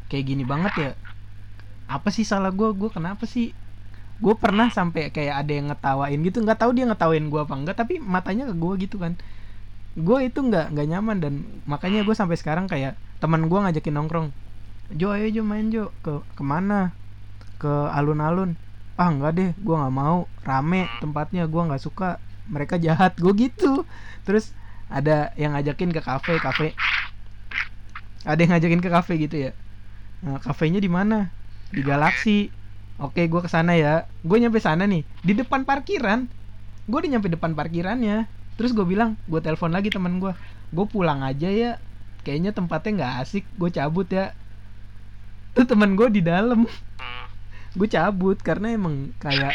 kayak 0.10 0.26
gini 0.30 0.44
banget 0.46 0.74
ya? 0.78 0.92
Apa 1.90 2.10
sih 2.16 2.24
salah 2.28 2.52
gua? 2.54 2.70
Gua 2.76 2.90
kenapa 2.94 3.24
sih? 3.26 3.52
Gue 4.18 4.34
pernah 4.34 4.68
sampai 4.74 5.14
kayak 5.14 5.36
ada 5.46 5.52
yang 5.54 5.68
ngetawain 5.74 6.20
gitu. 6.26 6.38
Nggak 6.46 6.60
tahu 6.62 6.72
dia 6.78 6.86
ngetawain 6.90 7.26
gua 7.34 7.42
apa 7.46 7.54
enggak 7.60 7.76
tapi 7.82 8.02
matanya 8.02 8.50
ke 8.50 8.56
gua 8.58 8.74
gitu 8.78 8.98
kan. 9.02 9.14
Gue 9.98 10.30
itu 10.30 10.40
nggak 10.42 10.74
nggak 10.74 10.88
nyaman 10.94 11.18
dan 11.24 11.34
makanya 11.66 12.06
gue 12.06 12.16
sampai 12.18 12.38
sekarang 12.38 12.66
kayak 12.70 12.94
teman 13.22 13.50
gua 13.50 13.68
ngajakin 13.70 13.94
nongkrong. 13.98 14.28
Jo 14.94 15.14
ayo 15.16 15.28
Jo 15.32 15.42
main 15.46 15.68
Jo. 15.74 15.90
Ke 16.06 16.22
ke 16.38 16.44
mana? 16.46 16.94
Ke 17.62 17.90
alun-alun. 17.94 18.56
Ah 18.98 19.10
enggak 19.14 19.34
deh 19.38 19.50
gua 19.62 19.86
nggak 19.86 19.96
mau. 19.96 20.20
Rame 20.46 20.82
tempatnya 21.02 21.46
gua 21.50 21.70
nggak 21.72 21.84
suka. 21.84 22.10
Mereka 22.48 22.80
jahat 22.80 23.20
gue 23.20 23.34
gitu. 23.36 23.84
Terus 24.24 24.56
ada 24.88 25.36
yang 25.36 25.56
ngajakin 25.56 25.92
ke 25.92 26.02
kafe 26.04 26.40
kafe. 26.40 26.68
Ada 28.24 28.40
yang 28.40 28.52
ngajakin 28.56 28.82
ke 28.84 28.90
kafe 28.92 29.14
gitu 29.20 29.36
ya. 29.50 29.52
Nah, 30.24 30.42
kafenya 30.42 30.82
di 30.82 30.90
mana? 30.90 31.30
Di 31.70 31.84
galaksi 31.84 32.50
oke 32.98 33.20
gue 33.20 33.42
ke 33.44 33.50
sana 33.52 33.78
ya. 33.78 34.10
Gue 34.26 34.42
nyampe 34.42 34.58
sana 34.58 34.88
nih 34.88 35.04
di 35.24 35.34
depan 35.38 35.64
parkiran. 35.68 36.26
Gue 36.88 36.98
udah 37.04 37.12
nyampe 37.18 37.28
depan 37.30 37.54
parkirannya. 37.54 38.26
Terus 38.58 38.74
gue 38.74 38.88
bilang 38.88 39.20
gue 39.30 39.40
telepon 39.44 39.70
lagi 39.70 39.94
teman 39.94 40.18
gue 40.18 40.34
gue 40.74 40.86
pulang 40.90 41.22
aja 41.22 41.48
ya. 41.52 41.72
Kayaknya 42.26 42.52
tempatnya 42.52 42.92
nggak 43.04 43.14
asik 43.24 43.46
gue 43.56 43.70
cabut 43.72 44.08
ya. 44.10 44.34
Tuh 45.54 45.68
teman 45.68 45.94
gue 45.94 46.08
di 46.10 46.22
dalam. 46.26 46.66
Gue 47.78 47.88
cabut 47.88 48.40
karena 48.42 48.74
emang 48.74 49.14
kayak 49.22 49.54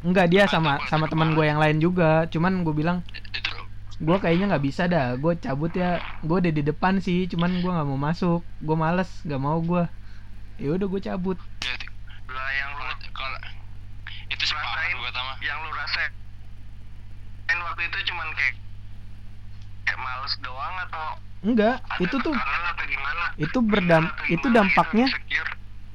enggak 0.00 0.32
dia 0.32 0.48
sama 0.48 0.80
sama 0.88 1.10
teman 1.10 1.34
gue 1.34 1.44
yang 1.44 1.58
lain 1.58 1.82
juga. 1.82 2.30
Cuman 2.30 2.62
gue 2.62 2.72
bilang 2.72 3.02
itu 3.26 3.49
gue 4.00 4.16
kayaknya 4.16 4.56
nggak 4.56 4.64
bisa 4.64 4.88
dah. 4.88 5.14
Gue 5.20 5.36
cabut 5.36 5.72
ya. 5.76 6.00
Gue 6.24 6.40
udah 6.40 6.52
di 6.52 6.64
depan 6.64 6.98
sih 7.04 7.28
cuman 7.28 7.60
gue 7.60 7.70
nggak 7.70 7.88
mau 7.88 8.00
masuk. 8.00 8.40
Gue 8.64 8.76
males 8.76 9.08
nggak 9.28 9.40
mau 9.40 9.60
gue 9.60 9.84
ya 10.60 10.76
udah 10.76 10.86
gue 10.88 11.00
cabut. 11.04 11.38
Lah 12.28 12.50
yang 12.56 12.70
lu 12.80 12.84
kalau 13.12 13.40
itu 14.32 14.44
rasain 14.44 14.96
gue 14.96 15.10
yang 15.44 15.58
lu 15.64 15.70
rasain? 15.76 16.12
Waktu 17.50 17.82
itu 17.86 17.98
cuman 18.12 18.28
kayak 18.34 18.54
kayak 19.84 20.00
males 20.00 20.34
doang 20.42 20.76
atau 20.88 21.06
enggak 21.40 21.76
ada 21.80 22.02
itu 22.04 22.16
tuh 22.20 22.34
tekanan 22.36 22.64
atau 22.76 22.84
gimana? 22.84 23.24
itu 23.40 23.58
berdam 23.64 24.04
itu 24.28 24.46
dampaknya 24.52 25.06
gitu, 25.08 25.16
insecure? 25.16 25.50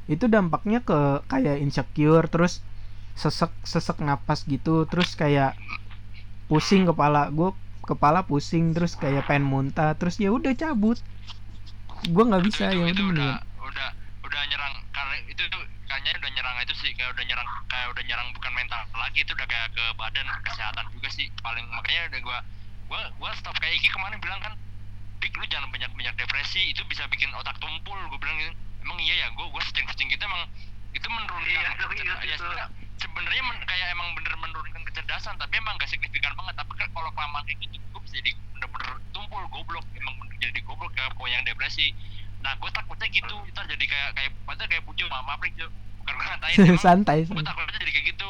itu 0.09 0.25
dampaknya 0.25 0.79
ke 0.81 0.99
kayak 1.29 1.55
insecure 1.61 2.25
terus 2.25 2.65
sesek 3.13 3.53
sesek 3.61 4.01
napas 4.01 4.41
gitu 4.49 4.89
terus 4.89 5.13
kayak 5.13 5.53
pusing 6.49 6.85
kepala. 6.85 7.29
Gue 7.33 7.53
kepala 7.85 8.25
pusing 8.25 8.73
terus 8.73 8.97
kayak 8.97 9.29
pengen 9.29 9.45
muntah 9.45 9.93
terus 9.95 10.17
ya 10.17 10.33
udah 10.33 10.51
cabut. 10.57 10.97
Gue 12.11 12.23
nggak 12.27 12.41
itu, 12.43 12.47
bisa 12.51 12.65
itu 12.73 12.81
udah 12.81 13.05
mendingan 13.05 13.39
udah 13.65 13.89
udah 14.25 14.41
nyerang 14.49 14.73
karena 14.93 15.15
itu 15.29 15.41
tuh 15.49 15.61
kayaknya 15.85 16.11
udah 16.17 16.31
nyerang 16.33 16.55
itu 16.65 16.73
sih 16.81 16.91
kayak 16.97 17.13
udah 17.13 17.23
nyerang 17.29 17.47
kayak 17.69 17.87
udah 17.93 18.03
nyerang 18.09 18.27
bukan 18.33 18.51
mental 18.57 18.81
lagi 18.97 19.19
itu 19.21 19.31
udah 19.37 19.47
kayak 19.47 19.69
ke 19.73 19.83
badan 19.97 20.27
kesehatan 20.45 20.85
juga 20.93 21.07
sih 21.13 21.29
paling 21.45 21.65
makanya 21.73 22.09
udah 22.09 22.21
gua 22.25 22.37
gua 22.89 23.01
gua 23.21 23.31
stop 23.37 23.55
kayak 23.61 23.77
Iki 23.77 23.89
kemarin 23.93 24.17
bilang 24.21 24.41
kan 24.41 24.53
dik 25.21 25.33
lu 25.37 25.45
jangan 25.49 25.69
banyak 25.73 25.89
banyak 25.93 26.15
depresi 26.17 26.73
itu 26.73 26.81
bisa 26.89 27.05
bikin 27.09 27.29
otak 27.37 27.57
tumpul 27.61 27.97
gua 28.09 28.19
bilang 28.19 28.37
gitu. 28.41 28.53
Emang 28.85 28.97
iya 29.01 29.25
ya 29.25 29.27
gua 29.33 29.45
gua 29.49 29.61
sering 29.65 29.85
sering 29.93 30.09
gitu 30.09 30.25
emang 30.25 30.43
itu 30.93 31.07
menurunkan 31.09 31.45
Iya, 31.45 31.69
kecer- 31.75 31.89
serius 31.95 32.21
ya, 32.25 32.35
itu. 32.37 32.84
Sebenarnya 32.99 33.43
kayak 33.65 33.87
emang 33.91 34.09
bener 34.15 34.33
menurunkan 34.39 34.83
kecerdasan 34.91 35.35
tapi 35.35 35.59
emang 35.59 35.75
gak 35.79 35.89
signifikan 35.91 36.33
banget. 36.39 36.55
Tapi 36.59 36.71
kan 36.79 36.87
kalau 36.91 37.11
kelamaan 37.11 37.43
kayak 37.47 37.59
gitu 37.63 37.75
gua 37.91 38.01
bisa 38.03 38.15
jadi 38.21 38.31
bener-bener 38.55 38.89
tumpul 39.11 39.43
goblok. 39.51 39.85
Emang 39.95 40.15
bener 40.21 40.37
jadi 40.39 40.59
goblok 40.63 40.91
kayak 40.95 41.11
yang 41.27 41.43
depresi. 41.43 41.91
Nah 42.41 42.53
gue 42.59 42.69
takutnya 42.71 43.07
gitu. 43.09 43.35
Ntar 43.51 43.65
jadi 43.67 43.85
kayak 43.85 44.09
kayak 44.15 44.31
padahal 44.45 44.69
kayak 44.69 44.83
pujo 44.85 45.05
maaf 45.09 45.25
maaf 45.25 45.41
bukan 45.41 46.13
gue 46.13 46.25
ngatain 46.29 46.77
santai 46.77 47.25
gue 47.25 47.43
takutnya 47.43 47.79
jadi 47.81 47.93
kayak 47.93 48.07
gitu. 48.15 48.29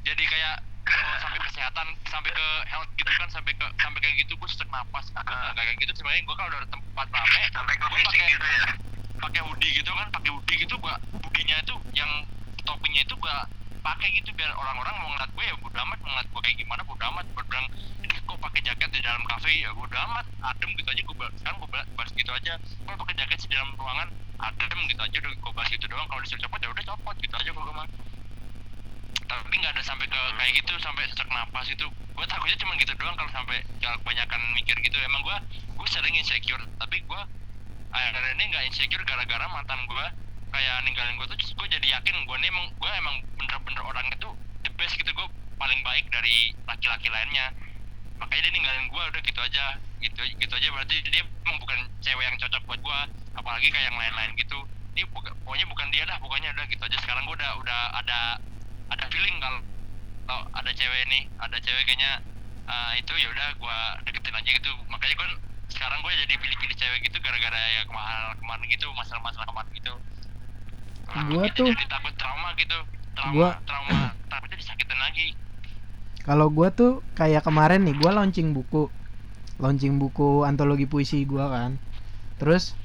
Jadi 0.00 0.24
kayak 0.24 0.54
oh, 0.88 1.16
sampai 1.20 1.40
kesehatan 1.44 1.86
sampai 2.08 2.30
ke 2.32 2.46
health 2.70 2.90
gitu 2.96 3.10
kan 3.20 3.28
sampai 3.28 3.52
ke 3.52 3.66
sampai 3.76 4.00
kayak 4.00 4.16
gitu 4.24 4.32
gue 4.38 4.48
sesak 4.48 4.68
napas. 4.72 5.10
Gitu. 5.12 5.20
nah, 5.20 5.52
kayak 5.52 5.76
gitu 5.82 5.92
sebenarnya. 5.98 6.22
Gue 6.24 6.36
kalau 6.38 6.50
udah 6.50 6.70
tempat 6.70 7.06
rame 7.12 7.42
sampai 7.52 7.74
ke 7.76 7.84
gue 7.84 8.00
pakai 8.06 8.28
gitu 8.32 8.46
ya. 8.46 8.70
pakai 9.20 9.40
hoodie 9.44 9.72
gitu 9.76 9.90
kan 9.92 10.06
pakai 10.08 10.30
hoodie 10.32 10.56
gitu 10.64 10.74
gua 10.80 10.96
hoodie-nya 11.20 11.60
itu 11.60 11.74
yang 11.92 12.24
topinya 12.64 13.00
itu 13.04 13.14
gua 13.20 13.44
pakai 13.80 14.08
gitu 14.16 14.30
biar 14.36 14.52
orang-orang 14.54 14.94
mau 15.00 15.08
ngeliat 15.12 15.30
gue 15.32 15.44
ya 15.44 15.54
bodo 15.56 15.78
amat 15.80 15.98
mau 16.04 16.10
ngeliat 16.12 16.28
gue 16.28 16.40
kayak 16.44 16.56
gimana 16.60 16.82
bodo 16.84 17.04
amat. 17.10 17.24
Gue 17.32 17.44
bilang 17.48 17.66
ini 18.04 18.16
kok 18.24 18.38
pakai 18.38 18.60
jaket 18.64 18.90
di 18.92 19.00
dalam 19.00 19.22
kafe? 19.26 19.50
Ya 19.56 19.70
bodo 19.72 19.96
amat 19.96 20.26
adem 20.40 20.70
gitu 20.76 20.88
aja 20.88 21.02
gue 21.02 21.16
sekarang 21.40 21.56
gue 21.60 21.70
bahas 21.72 22.10
gitu 22.12 22.30
aja. 22.32 22.52
Kalau 22.60 22.96
pakai 23.00 23.14
jaket 23.20 23.38
di 23.44 23.48
dalam 23.56 23.70
ruangan? 23.76 24.08
Adem 24.40 24.80
gitu 24.88 25.00
aja 25.04 25.16
udah 25.20 25.32
gue 25.36 25.52
bahas 25.52 25.68
gitu 25.68 25.84
doang. 25.88 26.06
Kalau 26.08 26.20
disuruh 26.24 26.42
copot 26.48 26.60
ya 26.60 26.68
udah 26.72 26.84
copot 26.92 27.16
gitu 27.20 27.34
aja 27.36 27.50
gue 27.52 27.74
mah. 27.76 27.88
Tapi 29.30 29.54
nggak 29.54 29.72
ada 29.76 29.82
sampai 29.84 30.06
ke 30.10 30.20
kayak 30.36 30.52
gitu 30.58 30.72
sampai 30.80 31.02
sesak 31.08 31.28
napas 31.28 31.66
itu. 31.68 31.86
Gue 32.16 32.24
takutnya 32.28 32.56
cuma 32.60 32.72
gitu 32.80 32.92
doang 32.96 33.16
kalau 33.16 33.30
sampai 33.32 33.60
jangan 33.80 33.96
kebanyakan 34.04 34.40
mikir 34.56 34.76
gitu. 34.80 34.96
Emang 35.04 35.22
gue 35.24 35.36
gue 35.76 35.88
sering 35.88 36.12
insecure 36.16 36.60
tapi 36.76 37.00
gue 37.00 37.20
akhir 37.90 38.14
ini 38.36 38.44
nggak 38.52 38.64
insecure 38.70 39.02
gara-gara 39.02 39.44
mantan 39.48 39.80
gue 39.88 40.06
kayak 40.50 40.76
ninggalin 40.82 41.14
gue 41.16 41.26
tuh 41.30 41.38
gue 41.38 41.68
jadi 41.70 41.86
yakin 41.98 42.16
gue 42.26 42.36
nih 42.42 42.48
emang 42.50 42.66
gue 42.74 42.90
emang 42.98 43.16
bener-bener 43.38 43.82
orangnya 43.86 44.16
tuh 44.18 44.34
the 44.66 44.70
best 44.76 44.98
gitu. 44.98 45.10
Gue 45.14 45.26
paling 45.56 45.80
baik 45.86 46.10
dari 46.10 46.52
laki-laki 46.66 47.08
lainnya. 47.08 47.54
Makanya 48.20 48.50
dia 48.50 48.52
ninggalin 48.52 48.86
gue 48.90 49.02
udah 49.14 49.20
gitu 49.22 49.40
aja. 49.40 49.78
Gitu 50.00 50.20
gitu 50.36 50.52
aja 50.52 50.68
berarti 50.74 50.96
dia 51.08 51.22
emang 51.22 51.58
bukan 51.62 51.78
cewek 52.02 52.24
yang 52.24 52.36
cocok 52.38 52.62
buat 52.66 52.80
gue 52.82 52.98
apalagi 53.38 53.68
kayak 53.70 53.86
yang 53.92 53.98
lain-lain 53.98 54.30
gitu. 54.36 54.58
Dia 54.98 55.06
buka, 55.06 55.30
pokoknya 55.46 55.66
bukan 55.70 55.86
dia 55.94 56.04
dah 56.04 56.18
pokoknya 56.18 56.48
udah 56.52 56.64
gitu 56.68 56.82
aja. 56.82 56.96
Sekarang 56.98 57.24
gue 57.24 57.36
udah 57.38 57.50
udah 57.62 57.80
ada 58.02 58.18
ada 58.90 59.04
feeling 59.08 59.38
kalau 59.38 59.60
kalau 60.26 60.44
ada 60.54 60.70
cewek 60.74 61.02
nih 61.08 61.22
ada 61.38 61.56
cewek 61.62 61.82
kayaknya 61.86 62.22
ah, 62.66 62.92
itu 62.98 63.12
ya 63.16 63.30
udah 63.30 63.48
gue 63.54 63.78
deketin 64.10 64.34
aja 64.34 64.50
gitu. 64.50 64.72
Makanya 64.90 65.14
gue 65.14 65.28
sekarang 65.70 66.02
gue 66.02 66.12
jadi 66.26 66.34
pilih-pilih 66.34 66.76
cewek 66.76 67.00
gitu 67.06 67.16
gara-gara 67.22 67.56
ya 67.56 67.82
kemarin 67.86 68.34
kemarin 68.42 68.64
gitu 68.66 68.86
masalah-masalah 68.98 69.46
kemarin 69.46 69.70
gitu 69.78 69.94
Gua 71.10 71.44
tuh- 71.50 71.66
jadi 71.74 71.86
takut 71.90 72.14
trauma 72.14 72.54
gitu 72.54 72.76
trauma 73.18 73.32
Gua- 73.34 73.56
trauma 73.66 74.14
takutnya 74.30 74.56
disakitin 74.58 74.98
lagi 75.00 75.26
Kalau 76.20 76.52
gue 76.52 76.68
tuh 76.76 77.00
kayak 77.16 77.48
kemarin 77.48 77.80
nih, 77.80 77.96
gue 77.96 78.10
launching 78.12 78.52
buku, 78.52 78.92
launching 79.56 79.96
buku 79.96 80.44
antologi 80.44 80.84
puisi 80.84 81.24
gue 81.24 81.40
kan. 81.40 81.80
Terus, 82.36 82.76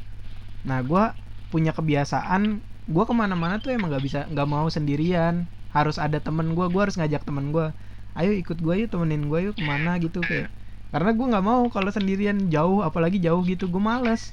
nah 0.64 0.80
gue 0.80 1.04
punya 1.52 1.76
kebiasaan, 1.76 2.64
gue 2.64 3.04
ke 3.04 3.12
mana-mana 3.12 3.60
tuh 3.60 3.76
emang 3.76 3.92
nggak 3.92 4.04
bisa, 4.08 4.20
nggak 4.32 4.48
mau 4.48 4.72
sendirian. 4.72 5.52
Harus 5.68 6.00
ada 6.00 6.24
temen 6.24 6.56
gue, 6.56 6.64
gue 6.72 6.80
harus 6.80 6.96
ngajak 6.96 7.28
temen 7.28 7.52
gue. 7.52 7.76
Ayo 8.16 8.32
ikut 8.32 8.56
gue 8.56 8.88
yuk, 8.88 8.90
temenin 8.96 9.28
gue 9.28 9.52
yuk 9.52 9.56
ke 9.60 9.64
mana 9.68 10.00
gitu 10.00 10.24
kayak. 10.24 10.48
Karena 10.96 11.12
gue 11.12 11.26
nggak 11.36 11.44
mau 11.46 11.68
kalau 11.68 11.92
sendirian 11.92 12.48
jauh, 12.48 12.88
apalagi 12.88 13.20
jauh 13.20 13.44
gitu, 13.44 13.68
gue 13.68 13.84
males. 13.84 14.32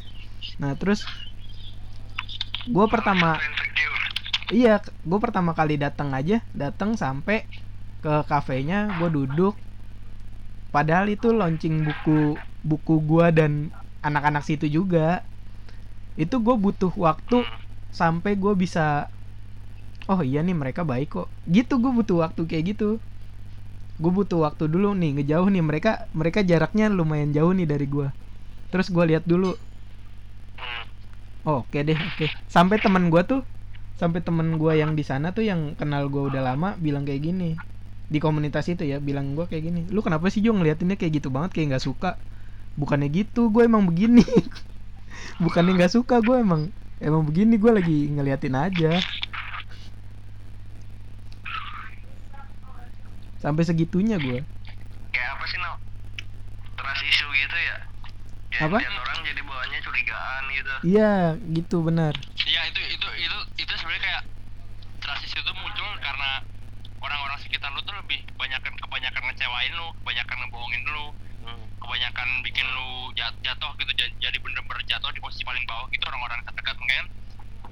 Nah 0.62 0.78
terus, 0.78 1.02
gue 2.68 2.86
pertama 2.86 3.38
Iya, 4.52 4.84
gue 4.84 5.16
pertama 5.16 5.56
kali 5.56 5.80
datang 5.80 6.12
aja, 6.12 6.44
datang 6.52 6.92
sampai 6.92 7.48
ke 8.04 8.20
kafenya, 8.28 8.92
gue 9.00 9.08
duduk. 9.08 9.56
Padahal 10.68 11.08
itu 11.08 11.32
launching 11.32 11.88
buku 11.88 12.36
buku 12.60 13.00
gue 13.00 13.26
dan 13.32 13.72
anak-anak 14.04 14.44
situ 14.44 14.68
juga. 14.68 15.24
Itu 16.20 16.44
gue 16.44 16.52
butuh 16.52 16.92
waktu 17.00 17.48
sampai 17.96 18.36
gue 18.36 18.52
bisa. 18.52 19.08
Oh 20.04 20.20
iya 20.20 20.44
nih 20.44 20.52
mereka 20.52 20.84
baik 20.84 21.16
kok. 21.16 21.28
Gitu 21.48 21.80
gue 21.80 21.88
butuh 21.88 22.20
waktu 22.20 22.44
kayak 22.44 22.76
gitu. 22.76 23.00
Gue 23.96 24.12
butuh 24.12 24.44
waktu 24.44 24.68
dulu 24.68 24.92
nih 24.92 25.16
ngejauh 25.16 25.48
nih 25.48 25.64
mereka 25.64 26.04
mereka 26.12 26.44
jaraknya 26.44 26.92
lumayan 26.92 27.32
jauh 27.32 27.56
nih 27.56 27.64
dari 27.64 27.88
gue. 27.88 28.12
Terus 28.68 28.92
gue 28.92 29.04
lihat 29.16 29.24
dulu. 29.24 29.56
Oh, 31.48 31.66
oke 31.66 31.78
deh, 31.88 31.98
oke. 32.10 32.26
Sampai 32.54 32.78
teman 32.84 33.10
gua 33.12 33.22
tuh, 33.26 33.42
sampai 34.00 34.20
temen 34.26 34.48
gua 34.60 34.72
yang 34.78 34.92
di 34.98 35.04
sana 35.10 35.34
tuh 35.36 35.44
yang 35.50 35.60
kenal 35.80 36.06
gua 36.12 36.22
udah 36.30 36.42
lama 36.48 36.68
bilang 36.84 37.02
kayak 37.08 37.22
gini 37.28 37.50
di 38.12 38.18
komunitas 38.24 38.66
itu 38.72 38.82
ya, 38.92 38.98
bilang 39.08 39.26
gua 39.36 39.46
kayak 39.50 39.64
gini. 39.68 39.80
Lu 39.94 40.00
kenapa 40.06 40.26
sih 40.32 40.40
Jo 40.44 40.52
ngeliatinnya 40.54 40.96
kayak 41.00 41.12
gitu 41.22 41.28
banget, 41.34 41.50
kayak 41.56 41.66
nggak 41.76 41.84
suka? 41.88 42.10
Bukannya 42.80 43.08
gitu, 43.12 43.48
gue 43.54 43.62
emang 43.68 43.84
begini. 43.90 44.24
Bukannya 45.44 45.72
nggak 45.78 45.92
suka, 45.96 46.16
gue 46.26 46.36
emang 46.40 46.62
emang 47.00 47.22
begini. 47.28 47.54
Gue 47.62 47.72
lagi 47.78 47.98
ngeliatin 48.14 48.54
aja. 48.56 48.92
Sampai 53.42 53.64
segitunya 53.68 54.16
gue. 54.22 54.38
kayak 55.12 55.30
apa 55.36 55.44
sih 55.50 55.58
no 55.60 55.72
trust 56.78 57.02
issue 57.04 57.30
gitu 57.36 57.56
ya 57.56 57.76
Apa? 58.66 58.78
orang 58.78 59.21
jadi 59.92 60.08
bawaannya 60.08 60.32
curigaan 60.42 60.44
gitu 60.50 60.72
Iya, 60.88 61.12
gitu 61.52 61.76
benar. 61.84 62.14
Iya 62.42 62.60
itu 62.68 62.80
itu 62.88 63.08
itu 63.18 63.38
itu 63.58 63.72
sebenarnya 63.76 64.02
kayak 64.02 64.22
transisi 64.98 65.36
itu 65.36 65.52
muncul 65.54 65.88
karena 66.00 66.30
orang-orang 67.02 67.38
sekitar 67.42 67.68
lu 67.74 67.82
tuh 67.82 67.94
lebih 67.98 68.18
kebanyakan 68.34 68.72
kebanyakan 68.78 69.22
ngecewain 69.28 69.72
lu, 69.74 69.86
kebanyakan 70.02 70.36
ngebohongin 70.38 70.82
lu, 70.86 71.06
kebanyakan 71.78 72.28
bikin 72.46 72.66
lu 72.70 72.88
jat- 73.18 73.38
jatuh 73.42 73.70
gitu 73.76 73.92
ja- 73.98 74.14
jadi 74.22 74.38
bener-bener 74.38 74.82
jatuh 74.86 75.10
di 75.10 75.18
posisi 75.18 75.42
paling 75.42 75.62
bawah 75.66 75.86
gitu 75.90 76.04
orang-orang 76.06 76.38
terdekat 76.46 76.76
mungkin. 76.78 77.04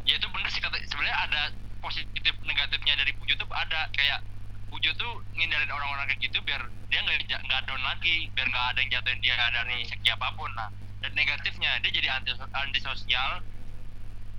Ya 0.02 0.14
itu 0.18 0.26
bener 0.32 0.48
sih 0.50 0.58
kata 0.58 0.76
sebenarnya 0.90 1.16
ada 1.24 1.42
positif 1.80 2.34
negatifnya 2.42 2.98
dari 2.98 3.12
Pujo 3.16 3.32
tuh 3.38 3.46
ada 3.54 3.86
kayak 3.94 4.20
Pujo 4.70 4.90
tuh 4.94 5.22
ngindarin 5.34 5.70
orang-orang 5.70 6.06
kayak 6.10 6.20
gitu 6.26 6.38
biar 6.42 6.62
dia 6.90 7.00
nggak 7.02 7.40
nggak 7.46 7.60
down 7.66 7.82
lagi, 7.82 8.26
biar 8.34 8.46
nggak 8.50 8.66
ada 8.74 8.78
yang 8.82 8.90
jatuhin 8.98 9.20
dia 9.22 9.34
dari 9.50 9.78
segi 9.86 10.08
apa 10.10 10.30
pun. 10.34 10.50
Nah, 10.58 10.70
dan 11.00 11.12
negatifnya 11.16 11.80
dia 11.80 11.92
jadi 11.92 12.08
anti 12.12 12.32
antisosial. 12.36 13.40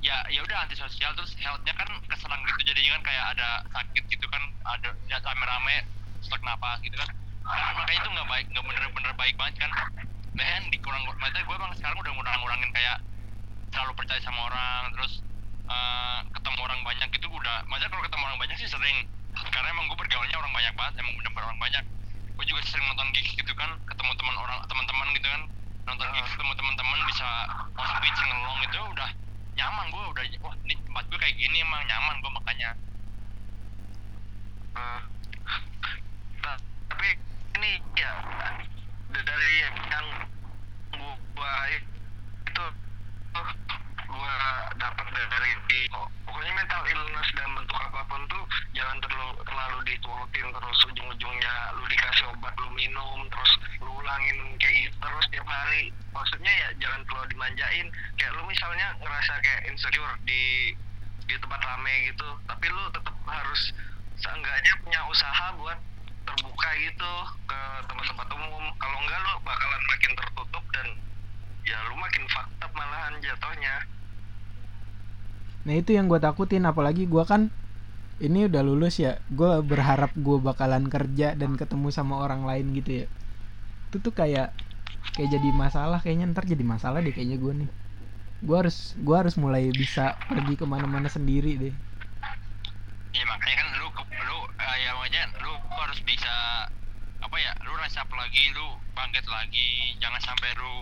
Ya 0.01 0.18
ya 0.34 0.41
udah 0.41 0.66
antisosial 0.66 1.14
terus 1.14 1.38
healthnya 1.38 1.74
kan 1.78 1.86
keserang 2.09 2.41
gitu 2.41 2.74
jadinya 2.74 2.97
kan 2.97 3.03
kayak 3.14 3.26
ada 3.38 3.49
sakit 3.70 4.03
gitu 4.09 4.26
kan 4.34 4.41
ada 4.66 4.89
ya 5.05 5.22
rame-rame 5.22 5.86
sesak 6.26 6.41
napas 6.41 6.82
gitu 6.82 6.97
kan. 6.97 7.09
Kan 7.45 7.74
makanya 7.78 8.01
itu 8.01 8.09
nggak 8.09 8.30
baik 8.30 8.45
nggak 8.49 8.66
bener-bener 8.66 9.14
baik 9.14 9.36
banget 9.38 9.55
kan. 9.62 9.72
Men 10.34 10.64
dikurang 10.74 11.05
makanya 11.05 11.45
gue 11.45 11.55
emang 11.57 11.74
sekarang 11.78 11.97
udah 12.01 12.12
ngurang-ngurangin 12.18 12.72
kayak 12.74 12.97
terlalu 13.70 13.93
percaya 13.93 14.22
sama 14.26 14.49
orang 14.49 14.84
terus 14.97 15.22
eh, 15.70 16.20
ketemu 16.34 16.59
orang 16.66 16.82
banyak 16.82 17.09
gitu 17.14 17.28
udah. 17.30 17.57
Makanya 17.70 17.89
kalau 17.93 18.03
ketemu 18.05 18.24
orang 18.26 18.39
banyak 18.41 18.57
sih 18.57 18.70
sering 18.70 18.97
karena 19.53 19.70
emang 19.70 19.86
gue 19.86 19.97
bergaulnya 20.01 20.38
orang 20.41 20.53
banyak 20.53 20.74
banget 20.74 20.93
emang 20.97 21.14
bener-bener 21.14 21.45
orang 21.45 21.62
banyak. 21.62 21.84
Gue 22.41 22.45
juga 22.49 22.62
sering 22.66 22.89
nonton 22.89 23.05
gigs 23.14 23.38
gitu 23.38 23.53
kan 23.53 23.70
ketemu 23.86 24.18
teman 24.18 24.36
orang 24.41 24.57
teman-teman 24.66 25.14
gitu 25.14 25.30
kan 25.30 25.41
nonton 25.91 26.07
gigs 26.15 26.31
ketemu 26.31 26.55
teman-teman 26.55 26.99
bisa 27.03 27.27
mosh 27.75 27.93
pit 27.99 28.15
ngelong 28.15 28.59
gitu 28.63 28.79
udah 28.95 29.11
nyaman 29.59 29.85
gue 29.91 30.03
udah 30.15 30.23
wah 30.39 30.55
ini 30.63 30.73
tempat 30.87 31.03
gue 31.11 31.19
kayak 31.19 31.35
gini 31.35 31.57
emang 31.59 31.83
nyaman 31.83 32.15
gue 32.23 32.31
makanya. 32.31 32.69
Ta- 36.39 36.63
tapi 36.87 37.07
ini 37.59 37.71
ya 37.99 38.11
dari 39.11 39.51
yang 39.59 39.75
gua 41.35 41.53
itu 42.47 42.65
gua 44.12 44.36
dapat 44.76 45.07
dari 45.16 45.51
oh, 45.95 46.07
pokoknya 46.28 46.53
mental 46.53 46.84
illness 46.84 47.30
dan 47.32 47.49
bentuk 47.55 47.80
apa 47.80 48.01
pun 48.12 48.22
tuh 48.28 48.43
jangan 48.76 48.99
terlalu 48.99 49.39
terlalu 49.47 49.78
diturutin 49.88 50.47
terus. 50.51 50.80
Ujung-ujungnya 50.91 51.53
lu 51.80 51.84
dikasih 51.88 52.26
obat 52.36 52.53
lu 52.59 52.70
minum 52.76 53.24
terus 53.32 53.51
lu 53.80 53.91
ulangin 54.03 54.38
kayak 54.59 54.91
gitu 54.91 54.97
terus 54.99 55.26
tiap 55.32 55.47
hari. 55.47 55.95
Maksudnya 56.12 56.51
ya 56.51 56.68
jangan 56.84 57.01
terlalu 57.07 57.28
dimanjain. 57.32 57.88
Kayak 58.20 58.32
lu 58.36 58.43
misalnya 58.47 58.88
ngerasa 58.99 59.34
kayak 59.39 59.62
insecure 59.72 60.16
di 60.28 60.76
di 61.30 61.36
tempat 61.39 61.62
rame 61.64 62.12
gitu 62.12 62.28
tapi 62.43 62.68
lu 62.68 62.84
tetap 62.91 63.16
harus 63.24 63.62
seenggaknya 64.20 64.74
punya 64.84 64.99
usaha 65.07 65.45
buat 65.55 65.80
terbuka 66.28 66.70
gitu 66.84 67.14
ke 67.47 67.59
tempat-tempat 67.88 68.28
umum. 68.36 68.66
Kalau 68.76 68.97
enggak 68.99 69.20
lu 69.24 69.34
bakalan 69.47 69.82
makin 69.88 70.12
tertutup 70.20 70.64
dan 70.76 70.88
ya 71.64 71.78
lu 71.88 71.95
makin 71.95 72.26
fakta 72.30 72.66
malahan 72.74 73.16
jatuhnya 73.22 73.76
Nah 75.66 75.74
itu 75.78 75.93
yang 75.93 76.09
gue 76.09 76.18
takutin 76.18 76.66
apalagi 76.66 77.05
gue 77.05 77.24
kan 77.26 77.53
ini 78.22 78.45
udah 78.49 78.62
lulus 78.62 79.01
ya 79.01 79.18
gue 79.34 79.62
berharap 79.66 80.14
gue 80.14 80.38
bakalan 80.41 80.86
kerja 80.89 81.34
dan 81.34 81.57
ketemu 81.57 81.89
sama 81.93 82.22
orang 82.22 82.45
lain 82.45 82.74
gitu 82.78 83.05
ya. 83.05 83.05
Itu 83.89 83.97
tuh 84.01 84.14
kayak 84.14 84.53
kayak 85.18 85.30
jadi 85.38 85.49
masalah 85.53 85.99
kayaknya 86.01 86.34
ntar 86.34 86.45
jadi 86.45 86.64
masalah 86.66 87.01
deh 87.01 87.14
kayaknya 87.14 87.38
gue 87.41 87.53
nih. 87.66 87.70
Gue 88.41 88.55
harus 88.57 88.93
gue 88.97 89.16
harus 89.18 89.36
mulai 89.38 89.70
bisa 89.74 90.18
pergi 90.30 90.57
ke 90.57 90.66
mana-mana 90.66 91.09
sendiri 91.09 91.57
deh. 91.57 91.74
Ya 93.12 93.24
makanya 93.28 93.55
kan 93.62 93.68
lu 93.78 93.88
lu 94.30 94.39
eh, 94.62 94.78
ya 94.88 94.91
makanya 94.97 95.24
lu 95.43 95.53
harus 95.78 95.99
bisa 96.07 96.34
apa 97.22 97.38
ya 97.38 97.51
lu 97.68 97.74
rasa 97.78 98.01
lagi 98.07 98.43
lu 98.57 98.68
bangkit 98.97 99.26
lagi 99.30 99.93
jangan 100.01 100.22
sampai 100.26 100.49
lu 100.57 100.74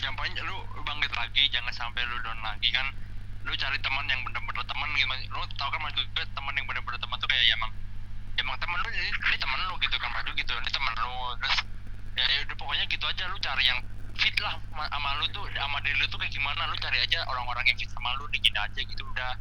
jangan 0.00 0.28
lu 0.44 0.56
bangkit 0.82 1.12
lagi 1.16 1.42
jangan 1.52 1.72
sampai 1.72 2.02
lu 2.08 2.16
down 2.22 2.38
lagi 2.42 2.68
kan. 2.72 2.86
Lu 3.46 3.54
cari 3.54 3.78
teman 3.78 4.04
yang 4.10 4.20
bener-bener 4.26 4.64
teman 4.66 4.88
gitu. 4.96 5.06
Lu 5.30 5.40
tau 5.54 5.68
kan 5.70 5.80
maksud 5.82 6.02
gue 6.02 6.24
teman 6.34 6.52
yang 6.58 6.66
bener-bener 6.66 6.98
teman 6.98 7.16
tuh 7.22 7.28
kayak 7.30 7.44
ya 7.46 7.54
emang 7.54 7.72
emang 8.36 8.56
temen 8.60 8.78
lu 8.82 8.88
ini, 8.92 9.10
ini 9.10 9.36
temen 9.38 9.60
lu 9.70 9.74
gitu 9.80 9.96
kan 9.96 10.10
maksud 10.12 10.34
gitu. 10.34 10.52
Ini 10.52 10.70
temen 10.70 10.92
lu 10.98 11.14
terus 11.40 11.58
ya, 12.18 12.24
ya 12.26 12.38
udah 12.46 12.56
pokoknya 12.58 12.84
gitu 12.90 13.04
aja. 13.06 13.24
Lu 13.30 13.36
cari 13.38 13.64
yang 13.64 13.80
fit 14.16 14.36
lah 14.40 14.54
sama, 14.74 15.08
lu 15.20 15.26
tuh 15.30 15.44
sama 15.54 15.78
diri 15.84 15.96
lu 16.00 16.06
tuh 16.10 16.18
kayak 16.18 16.32
gimana. 16.34 16.66
Lu 16.68 16.76
cari 16.80 16.98
aja 17.00 17.18
orang-orang 17.30 17.64
yang 17.70 17.78
fit 17.78 17.90
sama 17.92 18.12
lu 18.18 18.26
deh 18.28 18.40
gini 18.42 18.58
aja 18.58 18.80
gitu 18.80 19.02
udah. 19.02 19.32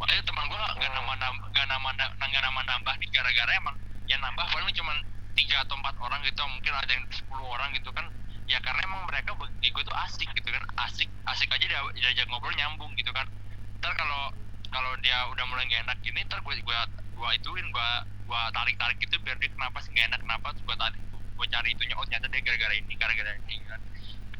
Makanya 0.00 0.22
teman 0.24 0.44
gua 0.48 0.58
nggak 0.80 0.92
nama 0.96 1.12
nggak 1.52 1.66
nama 1.68 1.88
nggak 2.16 2.42
nama 2.42 2.60
nambah 2.64 2.94
nih 3.04 3.08
gara-gara 3.12 3.52
emang 3.52 3.76
yang 4.08 4.20
nambah 4.24 4.42
paling 4.48 4.72
cuma 4.72 4.96
tiga 5.36 5.62
atau 5.62 5.76
empat 5.78 5.94
orang 6.02 6.18
gitu 6.26 6.42
mungkin 6.50 6.74
ada 6.74 6.90
yang 6.90 7.04
10 7.06 7.30
orang 7.38 7.70
gitu 7.78 7.90
kan 7.94 8.06
ya 8.50 8.58
karena 8.58 8.82
emang 8.82 9.06
mereka 9.06 9.30
bagi 9.38 9.70
gue 9.70 9.82
tuh 9.86 9.94
asik 9.94 10.26
gitu 10.34 10.50
kan. 10.50 10.66
Asik 10.90 11.06
asik 11.30 11.48
aja 11.54 11.62
dia 11.70 11.80
diajak 11.94 12.26
ngobrol 12.26 12.50
nyambung 12.58 12.90
gitu 12.98 13.14
kan. 13.14 13.30
Ntar 13.78 13.94
kalau 13.94 14.34
kalau 14.74 14.92
dia 14.98 15.22
udah 15.30 15.44
mulai 15.46 15.70
gak 15.70 15.86
enak 15.86 15.98
gini 16.02 16.26
ntar 16.26 16.42
gue 16.42 16.54
gue 16.58 16.78
gue 17.14 17.30
ituin 17.38 17.66
gue 17.70 17.88
gue 18.26 18.40
tarik 18.54 18.74
tarik 18.74 18.98
gitu 18.98 19.14
biar 19.22 19.38
dia 19.38 19.50
kenapa 19.54 19.78
sih 19.82 19.90
gak 19.94 20.06
enak 20.10 20.20
kenapa 20.26 20.46
terus 20.50 20.66
gue 20.66 20.76
tarik 20.82 21.00
gue 21.14 21.46
cari 21.46 21.68
itunya. 21.78 21.94
Oh 21.94 22.04
ternyata 22.10 22.26
dia 22.26 22.42
gara-gara 22.42 22.74
ini 22.74 22.92
gara-gara 22.98 23.30
ini 23.46 23.54
kan. 23.70 23.80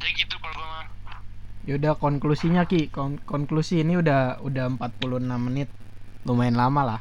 Jadi 0.03 0.11
gitu 0.19 0.35
kalau 0.43 0.55
gue 0.59 0.67
mah. 0.67 0.87
Ya 1.71 1.73
udah 1.79 1.93
konklusinya 1.95 2.67
ki. 2.67 2.91
Kon- 2.91 3.23
konklusi 3.23 3.87
ini 3.87 3.95
udah 3.95 4.43
udah 4.43 4.75
46 4.75 5.23
menit. 5.39 5.71
Lumayan 6.27 6.59
lama 6.59 6.83
lah. 6.83 7.01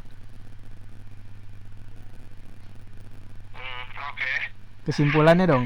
Hmm, 3.58 3.84
oke. 4.14 4.34
Kesimpulannya 4.86 5.50
dong 5.50 5.66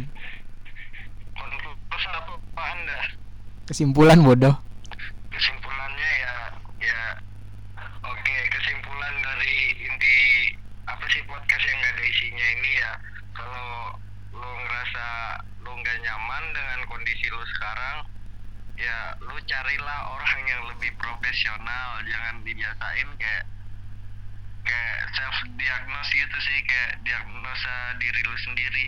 konklusi 1.94 2.08
apa 2.10 2.34
apa 2.38 2.64
anda 2.74 2.98
kesimpulan 3.64 4.20
bodoh. 4.20 4.56
Kesimpulannya 5.32 6.12
ya 6.20 6.36
ya 6.84 7.02
oke 8.04 8.36
kesimpulan 8.60 9.14
dari 9.24 9.56
inti 9.88 10.16
apa 10.84 11.06
sih 11.08 11.24
podcast 11.24 11.64
yang 11.64 11.78
gak 11.80 11.94
ada 11.96 12.04
isinya 12.04 12.46
ini 12.60 12.72
ya 12.76 12.92
kalau 13.32 13.96
lu 14.36 14.50
ngerasa 14.68 15.08
lu 15.64 15.72
nggak 15.72 15.98
nyaman 16.04 16.44
dengan 16.52 16.80
kondisi 16.92 17.26
lu 17.32 17.44
sekarang 17.56 18.04
ya 18.76 19.16
lu 19.24 19.36
carilah 19.48 20.00
orang 20.12 20.42
yang 20.44 20.62
lebih 20.68 20.92
profesional 21.00 22.04
jangan 22.04 22.44
dibiasain 22.44 23.10
kayak 23.16 23.46
kayak 24.64 24.98
self 25.16 25.38
diagnose 25.56 26.12
gitu 26.12 26.38
sih 26.40 26.58
kayak 26.68 27.00
diagnosa 27.08 27.96
diri 28.00 28.22
lu 28.28 28.38
sendiri. 28.44 28.88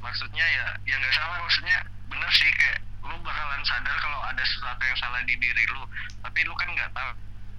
Maksudnya 0.00 0.46
ya 0.46 0.66
ya 0.88 0.94
nggak 0.96 1.14
salah 1.16 1.44
maksudnya 1.44 1.78
bener 2.08 2.30
sih 2.32 2.50
kayak 2.56 2.87
lu 3.08 3.16
bakalan 3.24 3.62
sadar 3.64 3.96
kalau 3.98 4.20
ada 4.22 4.42
sesuatu 4.44 4.82
yang 4.84 4.98
salah 5.00 5.20
di 5.24 5.34
diri 5.36 5.64
lu. 5.72 5.82
Tapi 6.20 6.40
lu 6.44 6.54
kan 6.54 6.68
nggak 6.68 6.90
tahu 6.92 7.10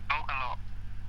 tahu 0.08 0.22
kalau 0.26 0.52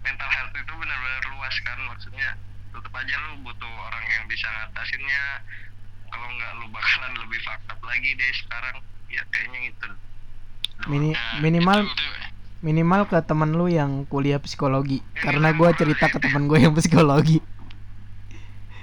mental 0.01 0.31
health 0.33 0.55
itu 0.57 0.73
benar-benar 0.73 1.25
luas 1.37 1.55
kan. 1.61 1.79
Maksudnya 1.85 2.29
tetap 2.71 2.93
aja 2.97 3.15
lu 3.29 3.45
butuh 3.45 3.73
orang 3.87 4.05
yang 4.09 4.25
bisa 4.27 4.49
ngatasinnya. 4.49 5.25
Kalau 6.11 6.27
nggak 6.27 6.53
lu 6.59 6.67
bakalan 6.73 7.13
lebih 7.23 7.41
fakta 7.45 7.75
lagi 7.81 8.11
deh 8.17 8.31
sekarang. 8.35 8.77
Ya 9.11 9.23
kayaknya 9.31 9.59
gitu. 9.71 9.89
Mini- 10.89 11.13
Nah, 11.13 11.39
minimal 11.39 11.79
itu- 11.85 11.93
itu- 11.93 12.29
minimal 12.61 13.05
ke 13.05 13.19
temen 13.21 13.53
lu 13.53 13.69
yang 13.69 14.09
kuliah 14.09 14.41
psikologi. 14.41 15.05
Karena 15.15 15.53
gue 15.53 15.69
cerita 15.77 16.09
ke 16.09 16.19
temen 16.21 16.49
gue 16.49 16.57
yang 16.57 16.73
psikologi. 16.73 17.41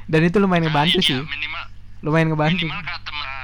Dan 0.07 0.21
itu 0.23 0.37
lumayan 0.39 0.65
nah, 0.65 0.71
ngebantu 0.71 0.99
iya, 1.03 1.07
sih. 1.09 1.19
minimal. 1.19 1.65
Lumayan 1.99 2.27
ngebantu. 2.31 2.63
Minimal 2.63 2.81
ke 2.85 2.93
kalau 3.03 3.36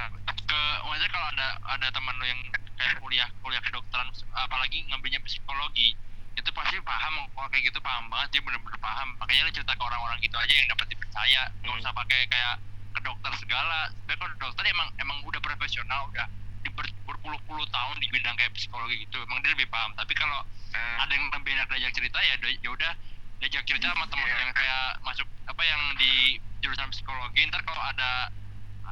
ada 1.73 1.87
teman 1.89 2.13
lo 2.17 2.25
yang 2.25 2.39
kayak 2.77 2.95
kuliah 2.99 3.29
kuliah 3.41 3.61
kedokteran 3.61 4.09
apalagi 4.33 4.85
ngambilnya 4.89 5.21
psikologi 5.25 5.93
itu 6.33 6.49
pasti 6.49 6.81
paham 6.81 7.29
kalau 7.37 7.45
kayak 7.53 7.69
gitu 7.69 7.77
paham 7.77 8.09
banget 8.09 8.33
dia 8.33 8.41
bener-bener 8.41 8.77
paham. 8.81 9.13
Makanya 9.21 9.45
lo 9.45 9.51
cerita 9.53 9.73
ke 9.77 9.83
orang-orang 9.85 10.17
gitu 10.17 10.33
aja 10.33 10.49
yang 10.49 10.65
dapat 10.65 10.89
dipercaya. 10.89 11.41
Nggak 11.61 11.77
usah 11.77 11.93
pakai 11.93 12.19
kayak 12.25 12.55
ke 12.93 12.99
dokter 13.05 13.31
segala. 13.37 13.93
Tapi 14.09 14.17
kalau 14.17 14.33
dokter 14.41 14.65
emang 14.65 14.89
emang 14.97 15.17
udah 15.29 15.37
profesional 15.37 16.09
udah 16.09 16.25
di 16.65 16.73
ber- 16.73 16.97
berpuluh-puluh 17.05 17.69
tahun 17.69 17.95
di 18.01 18.09
bidang 18.09 18.33
kayak 18.33 18.49
psikologi 18.57 19.05
gitu 19.05 19.21
emang 19.29 19.45
dia 19.45 19.53
lebih 19.53 19.69
paham. 19.69 19.93
Tapi 19.93 20.13
kalau 20.17 20.41
Eh, 20.73 20.97
ada 20.97 21.13
yang 21.13 21.29
lebih 21.29 21.53
enak 21.53 21.69
diajak 21.69 21.93
cerita 21.93 22.17
ya 22.17 22.33
ya 22.41 22.69
udah 22.73 22.91
diajak 23.37 23.61
cerita 23.69 23.93
sama 23.93 24.09
teman 24.09 24.25
Iya. 24.25 24.41
yang 24.41 24.51
kayak 24.57 24.85
masuk 25.05 25.27
apa 25.45 25.61
yang 25.61 25.81
di 26.01 26.41
jurusan 26.65 26.89
psikologi. 26.89 27.45
Ntar 27.45 27.61
kalau 27.61 27.77
ada 27.85 28.33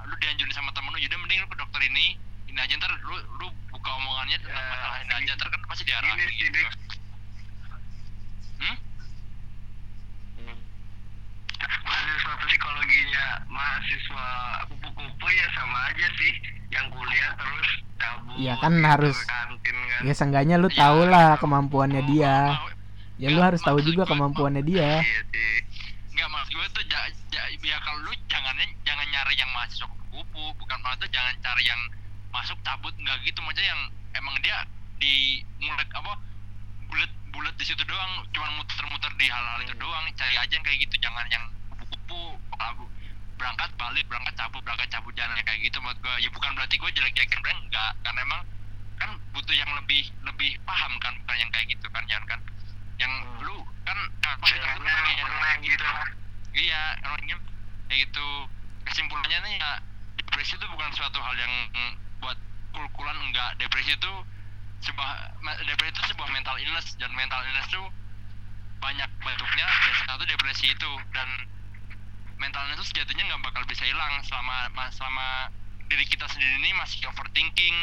lu 0.06 0.14
dianjurin 0.22 0.54
sama 0.54 0.70
temen 0.78 0.94
lu 0.94 1.02
jadi 1.02 1.18
mending 1.18 1.42
lu 1.42 1.50
ke 1.50 1.58
dokter 1.58 1.82
ini 1.90 2.22
ini 2.52 2.60
aja 2.60 2.74
ntar 2.76 2.92
lu 3.02 3.16
lu 3.38 3.48
buka 3.70 3.90
omongannya 3.96 4.38
tentang 4.38 4.60
Ya, 4.60 4.70
masalah 4.70 4.98
ini 5.00 5.14
aja 5.16 5.32
ntar 5.34 5.48
kan 5.48 5.60
pasti 5.66 5.82
ini 5.82 5.90
diarahin 5.90 6.18
sih 6.20 6.36
gitu. 6.38 6.52
Dik. 6.52 6.68
hmm? 8.60 8.76
mahasiswa 11.82 12.34
psikologinya 12.42 13.26
mahasiswa 13.48 14.26
kupu-kupu 14.68 15.26
ya 15.30 15.48
sama 15.54 15.78
aja 15.88 16.08
sih 16.18 16.34
yang 16.70 16.88
kuliah 16.90 17.32
terus 17.36 17.70
cabut 17.96 18.36
Iya 18.36 18.54
kan 18.58 18.74
gitu 18.74 18.86
harus- 18.86 19.26
kantin 19.26 19.76
kan. 19.78 20.02
Ya 20.02 20.14
seenggaknya 20.14 20.56
lu 20.58 20.68
Ya, 20.68 20.78
tau 20.78 21.02
lah 21.06 21.38
kemampuannya 21.38 22.02
dia. 22.06 22.36
Mau- 22.50 22.74
ya 23.16 23.28
lu 23.28 23.38
nggak, 23.38 23.48
harus 23.54 23.62
tahu 23.62 23.80
juga 23.82 24.04
kemampuannya 24.06 24.64
dia. 24.64 25.00
Iya 25.00 25.22
sih. 25.30 25.54
Enggak 26.12 26.28
maksud 26.28 26.52
gue 26.52 26.68
tuh 26.72 26.84
ja, 26.88 27.00
ja, 27.30 27.42
ya 27.54 27.78
kalau 27.80 28.00
lu 28.02 28.12
jangan 28.26 28.56
jangan 28.82 29.06
nyari 29.08 29.34
yang 29.36 29.52
mahasiswa 29.52 29.88
kupu 30.10 30.44
bukan 30.58 30.78
maksudnya 30.82 31.10
jangan 31.12 31.34
cari 31.40 31.64
yang 31.64 31.82
masuk 32.32 32.58
cabut 32.64 32.96
enggak 32.98 33.20
gitu. 33.28 33.40
Maksudnya 33.44 33.70
yang 33.72 33.82
emang 34.18 34.36
dia 34.42 34.64
di 34.98 35.44
mulai 35.62 35.86
apa 35.94 36.14
bulat 36.88 37.12
bulat 37.32 37.56
di 37.60 37.66
situ 37.68 37.84
doang. 37.86 38.26
Cuma 38.32 38.48
muter-muter 38.60 39.12
di 39.20 39.28
hal-hal 39.28 39.60
itu 39.64 39.76
doang. 39.78 40.04
Cari 40.16 40.36
aja 40.40 40.52
yang 40.52 40.66
kayak 40.66 40.80
gitu. 40.88 40.96
Jangan 41.04 41.28
yang 41.30 41.44
kupu-kupu 41.76 42.40
berangkat 43.42 43.74
balik 43.74 44.06
berangkat 44.06 44.38
cabut 44.38 44.62
berangkat 44.62 44.86
cabut 44.94 45.18
jangan 45.18 45.34
yang 45.34 45.48
kayak 45.50 45.66
gitu 45.66 45.82
menurut 45.82 45.98
gue 45.98 46.14
ya 46.22 46.30
bukan 46.30 46.54
berarti 46.54 46.78
gue 46.78 46.90
jelek-jelekin 46.94 47.40
brand 47.42 47.62
enggak. 47.68 47.92
Karena 48.06 48.20
emang 48.24 48.42
kan 49.02 49.10
butuh 49.34 49.56
yang 49.58 49.72
lebih 49.74 50.04
lebih 50.22 50.62
paham 50.62 50.94
kan 51.02 51.14
bukan 51.26 51.38
yang 51.42 51.52
kayak 51.52 51.68
gitu 51.70 51.88
kan 51.90 52.04
jangan 52.06 52.26
kan. 52.38 52.40
Yang 53.02 53.14
lu 53.44 53.58
kan 53.84 53.98
jangan 54.46 54.78
pengen 54.80 55.06
yang 55.18 55.26
pernah 55.26 55.54
gitu. 55.66 55.86
Iya 56.52 56.82
orangnya 57.08 57.38
kayak 57.90 58.00
gitu. 58.08 58.28
Kesimpulannya 58.82 59.40
nih 59.46 59.54
ya 59.58 59.72
depresi 60.22 60.54
itu 60.58 60.66
bukan 60.70 60.90
suatu 60.94 61.18
hal 61.18 61.36
yang 61.38 61.54
mm, 61.74 61.94
buat 62.22 62.38
kul-kulan 62.72 63.18
enggak. 63.20 63.58
Depresi 63.58 63.98
itu 63.98 64.14
sebuah 64.86 65.12
depresi 65.66 65.92
itu 65.92 66.02
sebuah 66.16 66.30
mental 66.32 66.56
illness. 66.62 66.96
Dan 66.96 67.12
mental 67.18 67.42
illness 67.44 67.68
itu 67.68 67.84
banyak 68.80 69.10
bentuknya. 69.20 69.68
Dan 69.68 69.96
satu 70.08 70.24
depresi 70.30 70.72
itu. 70.72 70.92
Dan 71.12 71.30
mental 72.38 72.66
illness 72.70 72.86
itu 72.86 72.98
sejatinya 72.98 73.34
nggak 73.34 73.42
bakal 73.52 73.64
bisa 73.70 73.86
hilang 73.86 74.22
selama 74.26 74.70
ma- 74.74 74.94
selama 74.94 75.50
diri 75.92 76.08
kita 76.08 76.24
sendiri 76.32 76.56
ini 76.64 76.72
masih 76.80 77.04
overthinking 77.12 77.76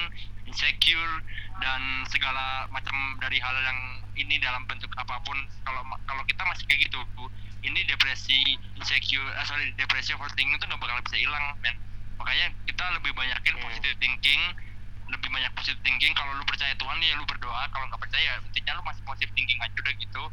insecure 0.49 1.15
dan 1.61 2.09
segala 2.09 2.65
macam 2.73 2.97
dari 3.21 3.37
hal 3.37 3.53
yang 3.61 4.01
ini 4.17 4.41
dalam 4.41 4.65
bentuk 4.65 4.91
apa 4.97 5.21
pun. 5.23 5.37
Kalau 5.63 5.85
kalau 6.09 6.23
kita 6.27 6.43
masih 6.49 6.65
kayak 6.67 6.89
gitu 6.89 6.99
ini 7.63 7.83
depresi 7.87 8.59
insecure 8.79 9.29
eh, 9.35 9.45
sorry 9.47 9.71
depresi 9.75 10.15
overthinking 10.15 10.57
itu 10.57 10.65
nggak 10.67 10.81
bakal 10.81 10.99
bisa 11.07 11.17
hilang 11.19 11.55
men. 11.63 11.77
Makanya 12.19 12.51
banyakin 13.19 13.55
Hmm. 13.59 13.65
positive 13.67 13.97
thinking 13.99 14.43
lebih 15.09 15.29
banyak 15.33 15.53
positive 15.57 15.81
thinking. 15.83 16.13
Kalau 16.15 16.37
lu 16.37 16.45
percaya 16.45 16.73
Tuhan 16.77 16.97
ya 17.01 17.17
lu 17.17 17.25
berdoa. 17.25 17.65
Kalau 17.73 17.85
nggak 17.89 18.01
percaya 18.01 18.39
intinya 18.45 18.77
lu 18.79 18.83
masih 18.85 19.03
positive 19.03 19.33
thinking 19.35 19.59
aja 19.59 19.73
udah 19.75 19.95
gitu. 19.97 20.25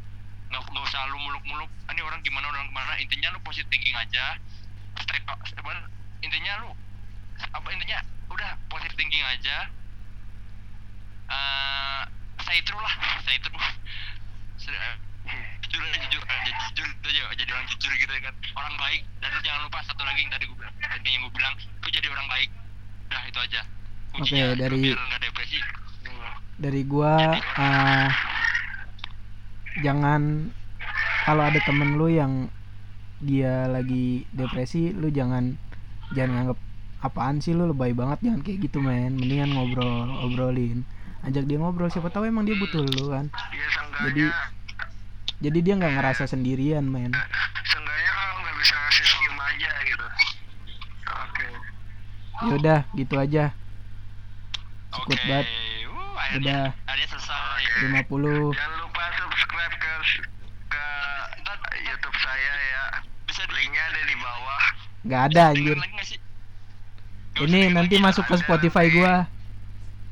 Nggak 0.52 0.60
nggak 0.62 0.84
usah 0.84 1.00
lu 1.10 1.18
muluk-muluk 1.18 1.70
"Ah, 1.88 1.92
ini 1.96 2.02
orang 2.04 2.20
gimana 2.22 2.46
orang 2.52 2.68
gimana. 2.70 2.92
Intinya 3.00 3.28
lu 3.34 3.40
positive 3.42 3.68
thinking 3.72 3.96
aja. 3.96 4.36
Stay 5.00 5.20
intinya 6.22 6.52
lu 6.64 6.70
apa 7.52 7.68
intinya? 7.72 7.98
Udah 8.28 8.50
positive 8.68 8.96
thinking 9.00 9.24
aja. 9.24 9.68
Eh 11.26 12.02
saya 12.44 12.60
true 12.62 12.78
lah 12.78 12.94
saya 13.24 13.38
true. 13.42 13.58
Ser- 14.60 14.76
eh, 14.76 14.96
jujur 15.66 15.82
aja 15.82 15.98
jujur 16.06 16.22
aja 16.22 16.50
jujur 16.70 16.86
itu 16.86 17.08
aja 17.10 17.22
jadi 17.34 17.50
orang 17.50 17.66
jujur 17.72 17.92
gitu 17.96 18.12
ya 18.12 18.22
kan. 18.28 18.34
Orang 18.54 18.74
baik 18.76 19.02
dan 19.18 19.32
lu 19.34 19.40
jangan 19.42 19.60
lupa 19.66 19.80
satu 19.88 20.04
lagi 20.04 20.20
yang 20.22 20.32
tadi 20.32 20.44
gue 20.46 20.56
bilang 20.56 20.74
tadi 20.78 21.08
yang 21.10 21.22
gue 21.26 21.32
bilang 21.34 21.54
lu 21.56 21.88
jadi 21.90 22.08
orang 22.12 22.28
baik 22.30 22.50
itu 23.06 23.38
aja. 23.38 23.60
Oke, 24.12 24.22
Kuncinya 24.22 24.46
dari- 24.54 24.96
dari 26.56 26.82
gua 26.82 27.14
ah, 27.54 28.08
jangan 29.78 30.48
kalau 31.22 31.42
ada 31.44 31.60
temen 31.60 31.94
lu 31.94 32.08
yang 32.08 32.48
dia 33.18 33.66
lagi 33.66 34.24
depresi 34.30 34.88
lu 34.90 35.08
jangan 35.08 35.56
jangan 36.10 36.32
nganggep 36.32 36.58
apaan 37.02 37.38
sih 37.38 37.52
lu 37.52 37.68
lebay 37.68 37.92
banget 37.92 38.24
jangan 38.24 38.40
kayak 38.40 38.58
gitu 38.62 38.80
men. 38.80 39.14
Mendingan 39.14 39.52
ngobrol 39.52 40.08
obrolin. 40.22 40.82
Ajak 41.22 41.44
dia 41.44 41.58
ngobrol 41.58 41.90
siapa 41.90 42.08
tahu 42.08 42.24
emang 42.24 42.46
dia 42.46 42.56
butuh 42.56 42.80
lu 42.80 43.10
kan. 43.10 43.28
Ya 43.52 43.66
seenggaknya. 43.68 44.06
Jadi- 44.06 44.34
jadi 45.36 45.58
dia 45.60 45.74
nggak 45.76 45.94
ngerasa 45.94 46.24
sendirian 46.24 46.88
men 46.88 47.12
seenggaknya 47.12 48.10
kalau 48.10 48.34
nggak 48.40 48.56
bisa 48.56 48.72
ngasih 48.74 49.04
senyum 49.04 49.36
aja 49.36 49.70
gitu 49.84 50.06
oke 51.06 51.48
yaudah 52.44 52.80
gitu 52.92 53.14
aja. 53.16 53.56
Oke 54.92 55.16
Sekut 55.16 55.20
banget. 55.28 55.46
uh, 55.48 56.36
udah. 56.36 56.64
akhirnya 56.84 57.08
selesai. 57.08 57.62
50 57.92 58.56
jangan 58.56 58.78
lupa 58.80 59.02
subscribe 59.16 59.74
ke 59.76 59.92
ke 60.68 60.84
YouTube 61.84 62.16
saya 62.20 62.52
ya. 62.52 62.84
Bisa 63.24 63.42
linknya 63.48 63.82
ada 63.88 64.00
di 64.04 64.16
bawah. 64.20 64.62
Nggak 65.06 65.22
ada 65.32 65.42
anjir. 65.52 65.76
ini 67.36 67.60
nanti 67.68 67.94
masuk 68.00 68.24
ke 68.24 68.34
ada. 68.36 68.42
Spotify 68.44 68.86
gua. 68.92 69.14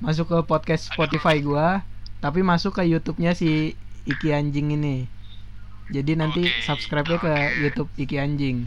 Masuk 0.00 0.26
ke 0.28 0.38
podcast 0.44 0.92
Spotify 0.92 1.40
gua 1.40 1.84
tapi 2.24 2.40
masuk 2.40 2.80
ke 2.80 2.88
YouTube-nya 2.88 3.36
si 3.36 3.76
Iki 4.08 4.32
Anjing 4.32 4.72
ini. 4.80 5.04
Jadi 5.92 6.16
nanti 6.16 6.48
subscribe-nya 6.64 7.20
ke. 7.20 7.32
YouTube 7.60 7.92
Iki 8.00 8.16
Anjing 8.16 8.64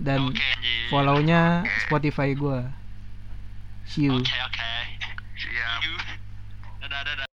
dan 0.00 0.32
anjir 0.32 0.88
follow-nya 0.92 1.64
Spotify 1.88 2.36
gua. 2.36 2.70
See 3.88 4.06
you. 4.08 4.16
Oke 4.16 4.36
oke. 4.46 4.72
Siap 5.36 5.80
You. 5.82 5.94
dadah 6.84 7.00
dadah 7.02 7.31